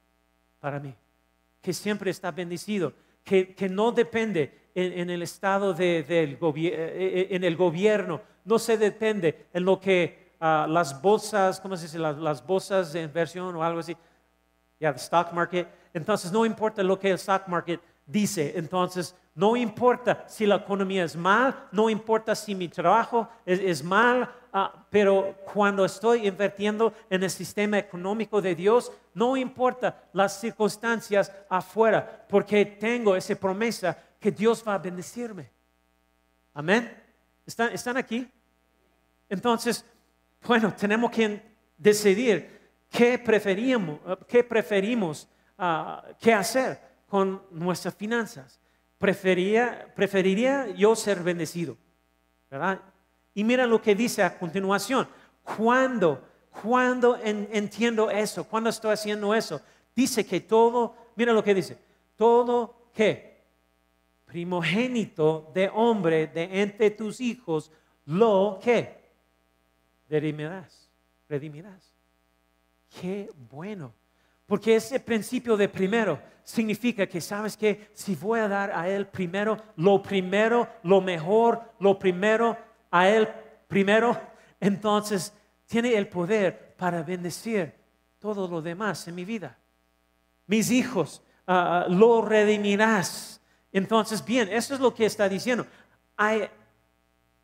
para 0.59 0.81
mí, 0.81 0.93
que 1.63 1.73
siempre 1.73 2.11
está 2.11 2.33
bendecido, 2.33 2.93
que, 3.23 3.69
no 3.71 3.93
depende 3.93 4.71
en, 4.75 5.09
el 5.09 5.23
estado 5.23 5.73
del 5.73 6.07
eh, 6.11 7.29
en 7.31 7.45
el 7.45 7.57
gobierno, 7.57 8.21
no 8.45 8.59
se 8.59 8.77
depende 8.77 9.47
en 9.53 9.65
lo 9.65 9.79
que 9.79 10.35
ah, 10.41 10.67
las 10.69 11.01
bolsas, 11.01 11.61
¿cómo 11.61 11.77
se 11.77 11.85
dice? 11.85 12.01
Las 12.01 12.45
bolsas 12.45 12.93
de 12.93 13.03
inversión 13.03 13.55
o 13.55 13.63
algo 13.63 13.79
así, 13.79 13.97
ya, 14.79 14.91
el 14.91 14.97
stock 14.97 15.33
market. 15.33 15.69
Entonces, 15.93 16.31
no 16.33 16.45
importa 16.45 16.83
lo 16.83 16.99
que 16.99 17.11
el 17.11 17.17
stock 17.17 17.47
market 17.49 17.81
dice. 18.07 18.53
Entonces, 18.57 19.15
no 19.35 19.57
importa 19.57 20.25
si 20.29 20.47
la 20.47 20.57
economía 20.57 21.05
es 21.05 21.17
mal, 21.17 21.69
no 21.73 21.91
importa 21.91 22.35
si 22.35 22.55
mi 22.55 22.69
trabajo 22.69 23.29
es, 23.45 23.85
mal, 23.85 24.31
ah, 24.53 24.87
pero 24.89 25.37
cuando 25.53 25.85
estoy 25.85 26.27
invirtiendo 26.27 26.93
en 27.11 27.23
el 27.23 27.31
sistema 27.31 27.79
económico 27.79 28.41
de 28.41 28.55
Dios, 28.55 28.91
no 29.13 29.37
importa 29.37 30.05
las 30.13 30.41
circunstancias 30.41 31.31
afuera, 31.51 32.25
porque 32.29 32.65
tengo 32.65 33.15
esa 33.15 33.35
promesa 33.35 33.99
que 34.19 34.31
Dios 34.31 34.65
va 34.67 34.75
a 34.75 34.79
bendecirme. 34.79 35.51
Amén. 36.55 36.91
¿Están, 37.45 37.73
¿Están 37.73 37.99
aquí? 37.99 38.27
Entonces, 39.29 39.85
bueno, 40.47 40.73
tenemos 40.75 41.11
que 41.11 41.43
decidir 41.77 42.56
¿Qué 42.91 43.19
preferimos, 43.19 44.01
qué 44.27 44.45
preferimos 44.45 45.29
ah, 45.59 46.05
qué 46.21 46.33
hacer 46.33 46.81
con 47.09 47.43
nuestras 47.51 47.95
finanzas? 47.95 48.61
Prefería, 48.99 49.93
preferiría 49.95 50.69
yo 50.69 50.97
ser 50.97 51.23
bendecido, 51.23 51.77
¿verdad? 52.51 52.81
Y 53.35 53.45
mira 53.45 53.67
lo 53.67 53.83
que 53.83 53.95
dice 53.95 54.23
a 54.23 54.39
continuación. 54.39 55.07
¿Cuándo? 55.43 56.27
¿Cuándo 56.63 57.19
entiendo 57.23 58.11
eso? 58.11 58.45
¿Cuándo 58.45 58.71
estoy 58.71 58.93
haciendo 58.93 59.35
eso? 59.35 59.61
Dice 59.95 60.25
que 60.25 60.41
todo, 60.41 60.95
mira 61.17 61.33
lo 61.33 61.45
que 61.45 61.55
dice, 61.55 61.79
todo 62.17 62.89
qué? 62.95 63.45
Primogénito 64.25 65.51
de 65.55 65.71
hombre 65.73 66.27
de 66.27 66.63
entre 66.63 66.91
tus 66.91 67.21
hijos, 67.21 67.71
lo 68.07 68.59
que 68.63 68.97
redimirás, 70.09 70.89
redimirás. 71.29 71.96
Qué 73.01 73.31
bueno. 73.51 73.93
Porque 74.47 74.77
ese 74.77 75.01
principio 75.01 75.57
de 75.57 75.69
primero 75.69 76.21
significa 76.43 77.07
que, 77.07 77.21
¿sabes 77.21 77.57
que 77.57 77.91
Si 77.93 78.15
voy 78.15 78.41
a 78.41 78.49
dar 78.49 78.71
a 78.71 78.89
Él 78.89 79.07
primero, 79.07 79.57
lo 79.77 80.03
primero, 80.03 80.69
lo 80.83 81.01
mejor, 81.01 81.73
lo 81.81 81.99
primero, 81.99 82.57
a 82.91 83.09
Él 83.09 83.29
primero, 83.67 84.19
entonces 84.61 85.33
tiene 85.67 85.95
el 85.95 86.09
poder 86.09 86.75
para 86.77 87.03
bendecir 87.03 87.75
todo 88.19 88.49
lo 88.49 88.63
demás 88.63 89.07
en 89.09 89.15
mi 89.15 89.25
vida. 89.25 89.59
Mis 90.47 90.71
hijos, 90.71 91.23
ah, 91.47 91.85
ah, 91.85 91.89
lo 91.89 92.23
redimirás. 92.23 93.41
Entonces, 93.73 94.25
bien, 94.25 94.49
eso 94.51 94.75
es 94.75 94.81
lo 94.81 94.95
que 94.95 95.05
está 95.05 95.29
diciendo. 95.29 95.67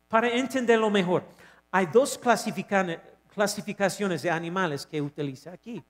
para 0.07 0.29
entenderlo 0.29 0.89
mejor, 0.89 1.23
hay 1.69 1.85
dos 1.87 2.17
clasificaciones 2.17 2.99
clasificaciones 3.33 4.21
de 4.21 4.31
animales 4.31 4.85
que 4.85 5.01
utiliza 5.01 5.51
aquí. 5.51 5.83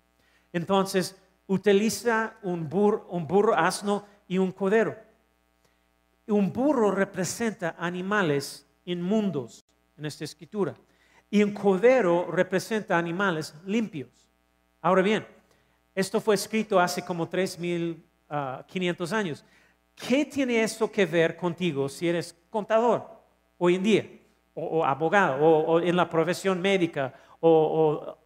Entonces, 0.52 1.16
utiliza 1.48 2.38
un 2.44 2.70
burro, 2.70 3.08
un 3.10 3.28
burro, 3.28 3.56
asno 3.56 4.06
y 4.28 4.38
un 4.38 4.52
codero. 4.52 4.96
Un 6.28 6.52
burro 6.54 6.92
representa 6.92 7.76
animales 7.78 8.66
inmundos 8.86 9.66
en 9.98 10.06
esta 10.06 10.24
escritura 10.24 10.74
y 11.30 11.44
un 11.44 11.54
codero 11.54 12.30
representa 12.32 12.98
animales 12.98 13.54
limpios. 13.66 14.30
Ahora 14.82 15.02
bien, 15.02 15.28
esto 15.96 16.22
fue 16.22 16.36
escrito 16.36 16.80
hace 16.80 17.04
como 17.04 17.30
3.500 17.30 17.98
ah, 18.30 19.18
años. 19.18 19.46
¿qué 19.96 20.26
tiene 20.26 20.64
eso 20.64 20.92
que 20.92 21.06
ver 21.06 21.36
contigo 21.36 21.88
si 21.90 22.08
eres 22.08 22.36
contador 22.50 23.06
hoy 23.58 23.76
en 23.76 23.84
día? 23.84 24.10
O, 24.56 24.86
abogado, 24.86 25.44
o, 25.44 25.80
en 25.80 25.96
la 25.96 26.08
profesión 26.08 26.62
médica, 26.62 27.12
o, 27.46 28.18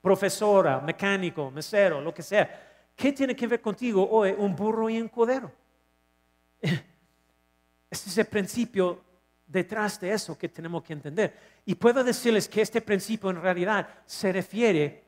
profesora, 0.00 0.80
mecánico, 0.80 1.50
mesero, 1.50 2.00
lo 2.00 2.14
que 2.14 2.22
sea. 2.22 2.92
¿Qué 2.94 3.12
tiene 3.12 3.36
que 3.36 3.46
ver 3.46 3.60
contigo 3.60 4.08
hoy 4.08 4.34
un 4.36 4.54
burro 4.54 4.88
y 4.88 5.00
un 5.00 5.08
codero? 5.08 5.52
Este 7.88 8.10
es 8.10 8.18
el 8.18 8.26
principio 8.26 9.00
detrás 9.46 10.00
de 10.00 10.12
eso 10.12 10.36
que 10.36 10.48
tenemos 10.48 10.82
que 10.82 10.92
entender. 10.92 11.38
Y 11.64 11.76
puedo 11.76 12.02
decirles 12.02 12.48
que 12.48 12.60
este 12.60 12.80
principio 12.80 13.30
en 13.30 13.40
realidad 13.40 13.88
se 14.04 14.32
refiere, 14.32 15.04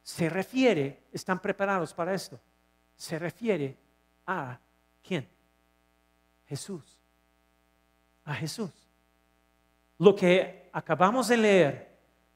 se 0.00 0.30
refiere, 0.30 1.02
están 1.12 1.40
preparados 1.40 1.92
para 1.92 2.14
esto, 2.14 2.38
se 2.94 3.18
refiere 3.18 3.76
a 4.24 4.58
quién? 5.02 5.28
Jesús. 6.46 7.00
A 8.24 8.34
Jesús. 8.34 8.70
Lo 9.98 10.14
que 10.14 10.70
acabamos 10.72 11.26
de 11.26 11.36
leer, 11.36 11.91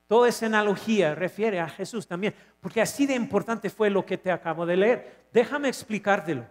toda 0.06 0.28
esa 0.28 0.46
analogía 0.46 1.14
refiere 1.14 1.60
a 1.60 1.68
Jesús 1.68 2.06
también, 2.06 2.34
porque 2.60 2.80
así 2.80 3.06
de 3.06 3.14
importante 3.14 3.70
fue 3.70 3.90
lo 3.90 4.04
que 4.04 4.18
te 4.18 4.30
acabo 4.30 4.64
de 4.66 4.76
leer. 4.76 5.26
Déjame 5.32 5.68
explicártelo. 5.68 6.46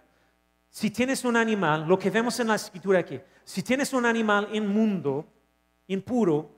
Si 0.68 0.90
tienes 0.90 1.24
un 1.24 1.36
animal, 1.36 1.86
lo 1.86 1.98
que 1.98 2.10
vemos 2.10 2.38
en 2.40 2.48
la 2.48 2.56
escritura 2.56 2.98
aquí, 2.98 3.20
si 3.44 3.62
tienes 3.62 3.92
un 3.92 4.04
animal 4.04 4.48
inmundo, 4.52 5.24
impuro, 5.86 6.50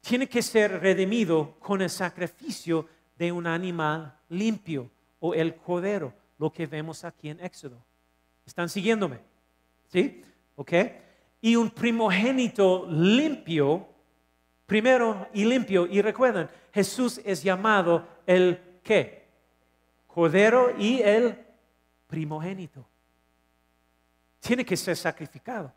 tiene 0.00 0.28
que 0.28 0.42
ser 0.42 0.80
redimido 0.80 1.56
con 1.58 1.80
el 1.82 1.90
sacrificio 1.90 2.86
de 3.16 3.32
un 3.32 3.46
animal 3.46 4.14
limpio 4.30 4.90
o 5.20 5.34
el 5.34 5.54
cordero, 5.56 6.12
lo 6.38 6.50
que 6.52 6.66
vemos 6.66 7.04
aquí 7.04 7.28
en 7.28 7.40
Éxodo. 7.40 7.78
¿Están 8.46 8.68
siguiéndome? 8.68 9.20
¿Sí? 9.88 10.22
¿Ok? 10.56 10.72
Y 11.42 11.56
un 11.56 11.70
primogénito 11.70 12.86
limpio, 12.90 13.86
primero 14.70 15.26
y 15.34 15.44
limpio, 15.44 15.84
y 15.84 16.00
recuerden, 16.00 16.48
Jesús 16.72 17.20
es 17.24 17.42
llamado 17.42 18.06
el 18.24 18.78
qué? 18.84 19.26
Cordero 20.06 20.72
y 20.78 21.02
el 21.02 21.36
primogénito 22.06 22.86
tiene 24.38 24.64
que 24.64 24.76
ser 24.76 24.96
sacrificado. 24.96 25.72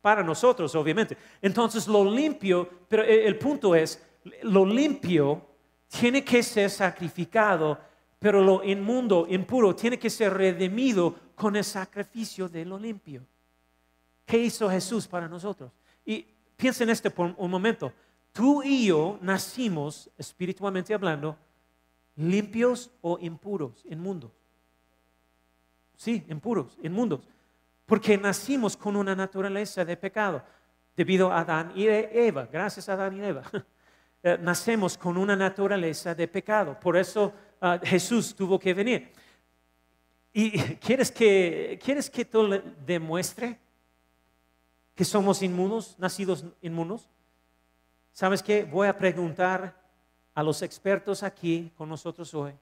Para 0.00 0.22
nosotros, 0.22 0.72
obviamente. 0.76 1.16
Entonces, 1.42 1.88
lo 1.88 2.04
limpio, 2.08 2.86
pero 2.86 3.02
el 3.02 3.36
punto 3.36 3.74
es, 3.74 4.00
lo 4.42 4.64
limpio 4.64 5.44
tiene 5.88 6.22
que 6.22 6.40
ser 6.44 6.70
sacrificado, 6.70 7.80
pero 8.20 8.44
lo 8.44 8.62
inmundo, 8.62 9.26
impuro, 9.28 9.74
tiene 9.74 9.98
que 9.98 10.08
ser 10.08 10.32
redimido 10.32 11.16
con 11.34 11.56
el 11.56 11.64
sacrificio 11.64 12.48
de 12.48 12.64
lo 12.64 12.78
limpio. 12.78 13.26
¿Qué 14.24 14.38
hizo 14.38 14.70
Jesús 14.70 15.08
para 15.08 15.26
nosotros? 15.26 15.72
Y 16.04 16.24
piensen 16.56 16.90
este 16.90 17.10
por 17.10 17.34
un 17.36 17.50
momento. 17.50 17.92
Tú 18.34 18.64
y 18.64 18.86
yo 18.86 19.16
nacimos, 19.22 20.10
espiritualmente 20.18 20.92
hablando, 20.92 21.38
limpios 22.16 22.90
o 23.00 23.16
impuros, 23.20 23.84
inmundos. 23.88 24.32
Sí, 25.96 26.24
impuros, 26.28 26.76
inmundos. 26.82 27.20
Porque 27.86 28.18
nacimos 28.18 28.76
con 28.76 28.96
una 28.96 29.14
naturaleza 29.14 29.84
de 29.84 29.96
pecado 29.96 30.42
debido 30.96 31.30
a 31.30 31.42
Adán 31.42 31.72
y 31.76 31.86
Eva. 31.86 32.48
Gracias 32.50 32.88
a 32.88 32.94
Adán 32.94 33.16
y 33.16 33.24
Eva. 33.24 33.42
Eh, 34.26 34.38
nacemos 34.40 34.96
con 34.96 35.18
una 35.18 35.36
naturaleza 35.36 36.14
de 36.14 36.26
pecado. 36.26 36.80
Por 36.80 36.96
eso 36.96 37.30
ah, 37.60 37.78
Jesús 37.82 38.34
tuvo 38.34 38.58
que 38.58 38.72
venir. 38.72 39.12
¿Y 40.32 40.50
quieres 40.80 41.12
que, 41.12 41.78
quieres 41.84 42.08
que 42.08 42.26
demuestre 42.86 43.60
que 44.94 45.04
somos 45.04 45.42
inmunos, 45.42 45.94
nacidos 45.98 46.46
inmunos? 46.62 47.10
¿Sabes 48.14 48.42
qué? 48.42 48.64
Voy 48.64 48.88
a 48.88 48.96
preguntar 48.96 49.78
a 50.32 50.42
los 50.42 50.62
expertos 50.62 51.22
aquí 51.22 51.70
con 51.76 51.90
nosotros 51.90 52.32
hoy. 52.32 52.54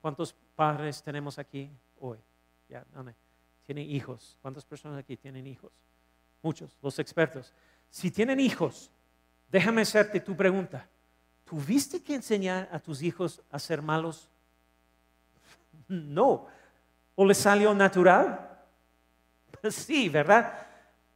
¿Cuántos 0.00 0.34
padres 0.56 1.00
tenemos 1.00 1.38
aquí 1.38 1.70
hoy? 2.00 2.18
Ya, 2.68 2.84
amén 2.96 3.14
tienen 3.70 3.88
hijos. 3.88 4.36
¿Cuántas 4.42 4.64
personas 4.64 4.98
aquí 4.98 5.16
tienen 5.16 5.46
hijos? 5.46 5.70
Muchos, 6.42 6.76
los 6.82 6.98
expertos. 6.98 7.54
Si 7.88 8.10
tienen 8.10 8.40
hijos, 8.40 8.90
déjame 9.48 9.82
hacerte 9.82 10.18
tu 10.18 10.34
pregunta. 10.34 10.88
¿Tuviste 11.44 12.02
que 12.02 12.16
enseñar 12.16 12.68
a 12.72 12.80
tus 12.80 13.00
hijos 13.00 13.40
a 13.48 13.60
ser 13.60 13.80
malos? 13.80 14.28
No. 15.88 16.48
¿O 17.14 17.24
les 17.24 17.38
salió 17.38 17.72
natural? 17.72 18.58
Sí, 19.70 20.08
¿verdad? 20.08 20.66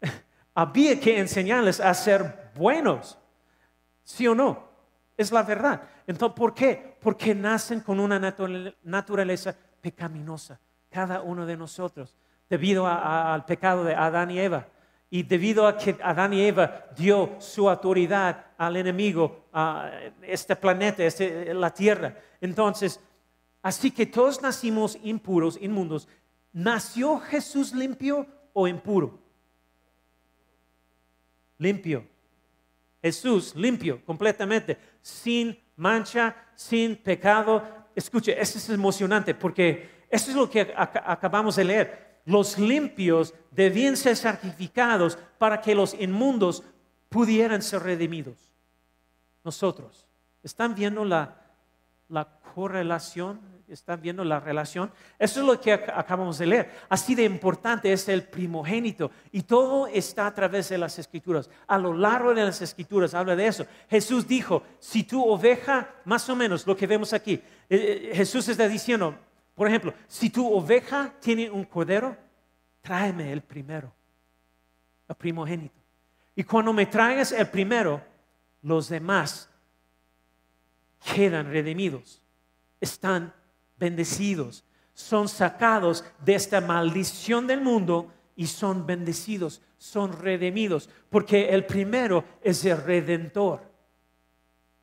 Había 0.54 1.00
que 1.00 1.18
enseñarles 1.18 1.80
a 1.80 1.92
ser 1.92 2.52
buenos. 2.54 3.18
¿Sí 4.04 4.26
o 4.28 4.34
no? 4.34 4.68
Es 5.16 5.32
la 5.32 5.42
verdad. 5.42 5.82
Entonces, 6.06 6.36
¿por 6.36 6.54
qué? 6.54 6.96
Porque 7.00 7.34
nacen 7.34 7.80
con 7.80 7.98
una 7.98 8.18
naturaleza 8.82 9.56
pecaminosa, 9.80 10.60
cada 10.90 11.22
uno 11.22 11.46
de 11.46 11.56
nosotros 11.56 12.14
debido 12.48 12.86
al 12.86 13.44
pecado 13.44 13.84
de 13.84 13.94
Adán 13.94 14.30
y 14.30 14.38
Eva. 14.38 14.68
Y 15.10 15.22
debido 15.22 15.66
a 15.66 15.76
que 15.76 15.96
Adán 16.02 16.32
y 16.32 16.42
Eva 16.42 16.86
dio 16.96 17.36
su 17.38 17.68
autoridad 17.68 18.46
al 18.58 18.76
enemigo, 18.76 19.46
a 19.52 19.90
este 20.22 20.56
planeta, 20.56 21.04
este, 21.04 21.54
la 21.54 21.72
tierra. 21.72 22.16
Entonces, 22.40 23.00
así 23.62 23.90
que 23.90 24.06
todos 24.06 24.42
nacimos 24.42 24.98
impuros, 25.02 25.58
inmundos. 25.60 26.08
¿Nació 26.52 27.18
Jesús 27.18 27.72
limpio 27.72 28.26
o 28.52 28.66
impuro? 28.66 29.20
Limpio. 31.58 32.13
Jesús 33.04 33.54
limpio 33.54 34.04
completamente, 34.04 34.78
sin 35.02 35.58
mancha, 35.76 36.34
sin 36.54 36.96
pecado. 36.96 37.62
Escuche, 37.94 38.40
eso 38.40 38.58
es 38.58 38.68
emocionante 38.70 39.34
porque 39.34 40.04
eso 40.10 40.30
es 40.30 40.36
lo 40.36 40.48
que 40.48 40.72
acabamos 40.76 41.56
de 41.56 41.64
leer 41.64 42.04
los 42.24 42.58
limpios 42.58 43.34
debían 43.50 43.96
ser 43.96 44.16
sacrificados 44.16 45.18
para 45.38 45.60
que 45.60 45.74
los 45.74 45.94
inmundos 45.94 46.62
pudieran 47.08 47.62
ser 47.62 47.82
redimidos. 47.82 48.36
Nosotros, 49.44 50.06
¿están 50.42 50.74
viendo 50.74 51.04
la, 51.04 51.40
correlación? 52.54 53.40
¿Están 53.68 54.00
viendo 54.00 54.24
la 54.24 54.40
relación? 54.40 54.92
Eso 55.18 55.40
es 55.40 55.46
lo 55.46 55.60
que 55.60 55.72
acabamos 55.72 56.38
de 56.38 56.46
leer. 56.46 56.70
Así 56.88 57.14
de 57.14 57.24
importante 57.24 57.92
es 57.92 58.08
el 58.08 58.24
primogénito. 58.24 59.10
Y 59.32 59.42
todo 59.42 59.86
está 59.86 60.26
a 60.26 60.34
través 60.34 60.68
de 60.68 60.78
las 60.78 60.98
escrituras. 60.98 61.48
A 61.66 61.78
lo 61.78 61.94
largo 61.94 62.34
de 62.34 62.44
las 62.44 62.60
escrituras 62.60 63.14
habla 63.14 63.34
de 63.34 63.46
eso. 63.46 63.66
Jesús 63.88 64.26
dijo, 64.28 64.62
si 64.78 65.04
tu 65.04 65.24
oveja, 65.24 65.88
más 66.04 66.28
o 66.28 66.36
menos 66.36 66.66
lo 66.66 66.76
que 66.76 66.86
vemos 66.86 67.12
aquí, 67.12 67.34
eh, 67.34 67.42
eh, 67.68 68.12
Jesús 68.14 68.48
está 68.48 68.68
diciendo, 68.68 69.16
por 69.54 69.68
ejemplo, 69.68 69.94
si 70.08 70.30
tu 70.30 70.52
oveja 70.52 71.14
tiene 71.20 71.48
un 71.50 71.64
cordero, 71.64 72.16
tráeme 72.82 73.32
el 73.32 73.40
primero, 73.40 73.92
el 75.08 75.14
primogénito. 75.14 75.80
Y 76.36 76.44
cuando 76.44 76.72
me 76.72 76.86
traigas 76.86 77.32
el 77.32 77.48
primero, 77.48 78.02
los 78.62 78.88
demás 78.88 79.48
quedan 81.14 81.50
redimidos, 81.50 82.22
están 82.80 83.32
bendecidos, 83.78 84.64
son 84.92 85.28
sacados 85.28 86.04
de 86.24 86.34
esta 86.34 86.60
maldición 86.60 87.46
del 87.46 87.60
mundo 87.60 88.12
y 88.36 88.46
son 88.46 88.86
bendecidos, 88.86 89.60
son 89.78 90.12
redimidos, 90.12 90.88
porque 91.10 91.50
el 91.50 91.66
primero 91.66 92.24
es 92.42 92.64
el 92.64 92.82
redentor. 92.82 93.60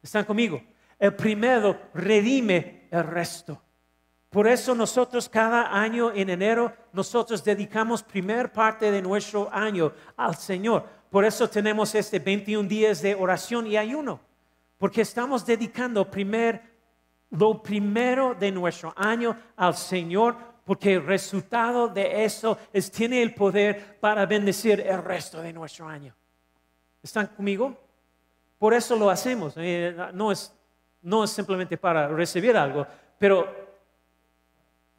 ¿Están 0.01 0.25
conmigo? 0.25 0.61
El 0.99 1.15
primero 1.15 1.79
redime 1.93 2.87
el 2.91 3.03
resto. 3.03 3.61
Por 4.29 4.47
eso 4.47 4.73
nosotros 4.73 5.27
cada 5.27 5.77
año 5.77 6.11
en 6.13 6.29
enero, 6.29 6.73
nosotros 6.93 7.43
dedicamos 7.43 8.01
primer 8.01 8.51
parte 8.51 8.89
de 8.89 9.01
nuestro 9.01 9.49
año 9.51 9.91
al 10.15 10.35
Señor. 10.35 10.87
Por 11.09 11.25
eso 11.25 11.49
tenemos 11.49 11.93
este 11.95 12.19
21 12.19 12.67
días 12.67 13.01
de 13.01 13.13
oración 13.13 13.67
y 13.67 13.75
ayuno. 13.75 14.21
Porque 14.77 15.01
estamos 15.01 15.45
dedicando 15.45 16.09
primer, 16.09 16.70
lo 17.31 17.61
primero 17.61 18.35
de 18.35 18.51
nuestro 18.51 18.93
año 18.95 19.37
al 19.55 19.75
Señor. 19.75 20.51
Porque 20.63 20.93
el 20.93 21.05
resultado 21.05 21.87
de 21.87 22.23
eso 22.23 22.57
es, 22.71 22.91
tiene 22.91 23.21
el 23.21 23.33
poder 23.33 23.99
para 23.99 24.25
bendecir 24.25 24.79
el 24.79 25.03
resto 25.03 25.41
de 25.41 25.51
nuestro 25.51 25.87
año. 25.87 26.15
¿Están 27.01 27.27
conmigo? 27.27 27.75
Por 28.59 28.73
eso 28.73 28.95
lo 28.95 29.09
hacemos. 29.09 29.53
Eh, 29.57 29.95
no, 30.13 30.31
es, 30.31 30.55
no 31.01 31.23
es 31.23 31.31
simplemente 31.31 31.77
para 31.77 32.07
recibir 32.07 32.55
algo, 32.55 32.85
pero 33.17 33.47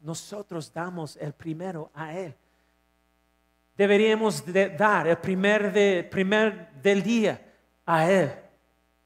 nosotros 0.00 0.72
damos 0.72 1.16
el 1.16 1.32
primero 1.32 1.90
a 1.94 2.12
Él. 2.12 2.34
Deberíamos 3.76 4.44
dar 4.76 5.06
el 5.06 5.18
primer, 5.18 6.10
primer 6.10 6.72
del 6.72 7.02
día 7.02 7.40
a 7.86 8.10
Él 8.10 8.32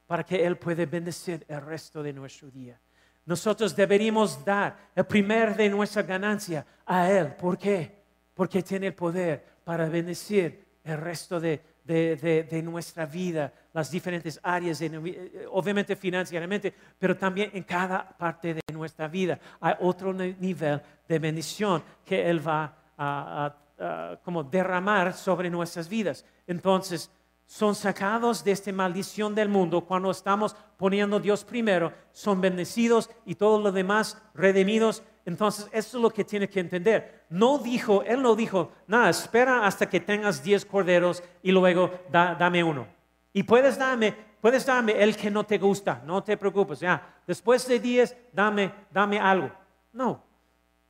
para 0.07 0.25
que 0.25 0.45
Él 0.45 0.57
pueda 0.57 0.85
bendecir 0.87 1.45
el 1.49 1.61
resto 1.61 2.03
de 2.03 2.13
nuestro 2.13 2.51
día. 2.51 2.81
Nosotros 3.27 3.75
deberíamos 3.77 4.43
dar 4.45 4.77
el 4.95 5.05
primer 5.05 5.55
de 5.57 5.69
nuestra 5.69 6.03
ganancia 6.03 6.65
a 6.87 7.11
Él. 7.11 7.35
¿Por 7.35 7.59
qué? 7.59 7.95
porque 8.35 8.63
tiene 8.63 8.89
el 8.89 8.95
poder 8.95 9.43
para 9.65 9.89
bendecir 9.89 10.63
el 10.85 10.99
resto 10.99 11.41
de, 11.41 11.59
de- 11.83 12.45
de- 12.51 12.63
nuestra 12.63 13.07
vida, 13.07 13.51
las 13.73 13.91
diferentes 13.91 14.39
áreas, 14.43 14.79
eh, 14.83 15.47
obviamente 15.51 15.97
financieramente, 15.97 16.73
pero 16.99 17.17
también 17.17 17.51
en 17.55 17.63
cada 17.63 18.07
parte 18.07 18.53
de 18.53 18.61
nuestra 18.75 19.09
vida. 19.09 19.39
Hay 19.59 19.73
otro 19.81 20.13
ni- 20.13 20.35
nivel 20.39 20.83
de 21.09 21.19
bendición 21.19 21.83
que 22.05 22.29
Él 22.29 22.47
va 22.47 22.77
a, 22.99 23.47
a- 23.79 24.13
a 24.13 24.17
como 24.23 24.45
derramar 24.45 25.15
sobre 25.15 25.49
nuestras 25.49 25.89
vidas. 25.89 26.27
Entonces, 26.47 27.11
son 27.47 27.75
sacados 27.77 28.43
de 28.43 28.51
esta 28.53 28.73
maldición 28.73 29.35
del 29.35 29.49
mundo 29.49 29.85
cuando 29.85 30.11
estamos 30.11 30.57
poniendo 30.77 31.17
a 31.17 31.21
Dios 31.21 31.45
primero, 31.45 31.93
son 32.13 32.41
bendecidos 32.41 33.09
y 33.25 33.37
todo 33.37 33.61
lo 33.61 33.71
demás 33.73 34.21
redimidos. 34.35 35.03
Entonces, 35.25 35.69
eso 35.73 35.97
es 35.99 36.03
lo 36.03 36.11
que 36.11 36.25
tiene 36.25 36.49
que 36.49 36.61
entender. 36.61 37.25
No 37.31 37.59
dijo, 37.59 38.03
Él 38.03 38.21
no 38.23 38.35
dijo, 38.37 38.73
nada, 38.87 39.11
espera 39.11 39.65
hasta 39.67 39.89
que 39.89 40.01
tengas 40.01 40.43
10 40.43 40.65
corderos 40.67 41.23
y 41.43 41.53
luego 41.53 41.91
da- 42.11 42.35
dame 42.35 42.63
uno. 42.65 42.87
Y 43.33 43.43
puedes 43.45 43.79
darme, 43.79 44.15
puedes 44.41 44.67
darme 44.67 45.01
el 45.03 45.17
que 45.17 45.31
no 45.31 45.45
te 45.45 45.59
gusta, 45.59 46.03
no 46.05 46.23
te 46.23 46.37
preocupes, 46.37 46.81
ya. 46.81 47.15
Después 47.27 47.67
de 47.69 47.79
10, 47.79 48.17
dame, 48.33 48.73
dame 48.91 49.19
algo. 49.21 49.51
No. 49.93 50.23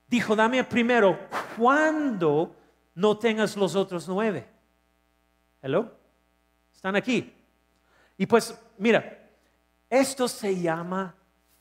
Dijo, 0.09 0.35
dame 0.37 0.65
primero 0.65 1.19
cuando 1.57 2.55
no 2.95 3.19
tengas 3.19 3.57
los 3.57 3.75
otros 3.75 4.09
nueve. 4.09 4.47
Hello? 5.63 5.91
Están 6.77 6.95
aquí. 6.95 7.33
Y 8.19 8.27
pues, 8.27 8.55
mira, 8.79 9.29
esto 9.91 10.29
se 10.29 10.61
llama 10.61 11.15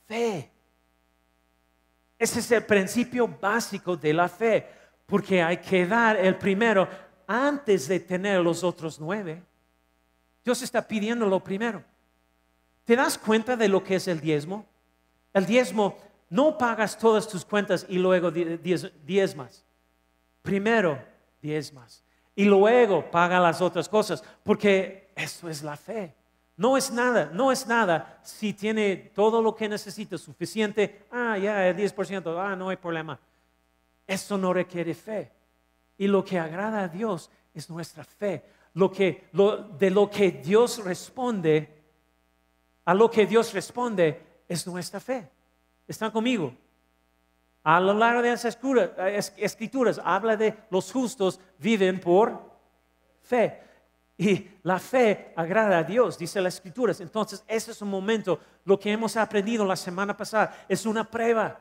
fe. 0.05 0.51
Ese 2.19 2.39
es 2.39 2.51
el 2.51 2.65
principio 2.65 3.27
básico 3.27 3.97
de 3.97 4.13
la 4.13 4.29
fe, 4.29 4.67
porque 5.05 5.41
hay 5.41 5.57
que 5.57 5.87
dar 5.87 6.17
el 6.17 6.37
primero 6.37 6.87
antes 7.27 7.87
de 7.87 7.99
tener 7.99 8.41
los 8.41 8.63
otros 8.63 8.99
nueve. 8.99 9.41
Dios 10.43 10.61
está 10.61 10.87
pidiendo 10.87 11.25
lo 11.25 11.43
primero. 11.43 11.83
¿Te 12.83 12.95
das 12.95 13.17
cuenta 13.17 13.57
de 13.57 13.67
lo 13.67 13.83
que 13.83 13.95
es 13.95 14.07
el 14.07 14.19
diezmo? 14.21 14.65
El 15.33 15.45
diezmo, 15.45 15.97
no 16.29 16.57
pagas 16.57 16.97
todas 16.97 17.27
tus 17.27 17.43
cuentas 17.43 17.85
y 17.89 17.97
luego 17.97 18.31
di- 18.31 18.57
diez- 18.57 18.91
diezmas. 19.03 19.65
Primero 20.43 21.03
diezmas 21.41 22.04
y 22.35 22.45
luego 22.45 23.09
paga 23.09 23.39
las 23.39 23.61
otras 23.61 23.87
cosas, 23.89 24.23
porque 24.43 25.11
eso 25.15 25.49
es 25.49 25.63
la 25.63 25.77
fe. 25.77 26.13
No 26.57 26.77
es 26.77 26.91
nada, 26.91 27.29
no 27.33 27.51
es 27.51 27.67
nada 27.67 28.19
si 28.23 28.53
tiene 28.53 28.95
todo 29.13 29.41
lo 29.41 29.55
que 29.55 29.67
necesita 29.67 30.17
suficiente. 30.17 31.05
Ah, 31.11 31.37
ya, 31.37 31.67
el 31.67 31.75
10%, 31.75 32.37
ah, 32.39 32.55
no 32.55 32.69
hay 32.69 32.77
problema. 32.77 33.19
Eso 34.07 34.37
no 34.37 34.53
requiere 34.53 34.93
fe. 34.93 35.31
Y 35.97 36.07
lo 36.07 36.23
que 36.23 36.39
agrada 36.39 36.81
a 36.83 36.87
Dios 36.87 37.29
es 37.53 37.69
nuestra 37.69 38.03
fe. 38.03 38.43
Lo 38.73 38.91
que, 38.91 39.25
lo- 39.33 39.57
de 39.57 39.89
lo 39.89 40.09
que 40.09 40.31
Dios 40.31 40.83
responde, 40.83 41.69
a 42.85 42.93
lo 42.93 43.09
que 43.09 43.25
Dios 43.25 43.53
responde 43.53 44.21
es 44.47 44.65
nuestra 44.67 44.99
fe. 44.99 45.27
¿Están 45.87 46.11
conmigo? 46.11 46.53
A 47.65 47.79
lo 47.79 47.95
largo 47.95 48.21
de 48.21 48.29
las 48.29 48.45
escrituras 48.45 49.99
habla 50.03 50.37
de 50.37 50.55
los 50.69 50.91
justos 50.91 51.39
viven 51.57 51.99
por 51.99 52.39
fe. 53.23 53.59
Y 54.19 54.47
la 54.61 54.77
fe 54.77 55.33
agrada 55.35 55.79
a 55.79 55.83
Dios, 55.83 56.19
dice 56.19 56.39
las 56.41 56.53
escrituras. 56.53 57.01
Entonces, 57.01 57.43
ese 57.47 57.71
es 57.71 57.81
un 57.81 57.89
momento, 57.89 58.39
lo 58.65 58.79
que 58.79 58.91
hemos 58.91 59.17
aprendido 59.17 59.65
la 59.65 59.75
semana 59.75 60.15
pasada, 60.15 60.65
es 60.69 60.85
una 60.85 61.09
prueba. 61.09 61.59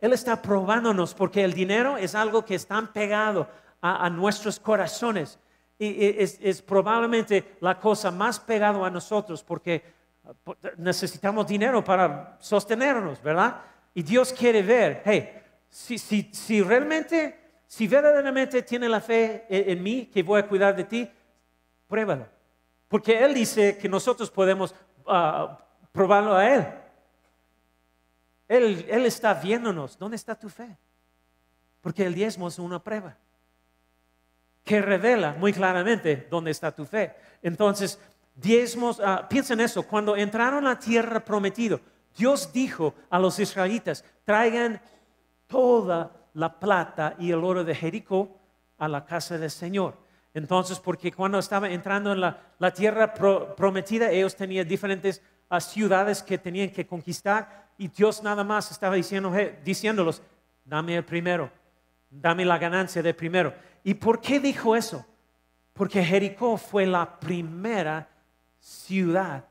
Él 0.00 0.12
está 0.12 0.40
probándonos 0.40 1.14
porque 1.14 1.42
el 1.42 1.52
dinero 1.52 1.96
es 1.96 2.14
algo 2.14 2.44
que 2.44 2.54
está 2.54 2.80
pegado 2.92 3.48
a, 3.82 4.08
nuestros 4.08 4.60
corazones. 4.60 5.36
Y, 5.80 6.22
es, 6.22 6.38
es 6.40 6.62
probablemente 6.62 7.56
la 7.60 7.80
cosa 7.80 8.12
más 8.12 8.38
pegada 8.38 8.86
a 8.86 8.90
nosotros 8.90 9.42
porque 9.42 9.82
po- 10.44 10.56
necesitamos 10.76 11.44
dinero 11.48 11.82
para 11.82 12.36
sostenernos, 12.38 13.20
¿verdad? 13.20 13.62
Y 13.92 14.04
Dios 14.04 14.32
quiere 14.32 14.62
ver, 14.62 15.02
hey, 15.04 15.39
si, 15.70 15.96
si, 15.98 16.28
si 16.32 16.62
realmente, 16.62 17.38
si 17.66 17.86
verdaderamente 17.86 18.62
tiene 18.62 18.88
la 18.88 19.00
fe 19.00 19.46
en, 19.48 19.78
en 19.78 19.82
mí, 19.82 20.06
que 20.12 20.22
voy 20.22 20.40
a 20.40 20.46
cuidar 20.46 20.76
de 20.76 20.84
ti, 20.84 21.10
pruébalo. 21.86 22.26
Porque 22.88 23.24
Él 23.24 23.32
dice 23.32 23.78
que 23.78 23.88
nosotros 23.88 24.30
podemos 24.30 24.74
ah, 25.06 25.64
probarlo 25.92 26.34
a 26.34 26.54
Él. 26.54 26.66
Él. 28.48 28.86
Él 28.88 29.06
está 29.06 29.32
viéndonos. 29.34 29.96
¿Dónde 29.96 30.16
está 30.16 30.34
tu 30.34 30.48
fe? 30.48 30.76
Porque 31.80 32.04
el 32.04 32.14
diezmo 32.14 32.48
es 32.48 32.58
una 32.58 32.82
prueba 32.82 33.16
que 34.64 34.82
revela 34.82 35.32
muy 35.34 35.52
claramente 35.52 36.26
dónde 36.30 36.50
está 36.50 36.74
tu 36.74 36.84
fe. 36.84 37.14
Entonces, 37.42 37.98
diezmos, 38.34 39.00
en 39.00 39.60
eso, 39.60 39.82
cuando 39.84 40.16
entraron 40.16 40.66
a 40.66 40.70
la 40.70 40.78
tierra 40.78 41.24
prometida, 41.24 41.80
Dios 42.16 42.52
dijo 42.52 42.94
a 43.08 43.18
los 43.18 43.38
israelitas, 43.38 44.04
traigan 44.24 44.80
toda 45.50 46.10
la 46.34 46.58
plata 46.58 47.16
y 47.18 47.30
el 47.32 47.42
oro 47.44 47.64
de 47.64 47.74
Jericó 47.74 48.38
a 48.78 48.88
la 48.88 49.04
casa 49.04 49.36
del 49.36 49.50
Señor. 49.50 49.98
Entonces, 50.32 50.78
porque 50.78 51.12
cuando 51.12 51.38
estaba 51.40 51.68
entrando 51.68 52.12
en 52.12 52.20
la, 52.20 52.72
tierra 52.72 53.12
pro- 53.12 53.54
prometida, 53.56 54.10
ellos 54.10 54.36
tenían 54.36 54.66
diferentes 54.66 55.20
ah, 55.48 55.60
ciudades 55.60 56.22
que 56.22 56.38
tenían 56.38 56.70
que 56.70 56.86
conquistar 56.86 57.68
y 57.76 57.88
Dios 57.88 58.22
nada 58.22 58.44
más 58.44 58.70
estaba 58.70 58.94
diciendo, 58.94 59.32
diciéndolos, 59.64 60.22
dame 60.64 60.96
el 60.96 61.04
primero, 61.04 61.50
dame 62.08 62.44
la 62.44 62.58
ganancia 62.58 63.02
del 63.02 63.16
primero. 63.16 63.52
¿Y 63.82 63.94
por 63.94 64.20
qué 64.20 64.38
dijo 64.38 64.76
eso? 64.76 65.04
Porque 65.72 66.04
Jericó 66.04 66.56
fue 66.56 66.86
la 66.86 67.18
primera 67.18 68.08
ciudad 68.60 69.44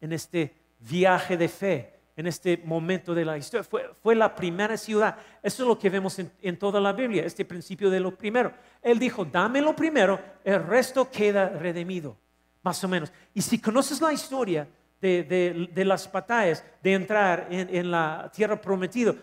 en 0.00 0.12
este 0.12 0.54
viaje 0.78 1.36
de 1.36 1.48
fe, 1.48 1.91
en 2.16 2.26
este 2.26 2.60
momento 2.64 3.14
de 3.14 3.24
la 3.24 3.38
historia. 3.38 3.64
Fue, 3.64 3.90
fue 4.02 4.14
la 4.14 4.34
primera 4.34 4.76
ciudad. 4.76 5.16
Eso 5.42 5.62
es 5.62 5.68
lo 5.68 5.78
que 5.78 5.88
vemos 5.90 6.18
en, 6.18 6.58
toda 6.58 6.80
la 6.80 6.92
Biblia, 6.92 7.24
este 7.24 7.44
principio 7.44 7.88
de 7.90 8.00
lo 8.00 8.14
primero. 8.16 8.52
Él 8.82 8.98
dijo, 8.98 9.24
dame 9.24 9.60
lo 9.60 9.74
primero, 9.74 10.20
el 10.44 10.62
resto 10.64 11.10
queda 11.10 11.48
redimido, 11.48 12.16
más 12.62 12.82
o 12.84 12.88
menos. 12.88 13.12
Y 13.34 13.40
si 13.42 13.58
conoces 13.60 14.00
la 14.00 14.12
historia 14.12 14.68
de, 15.00 15.22
de- 15.24 15.68
de 15.72 15.84
las 15.84 16.10
batallas, 16.10 16.64
de 16.82 16.92
entrar 16.94 17.48
en, 17.50 17.74
en 17.74 17.90
la 17.90 18.30
tierra 18.34 18.60
prometida, 18.60 19.14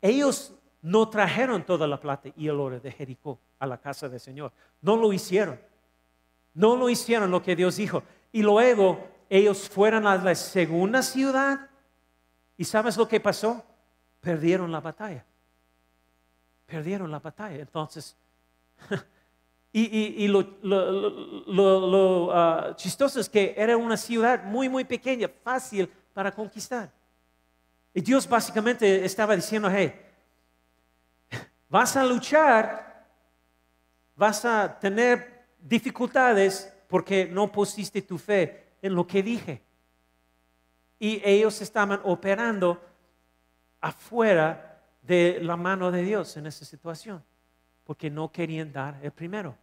ellos 0.00 0.52
no 0.82 1.08
trajeron 1.08 1.64
toda 1.64 1.86
la 1.86 1.98
plata 1.98 2.28
y 2.36 2.46
el 2.46 2.60
oro 2.60 2.78
de 2.78 2.92
Jericó 2.92 3.40
a 3.58 3.66
la 3.66 3.78
casa 3.80 4.08
del 4.08 4.20
Señor. 4.20 4.52
No 4.82 4.96
lo 4.96 5.12
hicieron. 5.12 5.58
No 6.54 6.76
lo 6.76 6.88
hicieron 6.88 7.30
lo 7.30 7.42
que 7.42 7.56
Dios 7.56 7.76
dijo. 7.76 8.02
Y 8.30 8.42
luego 8.42 9.04
ellos 9.28 9.68
fueron 9.68 10.06
a 10.06 10.16
la 10.16 10.34
segunda 10.34 11.02
ciudad. 11.02 11.68
¿Y 12.56 12.64
sabes 12.64 12.96
lo 12.96 13.06
que 13.06 13.20
pasó? 13.20 13.64
Perdieron 14.20 14.72
la 14.72 14.80
batalla. 14.80 15.24
Perdieron 16.66 17.10
la 17.10 17.18
batalla. 17.18 17.60
Entonces, 17.60 18.16
y, 19.72 20.26
lo, 20.28 22.30
ah, 22.32 22.74
chistoso 22.76 23.20
es 23.20 23.28
que 23.28 23.54
era 23.56 23.76
una 23.76 23.96
ciudad 23.96 24.44
muy, 24.44 24.68
muy 24.68 24.84
pequeña, 24.84 25.30
fácil 25.42 25.88
para 26.12 26.32
conquistar. 26.32 26.90
Y 27.92 28.00
Dios 28.00 28.28
básicamente 28.28 29.04
estaba 29.04 29.36
diciendo, 29.36 29.70
hey, 29.70 29.94
vas 31.68 31.96
a 31.96 32.04
luchar, 32.04 33.06
vas 34.14 34.44
a 34.44 34.78
tener 34.78 35.46
dificultades 35.58 36.72
porque 36.88 37.26
no 37.26 37.50
pusiste 37.50 38.02
tu 38.02 38.18
fe 38.18 38.66
en 38.82 38.94
lo 38.94 39.06
que 39.06 39.22
dije. 39.22 39.62
Y 40.98 41.20
ellos 41.24 41.60
estaban 41.60 42.00
operando 42.04 42.80
afuera 43.80 44.80
de 45.02 45.38
la 45.42 45.56
mano 45.56 45.90
de 45.90 46.02
Dios 46.02 46.36
en 46.36 46.46
esa 46.46 46.64
situación, 46.64 47.22
porque 47.84 48.10
no 48.10 48.30
querían 48.32 48.72
dar 48.72 48.98
el 49.02 49.12
primero. 49.12 49.56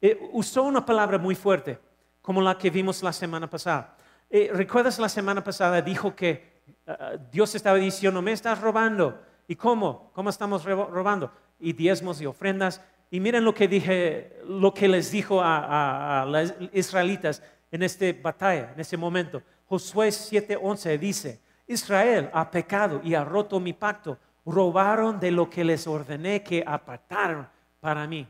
Eh, 0.00 0.28
usó 0.32 0.64
una 0.64 0.84
palabra 0.84 1.18
muy 1.18 1.34
fuerte, 1.34 1.78
como 2.20 2.42
la 2.42 2.58
que 2.58 2.70
vimos 2.70 3.02
la 3.02 3.12
semana 3.12 3.48
pasada. 3.48 3.96
Eh, 4.28 4.50
¿Recuerdas 4.52 4.98
la 4.98 5.08
semana 5.08 5.42
pasada? 5.42 5.80
Dijo 5.80 6.14
que 6.14 6.62
ah, 6.86 7.12
Dios 7.30 7.54
estaba 7.54 7.78
diciendo, 7.78 8.20
me 8.20 8.32
estás 8.32 8.60
robando. 8.60 9.22
¿Y 9.48 9.54
cómo? 9.54 10.10
¿Cómo 10.12 10.28
estamos 10.30 10.64
robando? 10.64 11.30
Y 11.60 11.72
diezmos 11.72 12.20
y 12.20 12.26
ofrendas. 12.26 12.82
Y 13.10 13.20
miren 13.20 13.44
lo 13.44 13.54
que 13.54 13.68
dije, 13.68 14.40
lo 14.48 14.74
que 14.74 14.88
les 14.88 15.12
dijo 15.12 15.40
a, 15.40 15.58
a- 15.58 16.22
a 16.22 16.26
los 16.26 16.52
israelitas 16.72 17.40
en 17.70 17.84
esta 17.84 18.06
batalla, 18.20 18.72
en 18.74 18.80
ese 18.80 18.96
momento. 18.96 19.40
Josué 19.68 20.08
7:11 20.08 20.98
dice, 20.98 21.40
Israel 21.66 22.30
ha 22.32 22.50
pecado 22.50 23.00
y 23.02 23.14
ha 23.14 23.24
roto 23.24 23.58
mi 23.60 23.72
pacto. 23.72 24.18
Robaron 24.44 25.18
de 25.18 25.30
lo 25.32 25.50
que 25.50 25.64
les 25.64 25.86
ordené 25.86 26.42
que 26.42 26.62
apartaron 26.64 27.48
para 27.80 28.06
mí. 28.06 28.26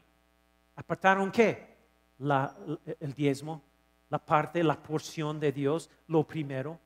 ¿Apartaron 0.74 1.30
qué? 1.30 1.76
La- 2.18 2.56
el 3.00 3.12
diezmo, 3.12 3.62
la 4.08 4.18
parte, 4.18 4.64
la 4.64 4.82
porción 4.82 5.38
de 5.38 5.52
Dios, 5.52 5.90
lo 6.08 6.24
primero. 6.26 6.78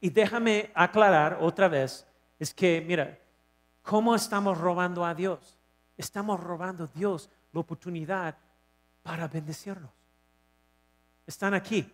Y 0.00 0.08
déjame 0.08 0.70
aclarar 0.74 1.38
otra 1.40 1.68
vez, 1.68 2.06
es 2.38 2.54
que, 2.54 2.82
mira, 2.86 3.18
¿cómo 3.82 4.14
estamos 4.14 4.56
robando 4.56 5.04
a 5.04 5.14
Dios? 5.14 5.58
Estamos 5.96 6.40
robando 6.40 6.84
a 6.84 6.90
Dios 6.94 7.28
la 7.52 7.60
oportunidad 7.60 8.34
para 9.02 9.28
bendecirnos. 9.28 9.90
Están 11.26 11.52
aquí. 11.52 11.92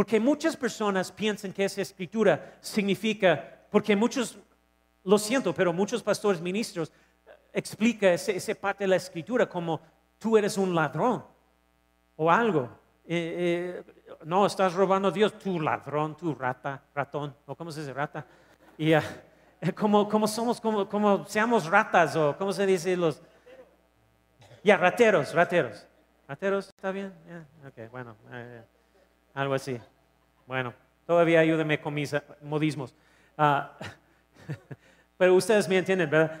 Porque 0.00 0.18
muchas 0.18 0.56
personas 0.56 1.12
piensan 1.12 1.52
que 1.52 1.62
esa 1.62 1.82
escritura 1.82 2.56
significa, 2.62 3.66
porque 3.70 3.94
muchos, 3.94 4.38
lo 5.04 5.18
siento, 5.18 5.52
pero 5.52 5.74
muchos 5.74 6.02
pastores, 6.02 6.40
ministros, 6.40 6.90
explica 7.52 8.10
esa 8.10 8.54
parte 8.54 8.84
de 8.84 8.88
la 8.88 8.96
escritura 8.96 9.46
como 9.46 9.78
tú 10.18 10.38
eres 10.38 10.56
un 10.56 10.74
ladrón 10.74 11.22
o 12.16 12.30
algo. 12.30 12.70
Eh, 13.04 13.84
eh, 13.84 14.16
no, 14.24 14.46
estás 14.46 14.72
robando 14.72 15.08
a 15.08 15.10
Dios, 15.10 15.38
tú 15.38 15.60
ladrón, 15.60 16.16
tú 16.16 16.34
rata, 16.34 16.82
ratón, 16.94 17.36
o 17.44 17.54
cómo 17.54 17.70
se 17.70 17.80
dice 17.80 17.92
rata. 17.92 18.24
Y 18.78 18.94
uh, 18.94 19.00
como, 19.78 20.08
como, 20.08 20.26
somos, 20.26 20.62
como, 20.62 20.88
como 20.88 21.26
seamos 21.26 21.66
ratas, 21.66 22.16
o 22.16 22.34
cómo 22.38 22.54
se 22.54 22.64
dice 22.64 22.96
los... 22.96 23.20
Ya, 24.64 24.78
rateros, 24.78 25.34
rateros. 25.34 25.86
¿Rateros 26.26 26.68
está 26.68 26.90
bien? 26.90 27.12
Ok, 27.66 27.90
bueno, 27.90 28.16
eh, 28.32 28.62
algo 29.34 29.54
así. 29.54 29.78
Bueno, 30.46 30.74
todavía 31.06 31.40
ayúdeme 31.40 31.80
con 31.80 31.94
mis 31.94 32.14
modismos. 32.42 32.94
Uh, 33.38 33.62
pero 35.16 35.34
ustedes 35.34 35.68
me 35.68 35.78
entienden, 35.78 36.10
¿verdad? 36.10 36.40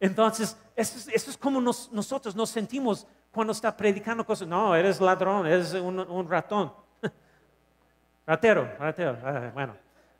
Entonces, 0.00 0.56
eso 0.76 1.10
es, 1.10 1.36
como 1.36 1.60
nosotros 1.60 2.36
nos 2.36 2.50
sentimos 2.50 3.06
cuando 3.32 3.52
está 3.52 3.76
predicando 3.76 4.24
cosas. 4.24 4.46
No, 4.46 4.74
eres 4.76 5.00
ladrón, 5.00 5.46
eres 5.46 5.74
un, 5.74 6.28
ratón. 6.28 6.72
ratero, 8.26 8.68
ratero. 8.78 9.18
Ah, 9.24 9.50
bueno, 9.52 9.76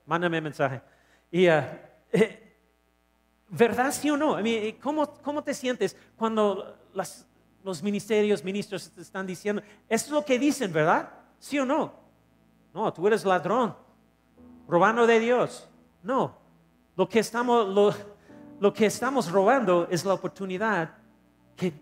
mándame 0.07 0.41
mensaje. 0.41 0.81
Ah, 1.49 1.69
eh, 2.13 2.57
¿verdad 3.49 3.93
sí 3.93 4.11
o 4.11 4.17
no? 4.17 4.39
¿cómo, 4.81 5.43
te 5.45 5.55
sientes 5.55 5.97
cuando 6.17 6.77
los 7.63 7.83
ministerios, 7.83 8.43
ministros 8.43 8.91
están 8.97 9.27
diciendo, 9.27 9.63
eso 9.89 10.07
es 10.07 10.11
lo 10.11 10.25
que 10.25 10.39
dicen, 10.39 10.73
¿verdad? 10.73 11.09
¿Sí 11.39 11.59
o 11.59 11.64
no? 11.64 11.93
No, 12.74 12.93
tú 12.93 13.07
eres 13.07 13.24
ladrón, 13.24 13.74
robando 14.66 15.07
de 15.07 15.20
Dios. 15.20 15.68
No, 16.03 16.36
lo 16.97 17.09
que 17.09 17.20
estamos, 17.20 17.68
lo, 17.68 17.93
lo 18.61 18.72
que 18.72 18.86
estamos 18.86 19.30
robando 19.30 19.89
es 19.91 20.05
la 20.05 20.14
oportunidad 20.14 20.95
que 21.57 21.72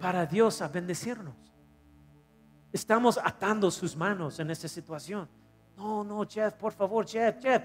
para 0.00 0.26
Dios 0.26 0.60
a 0.62 0.68
bendecirnos. 0.68 1.34
Estamos 2.72 3.18
atando 3.22 3.70
sus 3.70 3.96
manos 3.96 4.38
en 4.38 4.50
esta 4.50 4.68
situación. 4.68 5.28
No, 5.76 6.04
no, 6.04 6.26
Jeff, 6.28 6.54
por 6.54 6.72
favor, 6.72 7.06
Jeff, 7.06 7.40
Jeff, 7.40 7.62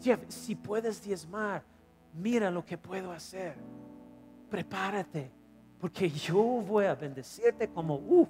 Jeff, 0.00 0.20
si 0.28 0.54
puedes 0.54 1.02
diezmar, 1.02 1.62
mira 2.14 2.50
lo 2.50 2.64
que 2.64 2.78
puedo 2.78 3.12
hacer. 3.12 3.56
Prepárate, 4.50 5.30
porque 5.78 6.08
yo 6.10 6.38
voy 6.42 6.86
a 6.86 6.94
bendecirte 6.94 7.68
como, 7.68 7.96
uff, 7.96 8.28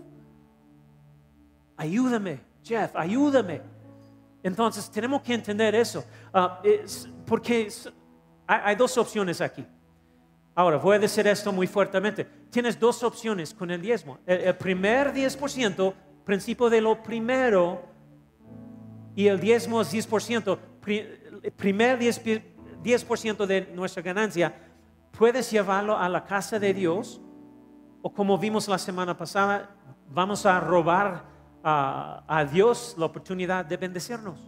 ayúdame, 1.78 2.40
Jeff, 2.62 2.94
ayúdame. 2.94 3.62
Entonces 4.42 4.90
tenemos 4.90 5.22
que 5.22 5.34
entender 5.34 5.74
eso, 5.74 6.04
ah, 6.34 6.60
porque 7.24 7.68
hay, 8.46 8.76
dos 8.76 8.98
opciones 8.98 9.40
aquí. 9.40 9.64
Ahora, 10.54 10.76
voy 10.76 10.96
a 10.96 10.98
decir 10.98 11.26
esto 11.26 11.52
muy 11.52 11.66
fuertemente. 11.66 12.24
Tienes 12.50 12.78
dos 12.78 13.02
opciones 13.02 13.54
con 13.54 13.70
el 13.70 13.80
diezmo. 13.80 14.18
El, 14.26 14.56
primer 14.56 15.12
10%, 15.12 15.94
principio 16.24 16.68
de 16.68 16.80
lo 16.80 17.02
primero, 17.02 17.82
y 19.14 19.26
el 19.26 19.38
diezmo 19.38 19.80
es 19.80 19.92
10%. 19.92 20.58
El 21.42 21.52
primer 21.52 21.98
10%, 21.98 22.42
10 22.82 23.48
de 23.48 23.72
nuestra 23.74 24.02
ganancia, 24.02 24.54
puedes 25.16 25.50
llevarlo 25.50 25.96
a 25.96 26.08
la 26.08 26.24
casa 26.24 26.58
de 26.58 26.74
Dios, 26.74 27.20
o 28.02 28.12
como 28.12 28.38
vimos 28.38 28.66
la 28.68 28.78
semana 28.78 29.16
pasada, 29.16 29.70
vamos 30.08 30.46
a 30.46 30.58
robar 30.60 31.37
a, 31.62 32.24
a 32.26 32.44
Dios 32.44 32.94
la 32.98 33.06
oportunidad 33.06 33.64
de 33.64 33.76
bendecirnos. 33.76 34.38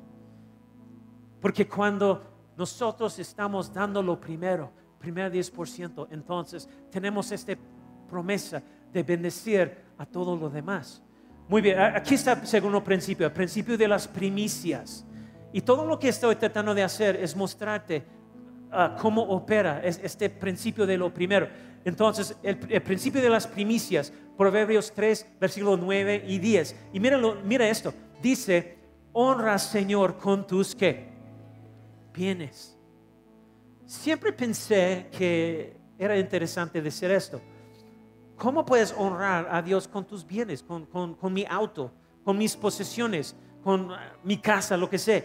Porque 1.41 1.67
cuando 1.67 2.23
nosotros 2.57 3.19
estamos 3.19 3.73
dando 3.73 4.03
lo 4.03 4.21
primero, 4.21 4.71
primer 5.01 5.33
10%. 5.33 6.09
Entonces 6.11 6.69
tenemos 6.91 7.33
esta 7.33 7.55
promesa 8.09 8.63
de 8.93 9.03
bendecir 9.03 9.77
a 9.97 10.07
todo 10.07 10.37
lo 10.37 10.49
demás. 10.49 11.03
Muy 11.49 11.63
bien, 11.63 11.81
aquí 11.81 12.15
está 12.15 12.35
el 12.35 12.47
segundo 12.47 12.85
principio, 12.85 13.27
el 13.27 13.33
principio 13.33 13.77
de 13.77 13.89
las 13.89 14.07
primicias. 14.07 15.05
Y 15.53 15.63
todo 15.63 15.85
lo 15.85 15.99
que 15.99 16.09
estoy 16.11 16.37
tratando 16.37 16.75
de 16.75 16.83
hacer 16.85 17.17
es 17.17 17.35
mostrarte 17.35 18.05
ah, 18.71 18.97
cómo 19.01 19.23
opera 19.23 19.81
este 19.83 20.31
principio 20.31 20.87
de 20.87 20.97
lo 20.97 21.13
primero. 21.13 21.49
Entonces, 21.85 22.37
el, 22.43 22.83
principio 22.83 23.23
de 23.23 23.31
las 23.31 23.47
primicias, 23.47 24.13
Proverbios 24.37 24.93
3, 24.93 25.27
versículos 25.41 25.79
9 25.81 26.25
y 26.27 26.39
10. 26.39 26.77
Y 26.93 27.01
míralo, 27.01 27.37
mira 27.45 27.69
esto, 27.69 27.95
dice, 28.23 28.79
honra 29.13 29.59
Señor 29.59 30.19
con 30.19 30.47
tus 30.47 30.77
bienes. 32.13 32.77
Siempre 33.87 34.33
pensé 34.33 35.09
que 35.17 35.77
era 35.99 36.19
interesante 36.19 36.83
decir 36.83 37.11
esto. 37.11 37.41
¿Cómo 38.37 38.65
puedes 38.65 38.95
honrar 38.97 39.49
a 39.51 39.61
Dios 39.61 39.89
con 39.89 40.07
tus 40.07 40.27
bienes, 40.27 40.63
con, 40.63 40.89
mi 41.33 41.45
auto, 41.49 41.93
con 42.25 42.39
mis 42.39 42.57
posesiones, 42.57 43.35
con 43.63 43.93
ah, 43.93 44.15
mi 44.25 44.39
casa, 44.39 44.77
lo 44.77 44.89
que 44.89 44.99
sea? 44.99 45.23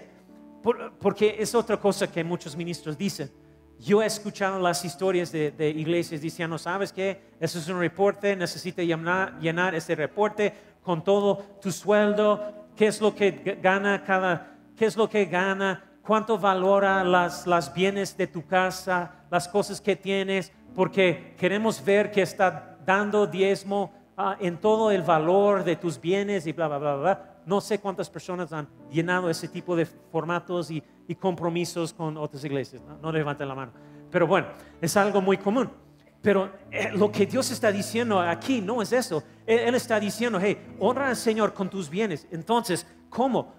porque 1.00 1.36
es 1.38 1.54
otra 1.54 1.80
cosa 1.80 2.12
que 2.12 2.24
muchos 2.24 2.56
ministros 2.56 2.98
dicen. 2.98 3.32
Yo 3.80 4.02
he 4.02 4.06
escuchado 4.06 4.60
las 4.60 4.84
historias 4.86 5.32
de, 5.32 5.74
iglesias 5.76 6.22
diciendo, 6.22 6.58
¿sabes 6.58 6.94
qué? 6.94 7.22
Eso 7.40 7.60
es 7.60 7.68
un 7.68 7.80
reporte, 7.80 8.36
necesita 8.36 8.82
llenar, 8.84 9.40
llenar 9.40 9.76
ese 9.76 9.96
reporte 9.96 10.54
con 10.82 11.04
todo 11.04 11.38
tu 11.62 11.72
sueldo, 11.72 12.68
qué 12.76 12.88
es 12.88 13.02
lo 13.02 13.14
que 13.14 13.60
gana 13.62 14.04
cada, 14.04 14.56
qué 14.76 14.86
es 14.86 14.96
lo 14.96 15.10
que 15.10 15.26
gana 15.26 15.84
cuánto 16.06 16.38
valora 16.38 17.04
las, 17.04 17.48
las 17.48 17.74
bienes 17.74 18.16
de 18.16 18.28
tu 18.28 18.46
casa, 18.46 19.12
las 19.32 19.48
cosas 19.48 19.82
que 19.82 19.96
tienes, 19.96 20.52
porque 20.76 21.36
queremos 21.38 21.84
ver 21.84 22.12
que 22.12 22.22
está 22.22 22.78
dando 22.86 23.26
diezmo 23.26 23.92
ah, 24.16 24.38
en 24.40 24.58
todo 24.58 24.92
el 24.92 25.02
valor 25.02 25.64
de 25.64 25.76
tus 25.76 26.00
bienes 26.00 26.46
y 26.46 26.54
bla, 26.54 26.68
bla, 26.68 26.78
bla, 26.78 26.96
bla. 26.96 27.35
No 27.46 27.62
sé 27.62 27.80
cuántas 27.80 28.10
personas 28.10 28.52
han 28.52 28.68
llenado 28.90 29.30
ese 29.30 29.48
tipo 29.48 29.76
de 29.76 29.86
formatos 29.86 30.72
y, 30.72 30.84
compromisos 31.20 31.94
con 31.94 32.18
otras 32.18 32.44
iglesias. 32.44 32.82
No, 33.02 33.12
levanten 33.12 33.48
la 33.48 33.56
mano. 33.56 33.72
Pero 34.10 34.26
bueno, 34.26 34.48
es 34.82 34.98
algo 34.98 35.22
muy 35.22 35.38
común. 35.38 35.70
Pero 36.22 36.52
eh, 36.72 36.90
lo 36.94 37.12
que 37.12 37.28
Dios 37.28 37.52
está 37.52 37.72
diciendo 37.72 38.20
aquí 38.20 38.62
no 38.62 38.82
es 38.82 38.92
eso. 38.92 39.24
Él, 39.46 39.60
él, 39.60 39.76
está 39.76 40.00
diciendo, 40.00 40.40
hey, 40.42 40.76
honra 40.80 41.10
al 41.10 41.16
Señor 41.16 41.54
con 41.54 41.70
tus 41.70 41.88
bienes. 41.88 42.28
Entonces, 42.32 42.88
¿cómo? 43.10 43.54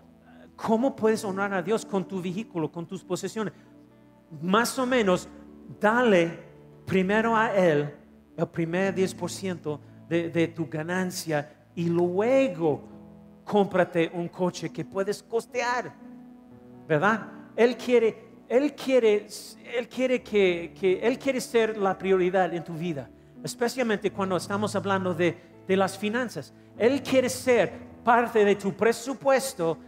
¿Cómo 0.57 0.97
puedes 0.97 1.25
honrar 1.25 1.55
a 1.55 1.63
Dios 1.63 1.87
con 1.87 2.09
tu 2.09 2.21
vehículo, 2.21 2.73
con 2.73 2.87
tus 2.87 3.05
posesiones? 3.05 3.53
Más 4.43 4.77
o 4.79 4.87
menos, 4.87 5.29
dale 5.79 6.41
primero 6.85 7.37
a 7.37 7.55
Él 7.55 7.95
el 8.37 8.49
primer 8.49 8.95
10% 8.95 9.79
de, 10.09 10.31
de 10.31 10.49
tu 10.49 10.69
ganancia 10.69 11.69
y 11.75 11.89
luego 11.89 12.96
cómprate 13.47 14.11
un 14.13 14.29
coche 14.29 14.71
que 14.71 14.85
puedes 14.85 15.23
costear, 15.23 15.95
¿verdad? 16.87 17.29
Él 17.57 17.77
quiere, 17.79 18.43
Él 18.49 18.75
quiere, 18.75 19.27
Él 19.75 19.89
quiere 19.89 20.23
que, 20.23 20.75
que 20.79 20.99
Él 21.01 21.19
quiere 21.19 21.41
ser 21.41 21.79
la 21.79 21.97
prioridad 21.97 22.53
en 22.53 22.65
tu 22.65 22.75
vida, 22.75 23.09
especialmente 23.43 24.11
cuando 24.11 24.37
estamos 24.37 24.77
hablando 24.77 25.15
de, 25.15 25.39
de 25.67 25.77
las 25.77 25.97
finanzas. 25.97 26.53
Él 26.77 27.03
quiere 27.03 27.31
ser 27.31 27.73
parte 28.05 28.45
de 28.45 28.57
tu 28.57 28.75
presupuesto 28.75 29.79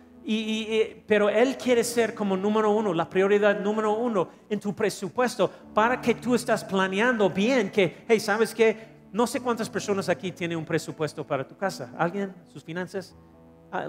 pero 1.07 1.31
Él 1.31 1.57
quiere 1.57 1.83
ser 1.83 2.15
como 2.15 2.37
número 2.37 2.71
uno, 2.71 2.93
la 2.93 3.09
prioridad 3.09 3.61
número 3.61 3.95
uno 3.95 4.29
en 4.51 4.61
tu 4.61 4.75
presupuesto 4.75 5.51
para 5.73 6.03
que 6.03 6.17
tú 6.17 6.35
estás 6.35 6.63
planeando 6.63 7.31
bien 7.31 7.71
que, 7.71 8.05
hey, 8.07 8.21
¿sabes 8.21 8.55
qué? 8.55 8.99
No 9.11 9.27
sé 9.27 9.41
cuántas 9.41 9.71
personas 9.71 10.11
aquí 10.11 10.31
tienen 10.31 10.59
un 10.59 10.67
presupuesto 10.67 11.27
para 11.27 11.49
tu 11.49 11.57
casa. 11.57 11.95
¿Alguien? 11.97 12.35
¿Sus 12.53 12.63
finanzas? 12.63 13.17
Ah, 13.71 13.87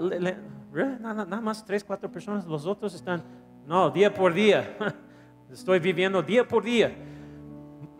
nada, 1.00 1.24
nada, 1.24 1.40
más 1.40 1.64
tres, 1.64 1.82
cuatro 1.82 2.10
personas. 2.10 2.46
Los 2.46 2.66
otros 2.66 2.94
están, 2.94 3.22
no, 3.66 3.90
día 3.90 4.12
por 4.12 4.34
día. 4.34 4.76
Estoy 5.50 5.78
viviendo 5.78 6.22
día 6.22 6.46
por 6.46 6.62
día. 6.62 6.94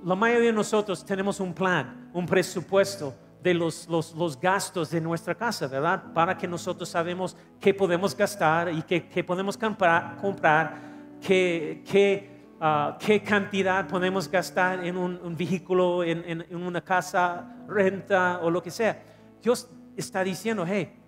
La 0.05 0.15
mayoría 0.15 0.49
de 0.49 0.53
nosotros 0.53 1.05
tenemos 1.05 1.41
un 1.41 1.55
plan, 1.55 2.11
un 2.13 2.27
presupuesto 2.27 3.15
de 3.43 3.55
los, 3.55 3.89
los, 3.89 4.39
gastos 4.39 4.91
de 4.91 5.01
nuestra 5.01 5.35
casa, 5.35 5.67
¿verdad? 5.67 6.13
Para 6.13 6.37
que 6.37 6.47
nosotros 6.47 6.89
sabemos 6.89 7.37
qué 7.59 7.73
podemos 7.73 8.15
gastar 8.15 8.71
y 8.73 8.83
qué, 8.83 9.25
podemos 9.25 9.57
comprar, 9.57 10.17
comprar 10.19 10.81
qué, 11.21 11.83
qué, 11.91 12.55
ah, 12.61 12.99
qué, 13.01 13.23
cantidad 13.23 13.89
podemos 13.89 14.31
gastar 14.31 14.85
en 14.85 14.97
un, 14.99 15.35
vehículo, 15.37 16.05
en, 16.05 16.25
en, 16.27 16.63
una 16.63 16.83
casa, 16.83 17.57
renta 17.67 18.41
o 18.43 18.51
lo 18.51 18.63
que 18.63 18.71
sea. 18.71 19.03
Dios 19.43 19.69
está 19.97 20.23
diciendo, 20.23 20.65
hey, 20.67 21.00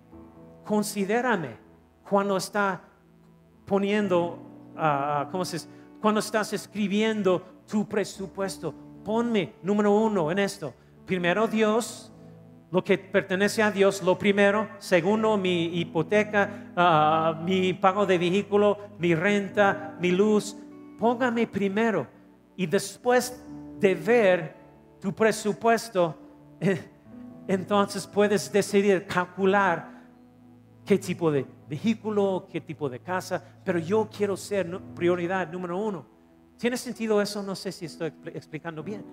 considérame 0.63 1.57
cuando 2.09 2.37
está 2.37 2.81
poniendo, 3.65 4.39
uh, 4.75 5.31
¿cómo 5.31 5.45
se 5.45 5.67
Cuando 6.01 6.19
estás 6.19 6.51
escribiendo 6.53 7.41
tu 7.67 7.87
presupuesto, 7.87 8.73
ponme 9.03 9.53
número 9.63 9.91
uno 9.91 10.31
en 10.31 10.39
esto. 10.39 10.73
Primero 11.05 11.47
Dios, 11.47 12.11
lo 12.71 12.83
que 12.83 12.97
pertenece 12.97 13.61
a 13.61 13.71
Dios, 13.71 14.01
lo 14.01 14.17
primero. 14.17 14.67
Segundo, 14.79 15.37
mi 15.37 15.79
hipoteca, 15.79 16.71
ah, 16.75 17.39
mi 17.45 17.73
pago 17.73 18.05
de 18.05 18.17
vehículo, 18.17 18.79
mi 18.97 19.13
renta, 19.13 19.95
mi 19.99 20.11
luz. 20.11 20.55
Póngame 20.97 21.45
primero. 21.45 22.07
Y 22.57 22.65
después 22.65 23.43
de 23.79 23.95
ver 23.95 24.55
tu 24.99 25.13
presupuesto, 25.13 26.17
entonces 27.47 28.07
puedes 28.07 28.51
decidir, 28.51 29.05
calcular 29.05 29.92
qué 30.85 30.97
tipo 30.97 31.31
de 31.31 31.45
vehículo, 31.67 32.47
qué 32.51 32.61
tipo 32.61 32.89
de 32.89 32.99
casa, 32.99 33.43
pero 33.63 33.79
yo 33.79 34.09
quiero 34.15 34.35
ser 34.35 34.79
prioridad 34.95 35.51
número 35.51 35.77
uno. 35.77 36.05
¿Tiene 36.57 36.77
sentido 36.77 37.21
eso? 37.21 37.41
No 37.43 37.55
sé 37.55 37.71
si 37.71 37.85
estoy 37.85 38.13
explicando 38.25 38.83
bien. 38.83 39.03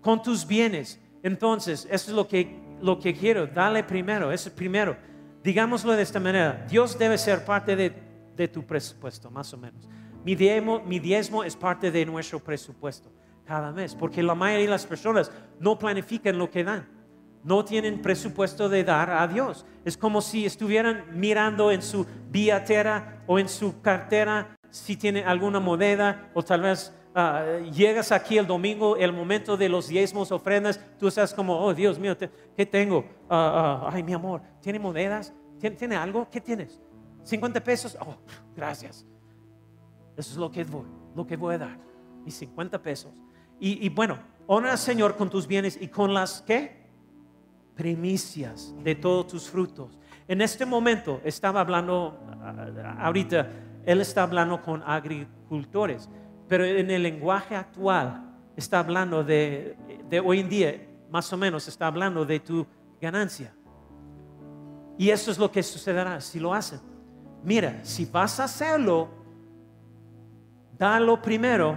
Con 0.00 0.22
tus 0.22 0.46
bienes, 0.46 1.00
entonces, 1.22 1.86
eso 1.90 2.10
es 2.10 2.16
lo 2.16 2.28
que, 2.28 2.60
lo 2.80 2.98
que 2.98 3.14
quiero, 3.14 3.46
dale 3.46 3.82
primero, 3.82 4.30
eso 4.30 4.48
es 4.48 4.54
primero. 4.54 4.96
Digámoslo 5.42 5.92
de 5.92 6.02
esta 6.02 6.20
manera, 6.20 6.66
Dios 6.68 6.98
debe 6.98 7.18
ser 7.18 7.44
parte 7.44 7.76
de, 7.76 7.92
de 8.36 8.48
tu 8.48 8.64
presupuesto, 8.64 9.30
más 9.30 9.52
o 9.52 9.56
menos. 9.56 9.88
Mi 10.24 10.34
diezmo, 10.34 10.80
mi 10.80 10.98
diezmo 10.98 11.44
es 11.44 11.56
parte 11.56 11.90
de 11.90 12.04
nuestro 12.04 12.38
presupuesto 12.40 13.10
cada 13.44 13.72
mes, 13.72 13.94
porque 13.94 14.22
la 14.22 14.34
mayoría 14.34 14.66
de 14.66 14.70
las 14.70 14.86
personas 14.86 15.30
no 15.60 15.78
planifican 15.78 16.36
lo 16.36 16.50
que 16.50 16.64
dan 16.64 16.95
no 17.44 17.64
tienen 17.64 18.02
presupuesto 18.02 18.68
de 18.68 18.84
dar 18.84 19.10
a 19.10 19.26
Dios. 19.28 19.64
Es 19.84 19.96
como 19.96 20.20
si 20.20 20.46
estuvieran 20.46 21.04
mirando 21.12 21.70
en 21.70 21.82
su 21.82 22.06
billetera 22.30 23.22
o 23.26 23.38
en 23.38 23.48
su 23.48 23.80
cartera 23.80 24.56
si 24.70 24.96
tiene 24.96 25.24
alguna 25.24 25.60
moneda 25.60 26.30
o 26.34 26.42
tal 26.42 26.62
vez 26.62 26.92
ah, 27.14 27.44
llegas 27.72 28.12
aquí 28.12 28.36
el 28.36 28.46
domingo, 28.46 28.96
el 28.96 29.12
momento 29.12 29.56
de 29.56 29.68
los 29.68 29.88
diezmos, 29.88 30.32
ofrendas, 30.32 30.80
tú 30.98 31.08
estás 31.08 31.32
como, 31.32 31.58
oh 31.58 31.72
Dios 31.72 31.98
mío, 31.98 32.16
¿qué 32.56 32.66
tengo? 32.66 33.04
Ah, 33.28 33.88
ay, 33.92 34.02
mi 34.02 34.12
amor, 34.12 34.42
¿tiene 34.60 34.78
monedas? 34.78 35.32
¿Tiene, 35.58 35.96
algo? 35.96 36.28
¿Qué 36.30 36.40
tienes? 36.40 36.80
¿50 37.24 37.62
pesos? 37.62 37.96
Oh, 38.00 38.16
gracias. 38.54 39.06
Eso 40.16 40.30
es 40.32 40.36
lo 40.36 40.50
que 40.50 40.64
voy, 40.64 40.86
lo 41.14 41.26
que 41.26 41.36
voy 41.36 41.54
a 41.54 41.58
dar, 41.58 41.78
mis 42.24 42.34
50 42.36 42.80
pesos. 42.82 43.12
Y, 43.58 43.84
y 43.84 43.88
bueno, 43.88 44.18
honra 44.46 44.72
al 44.72 44.78
Señor 44.78 45.16
con 45.16 45.30
tus 45.30 45.46
bienes 45.46 45.78
y 45.80 45.88
con 45.88 46.12
las, 46.12 46.42
¿qué? 46.42 46.85
Primicias 47.76 48.74
de 48.82 48.94
todos 48.94 49.28
tus 49.28 49.48
frutos. 49.48 49.96
En 50.26 50.40
este 50.40 50.66
momento 50.66 51.20
estaba 51.24 51.60
hablando, 51.60 52.18
ahorita, 52.98 53.48
él 53.84 54.00
está 54.00 54.24
hablando 54.24 54.60
con 54.60 54.82
agricultores, 54.82 56.08
pero 56.48 56.64
en 56.64 56.90
el 56.90 57.02
lenguaje 57.02 57.54
actual 57.54 58.34
está 58.56 58.80
hablando 58.80 59.22
de, 59.22 59.76
de 60.08 60.18
hoy 60.18 60.40
en 60.40 60.48
día, 60.48 60.88
más 61.10 61.32
o 61.32 61.36
menos 61.36 61.68
está 61.68 61.86
hablando 61.86 62.24
de 62.24 62.40
tu 62.40 62.66
ganancia. 63.00 63.54
Y 64.98 65.10
eso 65.10 65.30
es 65.30 65.38
lo 65.38 65.52
que 65.52 65.62
sucederá 65.62 66.20
si 66.20 66.40
lo 66.40 66.54
hacen. 66.54 66.80
Mira, 67.44 67.80
si 67.84 68.06
vas 68.06 68.40
a 68.40 68.44
hacerlo, 68.44 69.08
dalo 70.78 71.20
primero. 71.20 71.76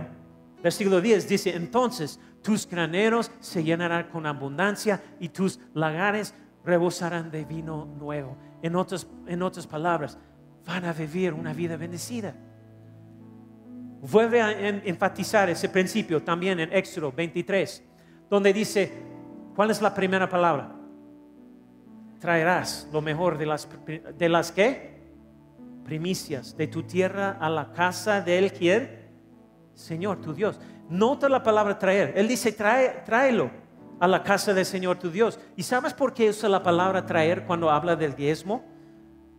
Versículo 0.63 0.99
10 0.99 1.27
dice, 1.27 1.55
entonces 1.55 2.19
tus 2.49 2.67
graneros 2.67 3.31
se 3.41 3.63
llenarán 3.63 4.07
con 4.09 4.25
abundancia 4.25 4.99
y 5.19 5.29
tus 5.29 5.59
lagares 5.75 6.33
rebosarán 6.65 7.29
de 7.29 7.45
vino 7.45 7.85
nuevo. 7.85 8.35
En 8.63 8.75
otras, 8.75 9.05
en 9.27 9.43
otras 9.43 9.67
palabras, 9.67 10.17
van 10.65 10.83
a 10.85 10.91
vivir 10.91 11.31
una 11.31 11.53
vida 11.53 11.77
bendecida. 11.77 12.33
Vuelve 14.01 14.41
a 14.41 14.67
enfatizar 14.67 15.47
ese 15.51 15.69
principio 15.69 16.23
también 16.23 16.59
en 16.59 16.73
Éxodo 16.73 17.11
23, 17.11 17.83
donde 18.31 18.51
dice, 18.51 18.93
¿cuál 19.55 19.69
es 19.69 19.79
la 19.79 19.93
primera 19.93 20.27
palabra? 20.27 20.71
Traerás 22.19 22.89
lo 22.91 22.99
mejor 22.99 23.37
de 23.37 23.45
las, 23.45 23.69
de 24.17 24.27
las 24.27 24.51
que? 24.51 25.03
Primicias 25.85 26.57
de 26.57 26.65
tu 26.65 26.81
tierra 26.81 27.37
a 27.39 27.47
la 27.47 27.71
casa 27.73 28.21
de 28.21 28.39
él, 28.39 28.51
¿quién? 28.51 29.07
Señor, 29.75 30.19
tu 30.19 30.33
Dios. 30.33 30.59
Nota 30.89 31.29
la 31.29 31.43
palabra 31.43 31.77
traer. 31.77 32.13
Él 32.15 32.27
dice, 32.27 32.51
Trae, 32.51 33.03
tráelo 33.05 33.51
a 33.99 34.07
la 34.07 34.23
casa 34.23 34.53
del 34.53 34.65
Señor 34.65 34.97
tu 34.97 35.11
Dios. 35.11 35.39
¿Y 35.55 35.63
sabes 35.63 35.93
por 35.93 36.13
qué 36.13 36.29
usa 36.29 36.49
la 36.49 36.63
palabra 36.63 37.05
traer 37.05 37.45
cuando 37.45 37.69
habla 37.69 37.95
del 37.95 38.15
diezmo? 38.15 38.63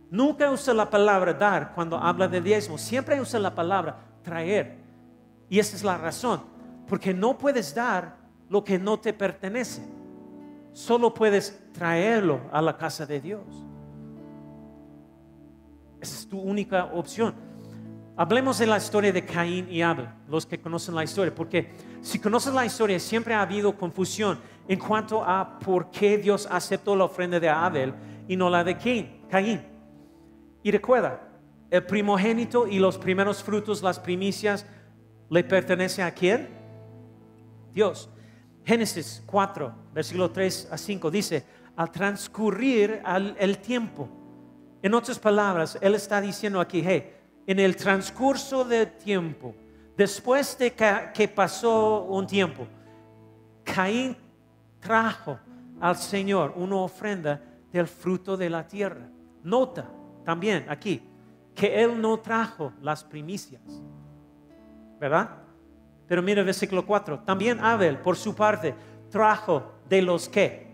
Nunca 0.09 0.49
usa 0.49 0.73
la 0.73 0.89
palabra 0.89 1.33
dar 1.33 1.73
cuando 1.73 1.97
habla 1.97 2.27
del 2.27 2.43
diezmo. 2.43 2.77
Siempre 2.77 3.19
usa 3.19 3.39
la 3.39 3.53
palabra 3.53 3.97
traer. 4.23 4.77
Y 5.49 5.59
esa 5.59 5.75
es 5.75 5.83
la 5.83 5.97
razón. 5.97 6.41
Porque 6.87 7.13
no 7.13 7.37
puedes 7.37 7.75
dar 7.75 8.15
lo 8.49 8.63
que 8.63 8.79
no 8.79 8.99
te 8.99 9.13
pertenece. 9.13 9.81
Solo 10.71 11.13
puedes 11.13 11.59
traerlo 11.73 12.41
a 12.51 12.61
la 12.61 12.77
casa 12.77 13.05
de 13.05 13.19
Dios. 13.19 13.43
Esa 15.99 16.15
es 16.15 16.27
tu 16.27 16.39
única 16.39 16.85
opción. 16.85 17.50
Hablemos 18.21 18.59
de 18.59 18.67
la 18.67 18.77
historia 18.77 19.11
de 19.11 19.25
Caín 19.25 19.67
y 19.67 19.81
Abel, 19.81 20.07
los 20.29 20.45
que 20.45 20.61
conocen 20.61 20.93
la 20.93 21.03
historia, 21.03 21.33
porque 21.33 21.71
si 22.01 22.19
conoces 22.19 22.53
la 22.53 22.63
historia 22.63 22.99
siempre 22.99 23.33
ha 23.33 23.41
habido 23.41 23.75
confusión 23.75 24.39
en 24.67 24.77
cuanto 24.77 25.23
a 25.23 25.57
por 25.57 25.89
qué 25.89 26.19
Dios 26.19 26.47
aceptó 26.51 26.95
la 26.95 27.05
ofrenda 27.05 27.39
de 27.39 27.49
Abel 27.49 27.95
y 28.27 28.35
no 28.35 28.47
la 28.47 28.63
de 28.63 28.77
Caín. 29.27 29.63
Y 30.61 30.69
recuerda, 30.69 31.19
el 31.71 31.83
primogénito 31.83 32.67
y 32.67 32.77
los 32.77 32.99
primeros 32.99 33.41
frutos, 33.41 33.81
las 33.81 33.99
primicias, 33.99 34.67
le 35.31 35.43
pertenece 35.43 36.03
a 36.03 36.11
quién? 36.13 36.47
Dios. 37.73 38.07
Génesis 38.63 39.23
4, 39.25 39.73
versículo 39.95 40.29
3 40.29 40.69
a 40.71 40.77
5 40.77 41.09
dice, 41.09 41.43
al 41.75 41.91
transcurrir 41.91 43.01
el 43.39 43.57
tiempo, 43.57 44.07
en 44.83 44.93
otras 44.93 45.17
palabras, 45.17 45.79
Él 45.81 45.95
está 45.95 46.21
diciendo 46.21 46.61
aquí, 46.61 46.83
hey, 46.85 47.15
en 47.47 47.59
el 47.59 47.75
transcurso 47.75 48.63
del 48.63 48.91
tiempo, 48.97 49.55
después 49.97 50.57
de 50.57 50.71
que 50.71 51.27
pasó 51.27 52.03
un 52.03 52.27
tiempo, 52.27 52.67
Caín 53.63 54.15
trajo 54.79 55.39
al 55.79 55.95
Señor 55.95 56.53
una 56.55 56.77
ofrenda 56.77 57.41
del 57.71 57.87
fruto 57.87 58.37
de 58.37 58.49
la 58.49 58.67
tierra. 58.67 59.09
Nota 59.43 59.89
también 60.23 60.65
aquí 60.69 61.01
que 61.55 61.83
Él 61.83 61.99
no 61.99 62.19
trajo 62.19 62.73
las 62.81 63.03
primicias, 63.03 63.61
¿verdad? 64.99 65.37
Pero 66.07 66.21
mira 66.21 66.41
el 66.41 66.45
versículo 66.45 66.85
4. 66.85 67.19
También 67.19 67.59
Abel, 67.59 67.97
por 67.97 68.17
su 68.17 68.35
parte, 68.35 68.75
trajo 69.09 69.71
de 69.87 70.01
los 70.01 70.27
que, 70.29 70.71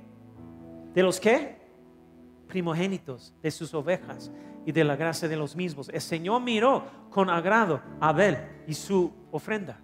de 0.94 1.04
los 1.04 1.20
que, 1.20 1.58
primogénitos 2.48 3.34
de 3.42 3.52
sus 3.52 3.74
ovejas 3.74 4.32
y 4.68 4.74
de 4.74 4.84
la 4.84 4.98
gracia 4.98 5.30
de 5.30 5.38
los 5.38 5.56
mismos. 5.56 5.88
El 5.94 6.02
Señor 6.02 6.42
miró 6.42 6.84
con 7.10 7.30
agrado 7.30 7.82
a 8.02 8.10
Abel 8.10 8.38
y 8.68 8.74
su 8.74 9.14
ofrenda. 9.32 9.80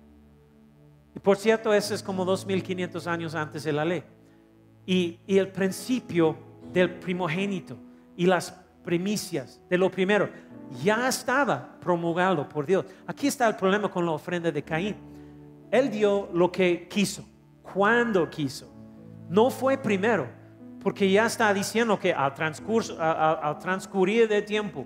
Y 1.16 1.20
por 1.20 1.38
cierto, 1.38 1.74
eso 1.74 1.96
es 1.96 2.04
como 2.04 2.26
2500 2.26 3.08
años 3.08 3.34
antes 3.34 3.64
de 3.64 3.72
la 3.72 3.86
ley. 3.86 4.04
Y, 4.86 5.20
y 5.26 5.38
el 5.38 5.48
principio 5.48 6.36
del 6.74 6.96
primogénito 6.96 7.78
y 8.18 8.26
las 8.26 8.52
primicias 8.84 9.62
de 9.70 9.78
lo 9.78 9.90
primero 9.90 10.30
ya 10.84 11.08
estaba 11.08 11.80
promulgado 11.80 12.50
por 12.50 12.66
Dios. 12.66 12.86
Aquí 13.08 13.28
está 13.28 13.48
el 13.48 13.56
problema 13.56 13.90
con 13.90 14.06
la 14.06 14.12
ofrenda 14.12 14.52
de 14.52 14.64
Caín. 14.64 14.98
Él 15.72 15.90
dio 15.90 16.28
lo 16.34 16.52
que 16.52 16.90
quiso, 16.90 17.26
cuando 17.62 18.30
quiso. 18.30 18.70
No 19.30 19.50
fue 19.50 19.78
primero, 19.78 20.28
porque 20.84 21.10
ya 21.10 21.26
está 21.26 21.54
diciendo 21.54 21.98
que 21.98 22.14
al, 22.14 22.34
transcurso, 22.34 23.02
al, 23.02 23.58
transcurrir 23.60 24.28
de 24.28 24.42
tiempo, 24.42 24.86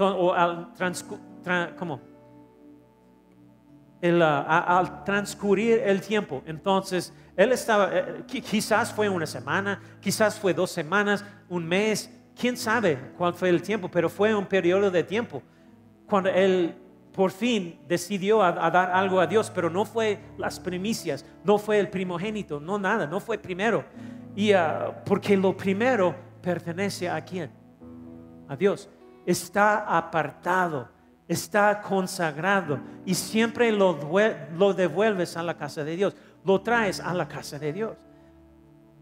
o 0.00 0.32
al 0.34 0.68
¿cómo? 1.78 2.00
Ah, 4.00 4.78
al 4.78 5.02
transcurrir 5.04 5.80
el 5.84 6.00
tiempo, 6.00 6.42
entonces 6.46 7.12
él 7.36 7.50
estaba, 7.52 7.90
eh, 7.92 8.24
quizás 8.26 8.92
fue 8.92 9.08
una 9.08 9.26
semana, 9.26 9.80
quizás 10.00 10.38
fue 10.38 10.54
dos 10.54 10.70
semanas, 10.70 11.24
un 11.48 11.66
mes, 11.66 12.08
quién 12.38 12.56
sabe 12.56 13.12
cuál 13.16 13.34
fue 13.34 13.48
el 13.48 13.62
tiempo, 13.62 13.90
pero 13.90 14.08
fue 14.08 14.34
un 14.34 14.46
periodo 14.46 14.90
de 14.90 15.02
tiempo 15.02 15.42
cuando 16.06 16.30
él 16.30 16.76
por 17.18 17.32
fin 17.32 17.80
decidió 17.88 18.44
a, 18.44 18.70
dar 18.70 18.92
algo 18.92 19.18
a 19.18 19.26
Dios, 19.26 19.50
pero 19.52 19.68
no 19.68 19.84
fue 19.84 20.20
las 20.36 20.60
primicias, 20.60 21.26
no 21.42 21.58
fue 21.58 21.80
el 21.80 21.88
primogénito, 21.88 22.60
no 22.60 22.78
nada, 22.78 23.08
no 23.08 23.18
fue 23.18 23.38
primero. 23.38 23.84
Y 24.36 24.52
ah, 24.52 25.02
porque 25.04 25.36
lo 25.36 25.56
primero 25.56 26.14
pertenece 26.40 27.10
a 27.10 27.20
quién? 27.24 27.50
A 28.46 28.54
Dios. 28.54 28.88
Está 29.26 29.78
apartado, 29.98 30.88
está 31.26 31.80
consagrado 31.80 32.78
y 33.04 33.16
siempre 33.16 33.72
lo, 33.72 33.94
devuelves 34.72 35.36
a 35.36 35.42
la 35.42 35.56
casa 35.56 35.82
de 35.82 35.96
Dios, 35.96 36.14
lo 36.44 36.60
traes 36.60 37.00
a 37.00 37.12
la 37.14 37.26
casa 37.26 37.58
de 37.58 37.72
Dios. 37.72 37.96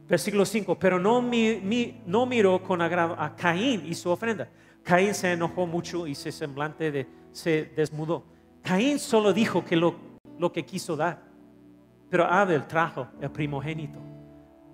Versículo 0.09 0.47
5, 0.47 0.79
pero 0.79 0.99
no, 0.99 1.21
no 1.21 2.25
miró 2.25 2.63
con 2.63 2.81
agrado 2.81 3.15
a 3.19 3.37
Caín 3.37 3.83
y 3.85 3.95
su 3.95 4.09
ofrenda. 4.09 4.49
Caín 4.83 5.13
se 5.15 5.33
enojó 5.33 5.67
mucho 5.67 6.07
y 6.07 6.15
se 6.15 6.33
semblante 6.33 6.91
de, 6.91 7.07
se 7.37 7.71
desmudó. 7.77 8.25
Caín 8.63 8.99
solo 8.99 9.33
dijo 9.33 9.65
que 9.65 9.77
lo, 9.77 9.95
lo 10.39 10.51
que 10.51 10.65
quiso 10.65 10.97
dar, 10.97 11.23
pero 12.09 12.25
Abel 12.25 12.67
trajo 12.67 13.09
el 13.21 13.31
primogénito 13.31 13.99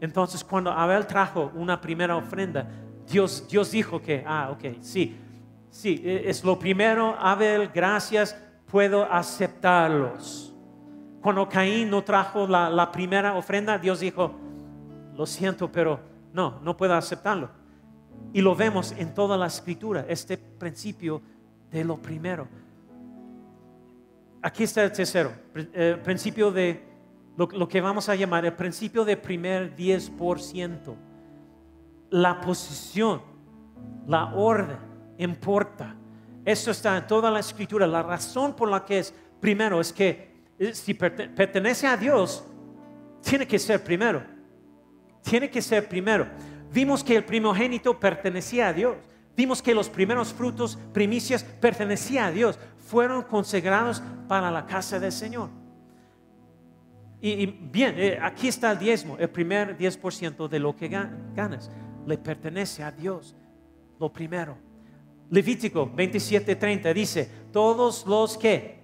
Entonces 0.00 0.44
cuando 0.44 0.70
Abel 0.70 1.06
trajo 1.06 1.50
una 1.54 1.80
primera 1.80 2.16
ofrenda, 2.16 2.68
Dios, 3.06 3.46
Dios 3.50 3.70
dijo 3.72 4.00
que, 4.00 4.22
ah, 4.26 4.50
ok, 4.52 4.80
sí, 4.80 5.16
sí, 5.70 6.00
e, 6.04 6.30
es 6.30 6.44
lo 6.44 6.58
primero, 6.58 7.16
Abel, 7.18 7.68
gracias, 7.68 8.36
puedo 8.70 9.10
aceptarlos. 9.10 10.54
Cuando 11.20 11.48
Caín 11.48 11.90
no 11.90 12.02
trajo 12.02 12.46
la, 12.46 12.70
la 12.70 12.92
primera 12.92 13.34
ofrenda, 13.34 13.76
Dios 13.76 14.00
dijo, 14.00 14.32
lo 15.16 15.26
siento, 15.26 15.70
pero 15.70 16.00
no, 16.32 16.60
no 16.62 16.76
puedo 16.76 16.94
aceptarlo. 16.94 17.50
Y 18.32 18.40
lo 18.40 18.54
vemos 18.54 18.92
en 18.92 19.14
toda 19.14 19.36
la 19.36 19.46
escritura, 19.46 20.06
este 20.08 20.38
principio 20.38 21.20
de 21.72 21.84
lo 21.84 21.96
primero. 21.96 22.46
Aquí 24.42 24.64
está 24.64 24.84
el 24.84 24.92
tercero, 24.92 25.32
el 25.72 26.00
principio 26.00 26.50
de 26.50 26.92
lo, 27.36 27.68
que 27.68 27.80
vamos 27.80 28.08
a 28.08 28.14
llamar 28.14 28.44
el 28.44 28.52
principio 28.52 29.04
de 29.04 29.16
primer 29.16 29.74
10%. 29.74 30.94
La 32.10 32.40
posición, 32.40 33.22
la 34.06 34.34
orden 34.34 34.76
importa. 35.18 35.96
Esto 36.44 36.72
está 36.72 36.98
en 36.98 37.06
toda 37.06 37.30
la 37.30 37.40
escritura. 37.40 37.86
La 37.86 38.02
razón 38.02 38.54
por 38.54 38.68
la 38.68 38.84
que 38.84 38.98
es 38.98 39.14
primero 39.40 39.80
es 39.80 39.92
que 39.92 40.32
eh, 40.58 40.74
si 40.74 40.92
pertenece 40.94 41.86
a 41.86 41.96
Dios, 41.96 42.44
tiene 43.22 43.46
que 43.46 43.58
ser 43.58 43.82
primero. 43.82 44.22
Tiene 45.22 45.48
que 45.48 45.62
ser 45.62 45.88
primero. 45.88 46.26
Vimos 46.72 47.02
que 47.02 47.16
el 47.16 47.24
primogénito 47.24 47.98
pertenecía 47.98 48.68
a 48.68 48.72
Dios. 48.72 48.96
Vimos 49.36 49.62
que 49.62 49.74
los 49.74 49.88
primeros 49.88 50.32
frutos, 50.32 50.78
primicias, 50.92 51.42
pertenecían 51.42 52.26
a 52.26 52.30
Dios. 52.30 52.58
Fueron 52.86 53.22
consagrados 53.22 54.02
para 54.28 54.50
la 54.50 54.66
casa 54.66 55.00
del 55.00 55.12
Señor. 55.12 55.48
Y, 57.20 57.46
bien, 57.46 57.94
eh, 57.96 58.18
aquí 58.20 58.48
está 58.48 58.72
el 58.72 58.78
diezmo, 58.78 59.16
el 59.16 59.30
primer 59.30 59.78
10% 59.78 60.48
de 60.48 60.58
lo 60.58 60.74
que 60.74 60.88
ganas. 60.88 61.70
Le 62.04 62.18
pertenece 62.18 62.82
a 62.82 62.90
Dios, 62.90 63.36
lo 64.00 64.12
primero. 64.12 64.58
Levítico 65.30 65.86
27:30 65.86 66.92
dice, 66.92 67.30
todos 67.52 68.04
los 68.06 68.36
que 68.36 68.80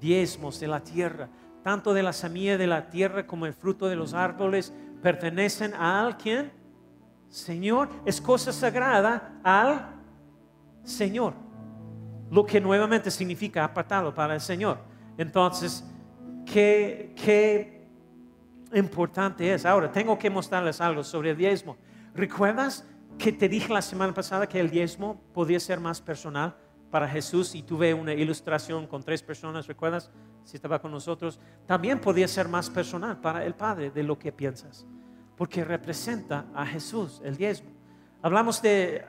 diezmos 0.00 0.60
de 0.60 0.68
la 0.68 0.80
tierra, 0.80 1.28
tanto 1.62 1.92
de 1.92 2.02
la 2.02 2.12
semilla 2.12 2.56
de 2.56 2.66
la 2.66 2.88
tierra 2.88 3.26
como 3.26 3.46
el 3.46 3.52
fruto 3.52 3.88
de 3.88 3.96
los 3.96 4.14
árboles, 4.14 4.72
pertenecen 5.02 5.74
a 5.74 6.06
alguien 6.06 6.52
Señor, 7.30 7.88
es 8.04 8.20
cosa 8.20 8.52
sagrada 8.52 9.40
al 9.44 9.94
Señor. 10.82 11.32
Lo 12.28 12.44
que 12.44 12.60
nuevamente 12.60 13.10
significa 13.10 13.64
apartado 13.64 14.12
para 14.12 14.34
el 14.34 14.40
Señor. 14.40 14.78
Entonces, 15.16 15.84
qué, 16.44 17.14
qué 17.16 17.86
importante 18.74 19.54
es. 19.54 19.64
Ahora, 19.64 19.90
tengo 19.90 20.18
que 20.18 20.28
mostrarles 20.28 20.80
algo 20.80 21.04
sobre 21.04 21.30
el 21.30 21.36
diezmo. 21.36 21.76
¿Recuerdas 22.14 22.84
que 23.16 23.32
te 23.32 23.48
dije 23.48 23.72
la 23.72 23.82
semana 23.82 24.12
pasada 24.12 24.48
que 24.48 24.58
el 24.58 24.68
diezmo 24.68 25.20
podía 25.32 25.60
ser 25.60 25.78
más 25.78 26.00
personal 26.00 26.56
para 26.90 27.08
Jesús 27.08 27.54
y 27.54 27.62
tuve 27.62 27.94
una 27.94 28.12
ilustración 28.12 28.88
con 28.88 29.04
tres 29.04 29.22
personas, 29.22 29.68
¿recuerdas? 29.68 30.10
Si 30.42 30.56
estaba 30.56 30.80
con 30.80 30.90
nosotros, 30.90 31.38
también 31.66 32.00
podía 32.00 32.26
ser 32.26 32.48
más 32.48 32.68
personal 32.68 33.20
para 33.20 33.44
el 33.44 33.54
Padre 33.54 33.92
de 33.92 34.02
lo 34.02 34.18
que 34.18 34.32
piensas 34.32 34.84
porque 35.40 35.64
representa 35.64 36.44
a 36.54 36.66
Jesús, 36.66 37.22
el 37.24 37.34
diezmo. 37.34 37.70
Hablamos 38.20 38.60
de, 38.60 39.02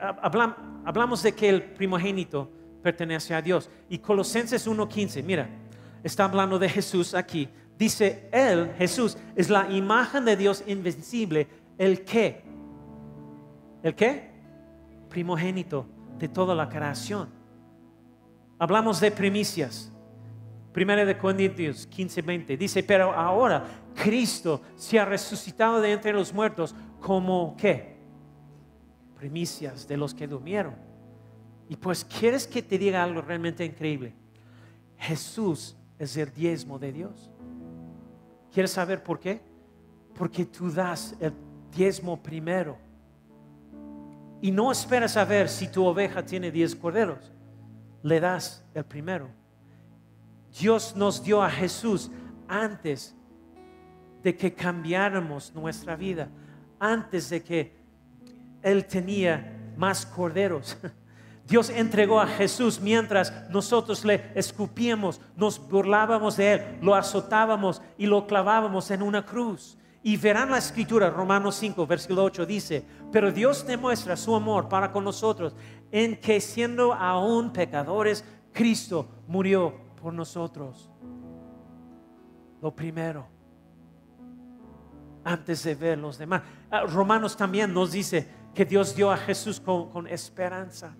hablamos 0.86 1.21
de 1.23 1.34
que 1.34 1.49
el 1.49 1.61
primogénito 1.61 2.49
pertenece 2.82 3.36
a 3.36 3.41
Dios. 3.41 3.69
Y 3.89 3.97
Colosenses 3.97 4.65
1.15, 4.65 5.25
mira, 5.25 5.49
está 6.01 6.23
hablando 6.23 6.57
de 6.57 6.69
Jesús 6.69 7.13
aquí. 7.15 7.49
Dice, 7.77 8.29
Él, 8.32 8.71
Jesús, 8.77 9.17
es 9.36 9.49
la 9.49 9.69
imagen 9.71 10.23
de 10.23 10.38
Dios 10.38 10.63
invencible, 10.67 11.49
el 11.77 12.05
que, 12.05 12.41
el 13.84 13.93
que, 13.93 14.32
primogénito 15.09 15.86
de 16.17 16.29
toda 16.29 16.55
la 16.55 16.69
creación. 16.69 17.27
Hablamos 18.57 19.01
de 19.01 19.11
primicias. 19.11 19.91
Primera 20.72 21.03
de 21.03 21.17
Corintios 21.17 21.88
15:20 21.89 22.57
dice, 22.57 22.84
pero 22.84 23.11
ahora 23.11 23.65
Cristo 23.93 24.61
se 24.76 24.99
ha 24.99 25.05
resucitado 25.05 25.82
de 25.82 25.91
entre 25.91 26.13
los 26.13 26.34
muertos 26.34 26.74
como 26.99 27.55
qué? 27.57 27.97
Primicias 29.17 29.88
de 29.88 29.97
los 29.97 30.13
que 30.13 30.28
durmieron. 30.28 30.76
Y 31.67 31.76
pues 31.76 32.05
quieres 32.05 32.47
que 32.47 32.61
te 32.61 32.78
diga 32.78 33.03
algo 33.03 33.22
realmente 33.22 33.65
increíble. 33.65 34.13
Jesús 34.97 35.76
es 35.99 36.15
el 36.17 36.34
diezmo 36.34 36.80
de 36.80 36.91
Dios. 36.91 37.32
¿Quieres 38.51 38.72
saber 38.72 39.03
por 39.03 39.19
qué? 39.19 39.41
Porque 40.15 40.45
tú 40.45 40.72
das 40.72 41.15
el 41.19 41.34
diezmo 41.74 42.22
primero. 42.22 42.78
Y 44.41 44.51
no 44.51 44.72
esperas 44.72 45.17
a 45.17 45.26
ver 45.26 45.47
si 45.47 45.67
tu 45.67 45.86
oveja 45.86 46.26
tiene 46.26 46.51
diez 46.51 46.76
corderos. 46.76 47.32
Le 48.03 48.19
das 48.19 48.65
el 48.74 48.84
primero. 48.84 49.41
Dios 50.60 50.95
nos 50.95 51.24
dio 51.24 51.41
a 51.41 51.49
Jesús 51.49 52.12
antes 52.47 53.16
de 54.22 54.36
que 54.36 54.54
cambiáramos 54.54 55.54
nuestra 55.54 55.95
vida, 55.95 56.30
antes 56.80 57.30
de 57.30 57.43
que 57.43 57.76
Él 58.62 58.86
tenía 58.86 59.74
más 59.78 60.06
corderos. 60.06 60.78
Dios 61.47 61.70
entregó 61.70 62.22
a 62.22 62.28
Jesús 62.28 62.80
mientras 62.80 63.49
nosotros 63.49 64.06
le 64.06 64.32
escupíamos, 64.36 65.20
nos 65.36 65.60
burlábamos 65.60 66.38
de 66.38 66.54
Él, 66.54 66.78
lo 66.82 66.95
azotábamos 66.95 67.82
y 67.97 68.06
lo 68.06 68.28
clavábamos 68.28 68.91
en 68.91 69.02
una 69.02 69.26
cruz. 69.26 69.78
Y 70.04 70.18
verán 70.18 70.49
la 70.49 70.58
escritura, 70.58 71.10
Romanos 71.10 71.56
5, 71.56 71.86
versículo 71.86 72.24
8 72.24 72.45
dice, 72.45 72.86
pero 73.12 73.32
Dios 73.32 73.66
demuestra 73.68 74.16
su 74.16 74.36
amor 74.36 74.68
para 74.68 74.91
con 74.91 75.04
nosotros 75.04 75.56
en 75.91 76.20
que 76.20 76.39
siendo 76.41 76.93
aún 76.93 77.54
pecadores, 77.54 78.24
Cristo 78.52 79.08
murió 79.28 79.91
por 80.02 80.14
nosotros. 80.14 80.89
Lo 82.62 82.76
primero, 82.76 83.28
antes 85.24 85.64
de 85.64 85.76
ver 85.76 85.97
los 85.97 86.18
demás. 86.18 86.41
Ah, 86.70 86.82
Romanos 86.82 87.38
también 87.38 87.74
nos 87.74 87.91
dice 87.91 88.28
que 88.54 88.66
Dios 88.66 88.95
dio 88.95 89.12
a 89.12 89.18
Jesús 89.18 89.60
con, 89.60 90.08
esperanza. 90.08 90.95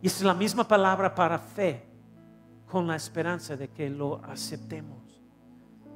Y 0.00 0.08
es 0.08 0.22
la 0.22 0.34
misma 0.34 0.66
palabra 0.66 1.14
para 1.14 1.38
fe, 1.38 1.86
con 2.66 2.86
la 2.86 2.96
esperanza 2.96 3.56
de 3.56 3.68
que 3.68 3.88
lo 3.88 4.22
aceptemos. 4.24 5.22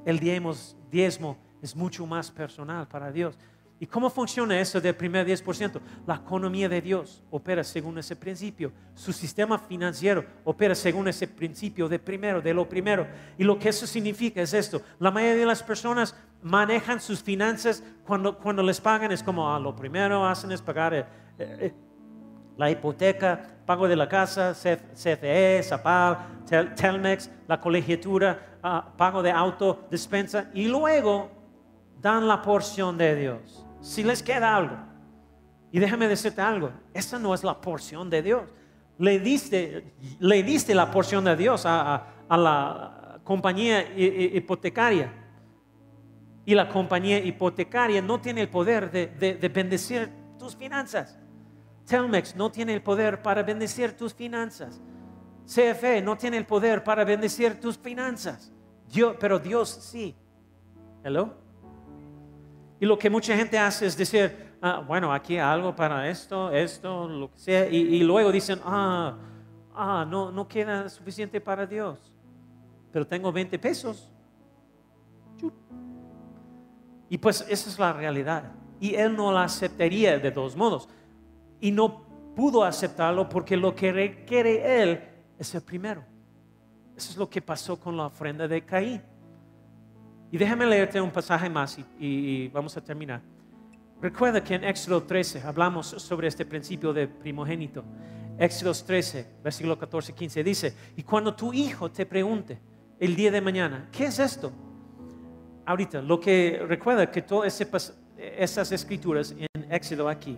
El 0.05 0.19
diezmo 0.19 1.37
es 1.61 1.75
mucho 1.75 2.05
más 2.05 2.31
personal 2.31 2.87
para 2.87 3.11
Dios. 3.11 3.37
¿Y 3.79 3.85
cómo 3.85 4.09
funciona 4.09 4.59
eso 4.59 4.81
del 4.81 4.95
primer 4.95 5.27
10%? 5.27 5.79
La 6.07 6.15
economía 6.15 6.67
de 6.67 6.81
Dios 6.81 7.21
opera 7.29 7.63
según 7.63 7.99
ese 7.99 8.15
principio. 8.15 8.71
Su 8.95 9.13
sistema 9.13 9.59
financiero 9.59 10.25
opera 10.43 10.73
según 10.73 11.07
ese 11.07 11.27
principio 11.27 11.87
de 11.87 11.99
primero, 11.99 12.41
de 12.41 12.55
lo 12.55 12.67
primero. 12.67 13.05
Y 13.37 13.43
lo 13.43 13.59
que 13.59 13.69
eso 13.69 13.85
significa 13.85 14.41
es 14.41 14.53
esto. 14.53 14.81
La 14.97 15.11
mayoría 15.11 15.41
de 15.41 15.45
las 15.45 15.61
personas 15.61 16.15
manejan 16.41 16.99
sus 16.99 17.21
finanzas 17.21 17.83
cuando, 18.03 18.35
cuando 18.39 18.63
les 18.63 18.81
pagan. 18.81 19.11
Es 19.11 19.21
como, 19.21 19.53
ah, 19.53 19.59
lo 19.59 19.75
primero 19.75 20.25
hacen 20.25 20.51
es 20.51 20.61
pagar 20.61 20.95
eh, 20.95 21.05
eh, 21.37 21.73
la 22.57 22.71
hipoteca, 22.71 23.59
pago 23.63 23.87
de 23.87 23.95
la 23.95 24.09
casa, 24.09 24.53
CFE, 24.55 25.61
Zapal, 25.61 26.17
Telmex, 26.75 27.29
la 27.47 27.59
colegiatura, 27.59 28.57
ah, 28.63 28.91
pago 28.97 29.21
de 29.21 29.29
auto, 29.29 29.85
despensa. 29.91 30.49
Y 30.55 30.67
luego 30.67 31.29
dan 32.01 32.27
la 32.27 32.41
porción 32.41 32.97
de 32.97 33.15
Dios 33.15 33.66
si 33.81 34.03
les 34.03 34.21
queda 34.23 34.55
algo. 34.55 34.77
Y 35.71 35.79
déjame 35.79 36.07
decirte 36.07 36.41
algo, 36.41 36.71
esa 36.93 37.19
no 37.19 37.33
es 37.33 37.43
la 37.43 37.59
porción 37.59 38.09
de 38.09 38.21
Dios. 38.21 38.43
Le 38.97 39.19
diste, 39.19 39.93
le 40.19 40.43
diste 40.43 40.73
la 40.73 40.89
porción 40.89 41.23
de 41.25 41.35
Dios 41.35 41.63
a, 41.65 42.07
la 42.29 43.19
compañía 43.23 43.83
hipotecaria. 43.95 45.13
Y 46.45 46.55
la 46.55 46.69
compañía 46.69 47.19
hipotecaria 47.19 48.01
no 48.01 48.21
tiene 48.21 48.41
el 48.41 48.49
poder 48.49 48.89
de, 48.89 49.07
de 49.07 49.49
bendecir 49.49 50.09
tus 50.39 50.55
finanzas. 50.55 51.17
Telmex 51.85 52.35
no 52.35 52.51
tiene 52.51 52.73
el 52.73 52.81
poder 52.81 53.21
para 53.21 53.43
bendecir 53.43 53.95
tus 53.95 54.13
finanzas. 54.13 54.81
CFE 55.47 56.01
no 56.01 56.17
tiene 56.17 56.37
el 56.37 56.45
poder 56.45 56.83
para 56.83 57.05
bendecir 57.05 57.59
tus 57.59 57.77
finanzas. 57.77 58.51
Dios, 58.91 59.15
pero 59.19 59.39
Dios 59.39 59.69
sí. 59.69 60.15
Hello. 61.03 61.46
Y 62.79 62.85
lo 62.85 62.97
que 62.97 63.09
mucha 63.09 63.35
gente 63.35 63.57
hace 63.57 63.85
es 63.85 63.97
decir, 63.97 64.35
ah, 64.61 64.83
bueno, 64.85 65.11
aquí 65.11 65.37
algo 65.37 65.75
para 65.75 66.09
esto, 66.09 66.51
esto, 66.51 67.07
lo 67.07 67.31
que 67.31 67.39
sea, 67.39 67.67
y, 67.67 67.99
luego 68.03 68.31
dicen, 68.31 68.59
ah, 68.63 69.17
ah, 69.73 70.05
no, 70.07 70.31
no 70.31 70.47
queda 70.47 70.87
suficiente 70.89 71.41
para 71.41 71.65
Dios, 71.65 71.99
pero 72.91 73.05
tengo 73.05 73.31
20 73.31 73.57
pesos. 73.59 74.11
Y 77.09 77.17
pues 77.17 77.45
esa 77.49 77.69
es 77.69 77.79
la 77.79 77.93
realidad. 77.93 78.51
Y 78.79 78.95
él 78.95 79.15
no 79.15 79.31
la 79.31 79.43
aceptaría 79.43 80.19
de 80.19 80.31
todos 80.31 80.55
modos. 80.55 80.89
Y 81.59 81.71
no 81.71 82.05
pudo 82.35 82.63
aceptarlo 82.63 83.27
porque 83.29 83.57
lo 83.57 83.73
que 83.73 83.91
requiere 83.91 84.83
él 84.83 85.01
es 85.39 85.55
el 85.55 85.61
primero. 85.61 86.03
Eso 86.95 87.11
es 87.11 87.17
lo 87.17 87.29
que 87.29 87.41
pasó 87.41 87.79
con 87.79 87.95
la 87.95 88.07
ofrenda 88.07 88.47
de 88.47 88.63
Caín. 88.63 89.01
Y 90.31 90.37
déjame 90.37 90.65
leerte 90.65 90.99
un 90.99 91.11
pasaje 91.11 91.49
más 91.49 91.77
y, 91.99 92.47
vamos 92.49 92.75
a 92.77 92.83
terminar. 92.83 93.21
Recuerda 94.01 94.43
que 94.43 94.55
en 94.55 94.63
Éxodo 94.63 95.03
13 95.03 95.41
hablamos 95.41 95.87
sobre 95.87 96.27
este 96.27 96.45
principio 96.45 96.93
de 96.93 97.07
primogénito. 97.07 97.83
Éxodo 98.37 98.73
13, 98.73 99.27
versículo 99.43 99.79
14, 99.79 100.13
15 100.13 100.43
dice, 100.43 100.75
y 100.95 101.03
cuando 101.03 101.33
tu 101.33 101.53
hijo 101.53 101.89
te 101.89 102.05
pregunte 102.05 102.59
el 102.99 103.15
día 103.15 103.31
de 103.31 103.41
mañana, 103.41 103.89
¿qué 103.91 104.05
es 104.05 104.19
esto? 104.19 104.51
Ahorita, 105.65 106.01
lo 106.01 106.19
que 106.19 106.63
recuerda 106.67 107.09
que 107.09 107.23
todas 107.23 107.59
esas 108.17 108.71
escrituras 108.71 109.33
en 109.37 109.71
Éxodo 109.71 110.07
aquí, 110.07 110.37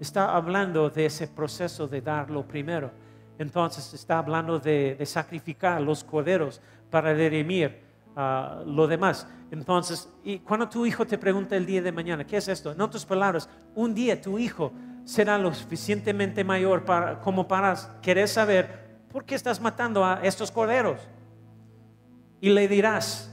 está 0.00 0.34
hablando 0.34 0.88
de 0.88 1.06
ese 1.06 1.28
proceso 1.28 1.86
de 1.86 2.00
dar 2.00 2.30
lo 2.30 2.46
primero. 2.48 2.90
Entonces 3.38 3.92
está 3.94 4.18
hablando 4.18 4.58
de, 4.58 4.98
sacrificar 5.04 5.80
los 5.80 6.02
corderos 6.02 6.60
para 6.90 7.12
redimir 7.12 7.89
lo 8.16 8.86
demás. 8.86 9.26
Entonces, 9.50 10.08
y 10.22 10.38
cuando 10.40 10.68
tu 10.68 10.86
hijo 10.86 11.06
te 11.06 11.18
pregunta 11.18 11.56
el 11.56 11.66
día 11.66 11.82
de 11.82 11.92
mañana, 11.92 12.26
¿qué 12.26 12.36
es 12.36 12.48
esto? 12.48 12.72
En 12.72 12.80
otras 12.80 13.04
palabras, 13.04 13.48
un 13.74 13.94
día 13.94 14.20
tu 14.20 14.38
hijo 14.38 14.72
será 15.04 15.38
lo 15.38 15.52
suficientemente 15.52 16.44
mayor 16.44 16.84
para, 16.84 17.20
como 17.20 17.48
para 17.48 18.00
querer 18.00 18.28
saber 18.28 19.04
por 19.12 19.24
qué 19.24 19.34
estás 19.34 19.60
matando 19.60 20.04
a 20.04 20.20
estos 20.22 20.50
corderos. 20.50 21.00
Y 22.40 22.50
le 22.50 22.68
dirás, 22.68 23.30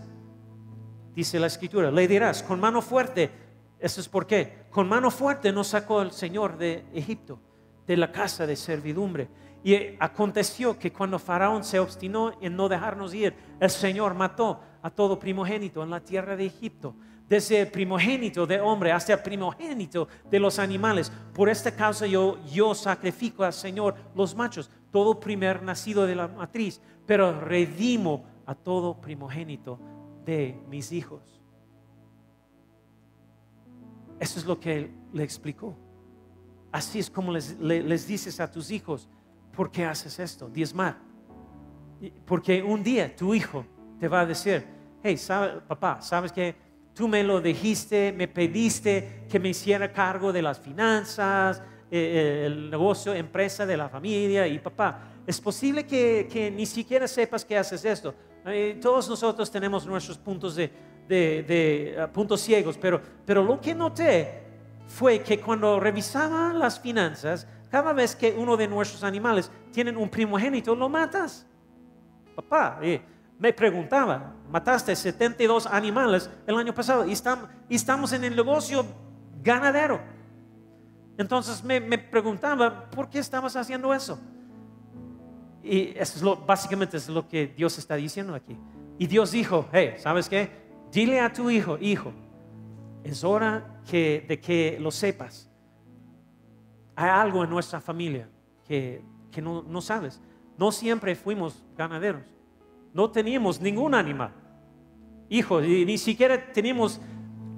dice 1.15 1.39
la 1.39 1.47
escritura, 1.47 1.91
le 1.91 2.07
dirás 2.07 2.43
con 2.43 2.59
mano 2.59 2.81
fuerte, 2.81 3.31
eso 3.79 4.01
es 4.01 4.09
por 4.09 4.25
qué, 4.25 4.65
con 4.71 4.89
mano 4.89 5.11
fuerte 5.11 5.51
nos 5.51 5.67
sacó 5.67 6.01
el 6.01 6.11
Señor 6.11 6.57
de 6.57 6.85
Egipto, 6.93 7.39
de 7.85 7.95
la 7.95 8.11
casa 8.11 8.45
de 8.47 8.55
servidumbre. 8.55 9.29
Y 9.63 9.75
aconteció 9.99 10.77
que 10.77 10.93
cuando 10.93 11.19
Faraón 11.19 11.63
se 11.63 11.79
obstinó 11.79 12.33
en 12.41 12.55
no 12.55 12.69
dejarnos 12.69 13.13
ir, 13.13 13.33
el 13.59 13.69
Señor 13.69 14.13
mató 14.13 14.59
a 14.81 14.89
todo 14.89 15.19
primogénito 15.19 15.83
en 15.83 15.89
la 15.89 15.99
tierra 15.99 16.35
de 16.35 16.45
Egipto, 16.45 16.95
desde 17.27 17.61
el 17.61 17.67
primogénito 17.67 18.47
de 18.47 18.61
hombre 18.61 18.91
hasta 18.91 19.13
el 19.13 19.19
primogénito 19.19 20.07
de 20.29 20.39
los 20.39 20.59
animales. 20.59 21.11
Por 21.33 21.49
esta 21.49 21.75
causa 21.75 22.07
yo, 22.07 22.37
yo 22.51 22.73
sacrifico 22.73 23.43
al 23.43 23.53
Señor 23.53 23.95
los 24.15 24.35
machos, 24.35 24.69
todo 24.91 25.19
primer 25.19 25.61
nacido 25.61 26.05
de 26.05 26.15
la 26.15 26.27
matriz, 26.27 26.79
pero 27.05 27.39
redimo 27.39 28.25
a 28.45 28.55
todo 28.55 29.01
primogénito 29.01 29.79
de 30.25 30.57
mis 30.69 30.91
hijos. 30.91 31.41
Eso 34.19 34.39
es 34.39 34.45
lo 34.45 34.59
que 34.59 34.91
le 35.13 35.23
explicó. 35.23 35.75
Así 36.71 36.99
es 36.99 37.09
como 37.09 37.31
les, 37.31 37.57
les 37.59 38.07
dices 38.07 38.39
a 38.39 38.49
tus 38.49 38.71
hijos, 38.71 39.09
¿por 39.57 39.69
qué 39.69 39.83
haces 39.83 40.17
esto? 40.19 40.47
Diezmar. 40.47 40.97
Porque 42.25 42.63
un 42.63 42.81
día 42.81 43.13
tu 43.13 43.33
hijo 43.33 43.65
te 43.99 44.07
va 44.07 44.21
a 44.21 44.25
decir, 44.25 44.65
hey, 45.03 45.17
papá, 45.67 46.01
¿sabes 46.01 46.31
que 46.31 46.67
Tú 46.97 47.07
me 47.07 47.23
lo 47.23 47.39
dijiste, 47.39 48.11
me 48.11 48.27
pediste 48.27 49.25
que 49.29 49.39
me 49.39 49.49
hiciera 49.49 49.93
cargo 49.93 50.33
de 50.33 50.41
las 50.41 50.59
finanzas, 50.59 51.59
eh, 51.91 52.41
eh, 52.41 52.45
el 52.47 52.71
negocio, 52.71 53.13
empresa 53.13 53.67
de 53.67 53.77
la 53.77 53.87
familia 53.87 54.47
y 54.47 54.57
papá. 54.57 55.21
Es 55.27 55.39
posible 55.39 55.85
que, 55.85 56.51
ni 56.55 56.65
siquiera 56.65 57.07
sepas 57.07 57.45
que 57.45 57.55
haces 57.55 57.85
esto. 57.85 58.15
Eh, 58.47 58.79
todos 58.81 59.07
nosotros 59.07 59.51
tenemos 59.51 59.85
nuestros 59.85 60.17
puntos 60.17 60.55
de, 60.55 60.71
de, 61.07 62.09
puntos 62.11 62.41
ciegos, 62.41 62.79
pero, 62.79 62.99
pero 63.23 63.43
lo 63.43 63.61
que 63.61 63.75
noté 63.75 64.41
fue 64.87 65.19
que 65.19 65.39
cuando 65.39 65.79
revisaba 65.79 66.51
las 66.51 66.79
finanzas, 66.79 67.47
cada 67.69 67.93
vez 67.93 68.15
que 68.15 68.33
uno 68.37 68.55
de 68.55 68.67
nuestros 68.67 69.03
animales 69.03 69.51
tiene 69.71 69.95
un 69.95 70.09
primogénito, 70.09 70.75
lo 70.75 70.89
matas. 70.89 71.45
Papá, 72.35 72.79
me 73.39 73.53
preguntaba, 73.53 74.33
mataste 74.49 74.95
72 74.95 75.67
animales 75.67 76.29
el 76.45 76.57
año 76.57 76.73
pasado 76.73 77.05
y, 77.07 77.13
estamos 77.69 78.13
en 78.13 78.23
el 78.23 78.35
negocio 78.35 78.85
ganadero. 79.43 79.99
Entonces 81.17 81.63
me, 81.63 81.97
preguntaba, 81.97 82.89
¿por 82.89 83.09
qué 83.09 83.19
estabas 83.19 83.55
haciendo 83.55 83.93
eso? 83.93 84.19
Y 85.63 85.97
eso 85.97 86.17
es 86.17 86.45
básicamente 86.45 86.97
es 86.97 87.09
lo 87.09 87.27
que 87.27 87.47
Dios 87.47 87.77
está 87.77 87.95
diciendo 87.95 88.33
aquí. 88.33 88.57
Y 88.97 89.07
Dios 89.07 89.31
dijo, 89.31 89.67
hey, 89.71 89.95
¿sabes 89.97 90.29
qué? 90.29 90.49
Dile 90.91 91.19
a 91.19 91.33
tu 91.33 91.49
hijo, 91.49 91.77
hijo, 91.81 92.13
es 93.03 93.23
hora 93.23 93.81
de 93.91 94.39
que 94.41 94.77
lo 94.79 94.91
sepas. 94.91 95.46
Hay 96.97 97.09
algo 97.09 97.45
en 97.45 97.49
nuestra 97.49 97.79
familia 97.79 98.27
que, 98.67 99.01
no, 99.41 99.63
no 99.63 99.79
sabes. 99.79 100.19
No 100.57 100.73
siempre 100.73 101.15
fuimos 101.15 101.63
ganaderos 101.77 102.37
no 102.97 103.11
teníamos 103.11 103.61
ningún 103.61 103.93
animal. 103.93 104.31
Hijo, 105.29 105.61
ni 105.61 105.99
siquiera 105.99 106.51
teníamos 106.51 106.99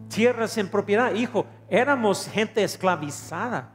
tierras 0.10 0.58
en 0.58 0.70
propiedad. 0.70 1.14
Hijo, 1.14 1.46
éramos 1.70 2.28
gente 2.28 2.62
esclavizada. 2.62 3.74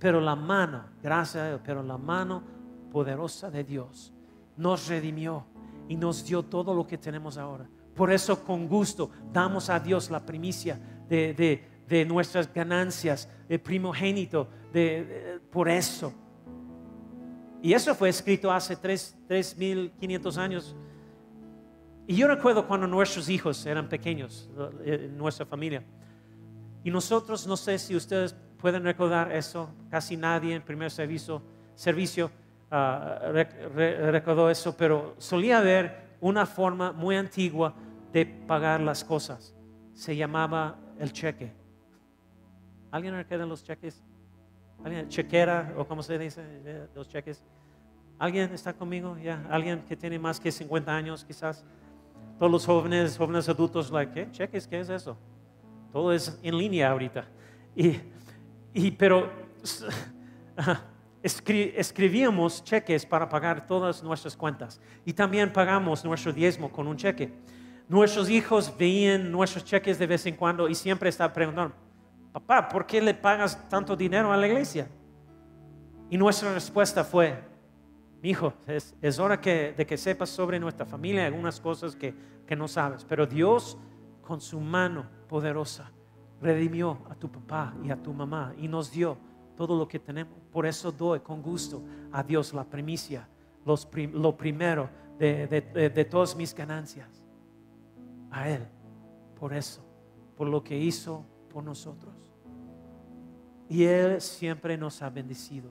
Pero 0.00 0.20
la 0.20 0.34
mano, 0.34 0.84
gracias 1.00 1.36
a 1.36 1.48
Dios, 1.50 1.60
pero 1.62 1.84
la 1.84 1.96
mano 1.98 2.42
poderosa 2.90 3.48
de 3.48 3.62
Dios 3.62 4.12
nos 4.56 4.88
redimió 4.88 5.46
y 5.88 5.94
nos 5.94 6.24
dio 6.24 6.42
todo 6.42 6.74
lo 6.74 6.84
que 6.84 6.98
tenemos 6.98 7.38
ahora. 7.38 7.68
Por 7.94 8.10
eso 8.10 8.42
con 8.42 8.66
gusto 8.66 9.08
damos 9.32 9.70
a 9.70 9.78
Dios 9.78 10.10
la 10.10 10.26
primicia 10.26 10.80
de, 11.08 11.64
nuestras 12.08 12.52
ganancias, 12.52 13.28
el 13.48 13.60
primogénito, 13.60 14.48
por 15.50 15.68
eso. 15.68 16.12
Y 17.62 17.72
eso 17.72 17.94
fue 17.94 18.08
escrito 18.08 18.50
hace 18.50 18.76
3.500 18.76 20.36
años. 20.36 20.76
Y 22.06 22.16
yo 22.16 22.26
recuerdo 22.26 22.66
cuando 22.66 22.86
nuestros 22.86 23.28
hijos 23.28 23.64
eran 23.64 23.88
pequeños, 23.88 24.50
eh, 24.84 25.02
en 25.04 25.16
nuestra 25.16 25.46
familia. 25.46 25.84
Y 26.82 26.90
nosotros, 26.90 27.46
no 27.46 27.56
sé 27.56 27.78
si 27.78 27.94
ustedes 27.94 28.34
pueden 28.58 28.82
recordar 28.82 29.30
eso, 29.30 29.70
casi 29.88 30.16
nadie 30.16 30.54
en 30.54 30.62
primer 30.62 30.90
servicio, 30.90 31.42
servicio 31.76 32.30
ah, 32.70 33.20
recordó 33.32 34.50
eso, 34.50 34.76
pero 34.76 35.14
solía 35.18 35.58
haber 35.58 36.16
una 36.20 36.46
forma 36.46 36.92
muy 36.92 37.14
antigua 37.14 37.74
de 38.12 38.26
pagar 38.26 38.80
las 38.80 39.04
cosas. 39.04 39.54
Se 39.94 40.16
llamaba 40.16 40.76
el 40.98 41.12
cheque. 41.12 41.52
¿Alguien 42.90 43.14
recuerda 43.14 43.46
los 43.46 43.62
cheques? 43.62 44.02
¿Alguien? 44.84 45.08
Chequera 45.08 45.74
o 45.76 45.84
como 45.86 46.02
se 46.02 46.18
dice, 46.18 46.42
los 46.94 47.08
cheques. 47.08 47.42
¿Alguien 48.18 48.52
está 48.52 48.72
conmigo? 48.72 49.16
¿Ya? 49.18 49.44
¿Alguien 49.50 49.82
que 49.82 49.96
tiene 49.96 50.18
más 50.18 50.38
que 50.38 50.52
50 50.52 50.94
años 50.94 51.24
quizás? 51.24 51.64
Todos 52.38 52.50
los 52.50 52.66
jóvenes, 52.66 53.16
jóvenes 53.16 53.48
adultos, 53.48 53.90
like, 53.90 54.12
¿qué? 54.12 54.30
¿Cheques? 54.30 54.66
¿Qué 54.66 54.80
es 54.80 54.88
eso? 54.88 55.16
Todo 55.92 56.12
es 56.12 56.38
en 56.42 56.56
línea 56.56 56.90
ahorita. 56.90 57.26
Y, 57.74 58.00
y 58.74 58.90
pero 58.92 59.30
escribíamos 61.22 62.64
cheques 62.64 63.06
para 63.06 63.28
pagar 63.28 63.66
todas 63.66 64.02
nuestras 64.02 64.36
cuentas. 64.36 64.80
Y 65.04 65.12
también 65.12 65.52
pagamos 65.52 66.04
nuestro 66.04 66.32
diezmo 66.32 66.70
con 66.70 66.86
un 66.86 66.96
cheque. 66.96 67.32
Nuestros 67.88 68.30
hijos 68.30 68.72
veían 68.76 69.30
nuestros 69.30 69.64
cheques 69.64 69.98
de 69.98 70.06
vez 70.06 70.24
en 70.26 70.36
cuando 70.36 70.68
y 70.68 70.74
siempre 70.74 71.08
estaban 71.08 71.32
preguntando, 71.32 71.74
papá, 72.32 72.68
¿por 72.68 72.86
qué 72.86 73.00
le 73.00 73.14
pagas 73.14 73.68
tanto 73.68 73.94
dinero 73.94 74.32
a 74.32 74.36
la 74.36 74.46
iglesia? 74.46 74.88
Y 76.10 76.16
nuestra 76.16 76.52
respuesta 76.52 77.04
fue, 77.04 77.38
mi 78.22 78.30
hijo, 78.30 78.52
es, 78.66 79.18
hora 79.18 79.36
de 79.36 79.86
que 79.86 79.96
sepas 79.96 80.28
sobre 80.28 80.58
nuestra 80.60 80.86
familia 80.86 81.26
algunas 81.26 81.60
cosas 81.60 81.96
que, 81.96 82.14
que 82.46 82.56
no 82.56 82.68
sabes. 82.68 83.04
Pero 83.04 83.26
Dios, 83.26 83.78
con 84.22 84.40
su 84.40 84.60
mano 84.60 85.06
poderosa, 85.28 85.90
redimió 86.40 86.98
a 87.08 87.14
tu 87.14 87.30
papá 87.30 87.74
y 87.82 87.90
a 87.90 87.96
tu 87.96 88.12
mamá 88.12 88.54
y 88.58 88.68
nos 88.68 88.90
dio 88.90 89.16
todo 89.56 89.76
lo 89.78 89.88
que 89.88 89.98
tenemos. 89.98 90.34
Por 90.50 90.66
eso 90.66 90.92
doy 90.92 91.20
con 91.20 91.42
gusto 91.42 91.82
a 92.12 92.22
Dios 92.22 92.52
la 92.52 92.64
primicia, 92.64 93.28
lo 93.64 94.36
primero 94.36 94.90
de, 95.18 95.46
de 95.94 96.04
todas 96.04 96.36
mis 96.36 96.54
ganancias. 96.54 97.24
A 98.30 98.48
Él, 98.48 98.66
por 99.38 99.52
eso, 99.52 99.84
por 100.36 100.48
lo 100.48 100.62
que 100.62 100.76
hizo 100.76 101.24
por 101.52 101.62
nosotros. 101.62 102.14
Y 103.68 103.84
Él 103.84 104.20
siempre 104.20 104.76
nos 104.76 105.02
ha 105.02 105.10
bendecido. 105.10 105.70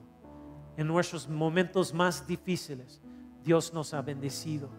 En 0.76 0.86
nuestros 0.86 1.28
momentos 1.28 1.92
más 1.92 2.26
difíciles, 2.26 3.00
Dios 3.44 3.72
nos 3.74 3.92
ha 3.94 4.02
bendecido. 4.02 4.70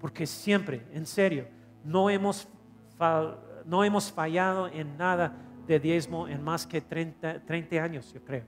Porque 0.00 0.26
siempre, 0.26 0.86
en 0.92 1.06
serio, 1.06 1.46
no 1.84 2.10
hemos, 2.10 2.48
no 3.64 3.84
hemos 3.84 4.10
fallado 4.10 4.68
en 4.68 4.96
nada 4.96 5.36
de 5.66 5.80
diezmo 5.80 6.28
en 6.28 6.42
más 6.42 6.66
que 6.66 6.80
30, 6.80 7.44
30 7.44 7.76
años, 7.76 8.12
yo 8.12 8.22
creo. 8.24 8.44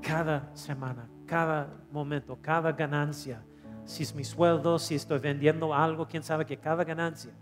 Cada 0.00 0.54
semana, 0.54 1.08
cada 1.26 1.68
momento, 1.90 2.38
cada 2.40 2.72
ganancia. 2.72 3.42
Si 3.84 4.02
es 4.02 4.14
mi 4.14 4.24
sueldo, 4.24 4.78
si 4.78 4.94
estoy 4.94 5.18
vendiendo 5.18 5.74
algo, 5.74 6.06
quién 6.06 6.22
sabe 6.22 6.46
que 6.46 6.56
cada 6.56 6.84
ganancia 6.84 7.32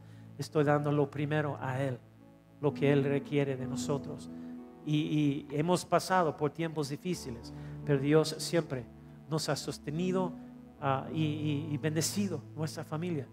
estoy 0.41 0.65
dando 0.65 0.91
lo 0.91 1.11
primero 1.11 1.59
a 1.61 1.81
Él, 1.83 1.99
lo 2.61 2.75
que 2.75 2.93
Él 2.93 3.05
requiere 3.05 3.57
de 3.57 3.67
nosotros. 3.67 4.31
Y, 4.87 5.47
hemos 5.51 5.85
pasado 5.85 6.37
por 6.37 6.51
tiempos 6.51 6.89
difíciles, 6.89 7.53
pero 7.85 7.99
Dios 7.99 8.35
siempre 8.39 8.85
nos 9.29 9.49
ha 9.49 9.57
sostenido 9.57 10.33
ah, 10.81 11.07
y, 11.13 11.77
bendecido 11.79 12.43
nuestra 12.57 12.85
familia. 12.85 13.27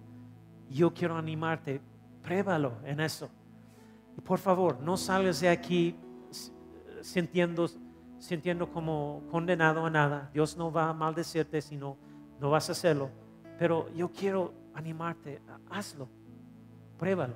Yo 0.69 0.93
quiero 0.93 1.15
animarte, 1.15 1.81
pruébalo 2.21 2.73
en 2.83 2.99
eso. 2.99 3.29
Y 4.17 4.21
por 4.21 4.39
favor, 4.39 4.79
no 4.81 4.97
salgas 4.97 5.39
de 5.39 5.49
aquí 5.49 5.95
sintiendo, 7.01 7.69
sintiendo 8.19 8.69
como 8.71 9.23
condenado 9.31 9.85
a 9.85 9.89
nada. 9.89 10.29
Dios 10.33 10.57
no 10.57 10.71
va 10.71 10.89
a 10.89 10.93
maldecirte 10.93 11.61
si 11.61 11.77
no, 11.77 11.97
no 12.39 12.49
vas 12.49 12.69
a 12.69 12.73
hacerlo. 12.73 13.09
Pero 13.57 13.89
yo 13.95 14.11
quiero 14.11 14.53
animarte, 14.73 15.41
hazlo, 15.69 16.09
pruébalo. 16.97 17.35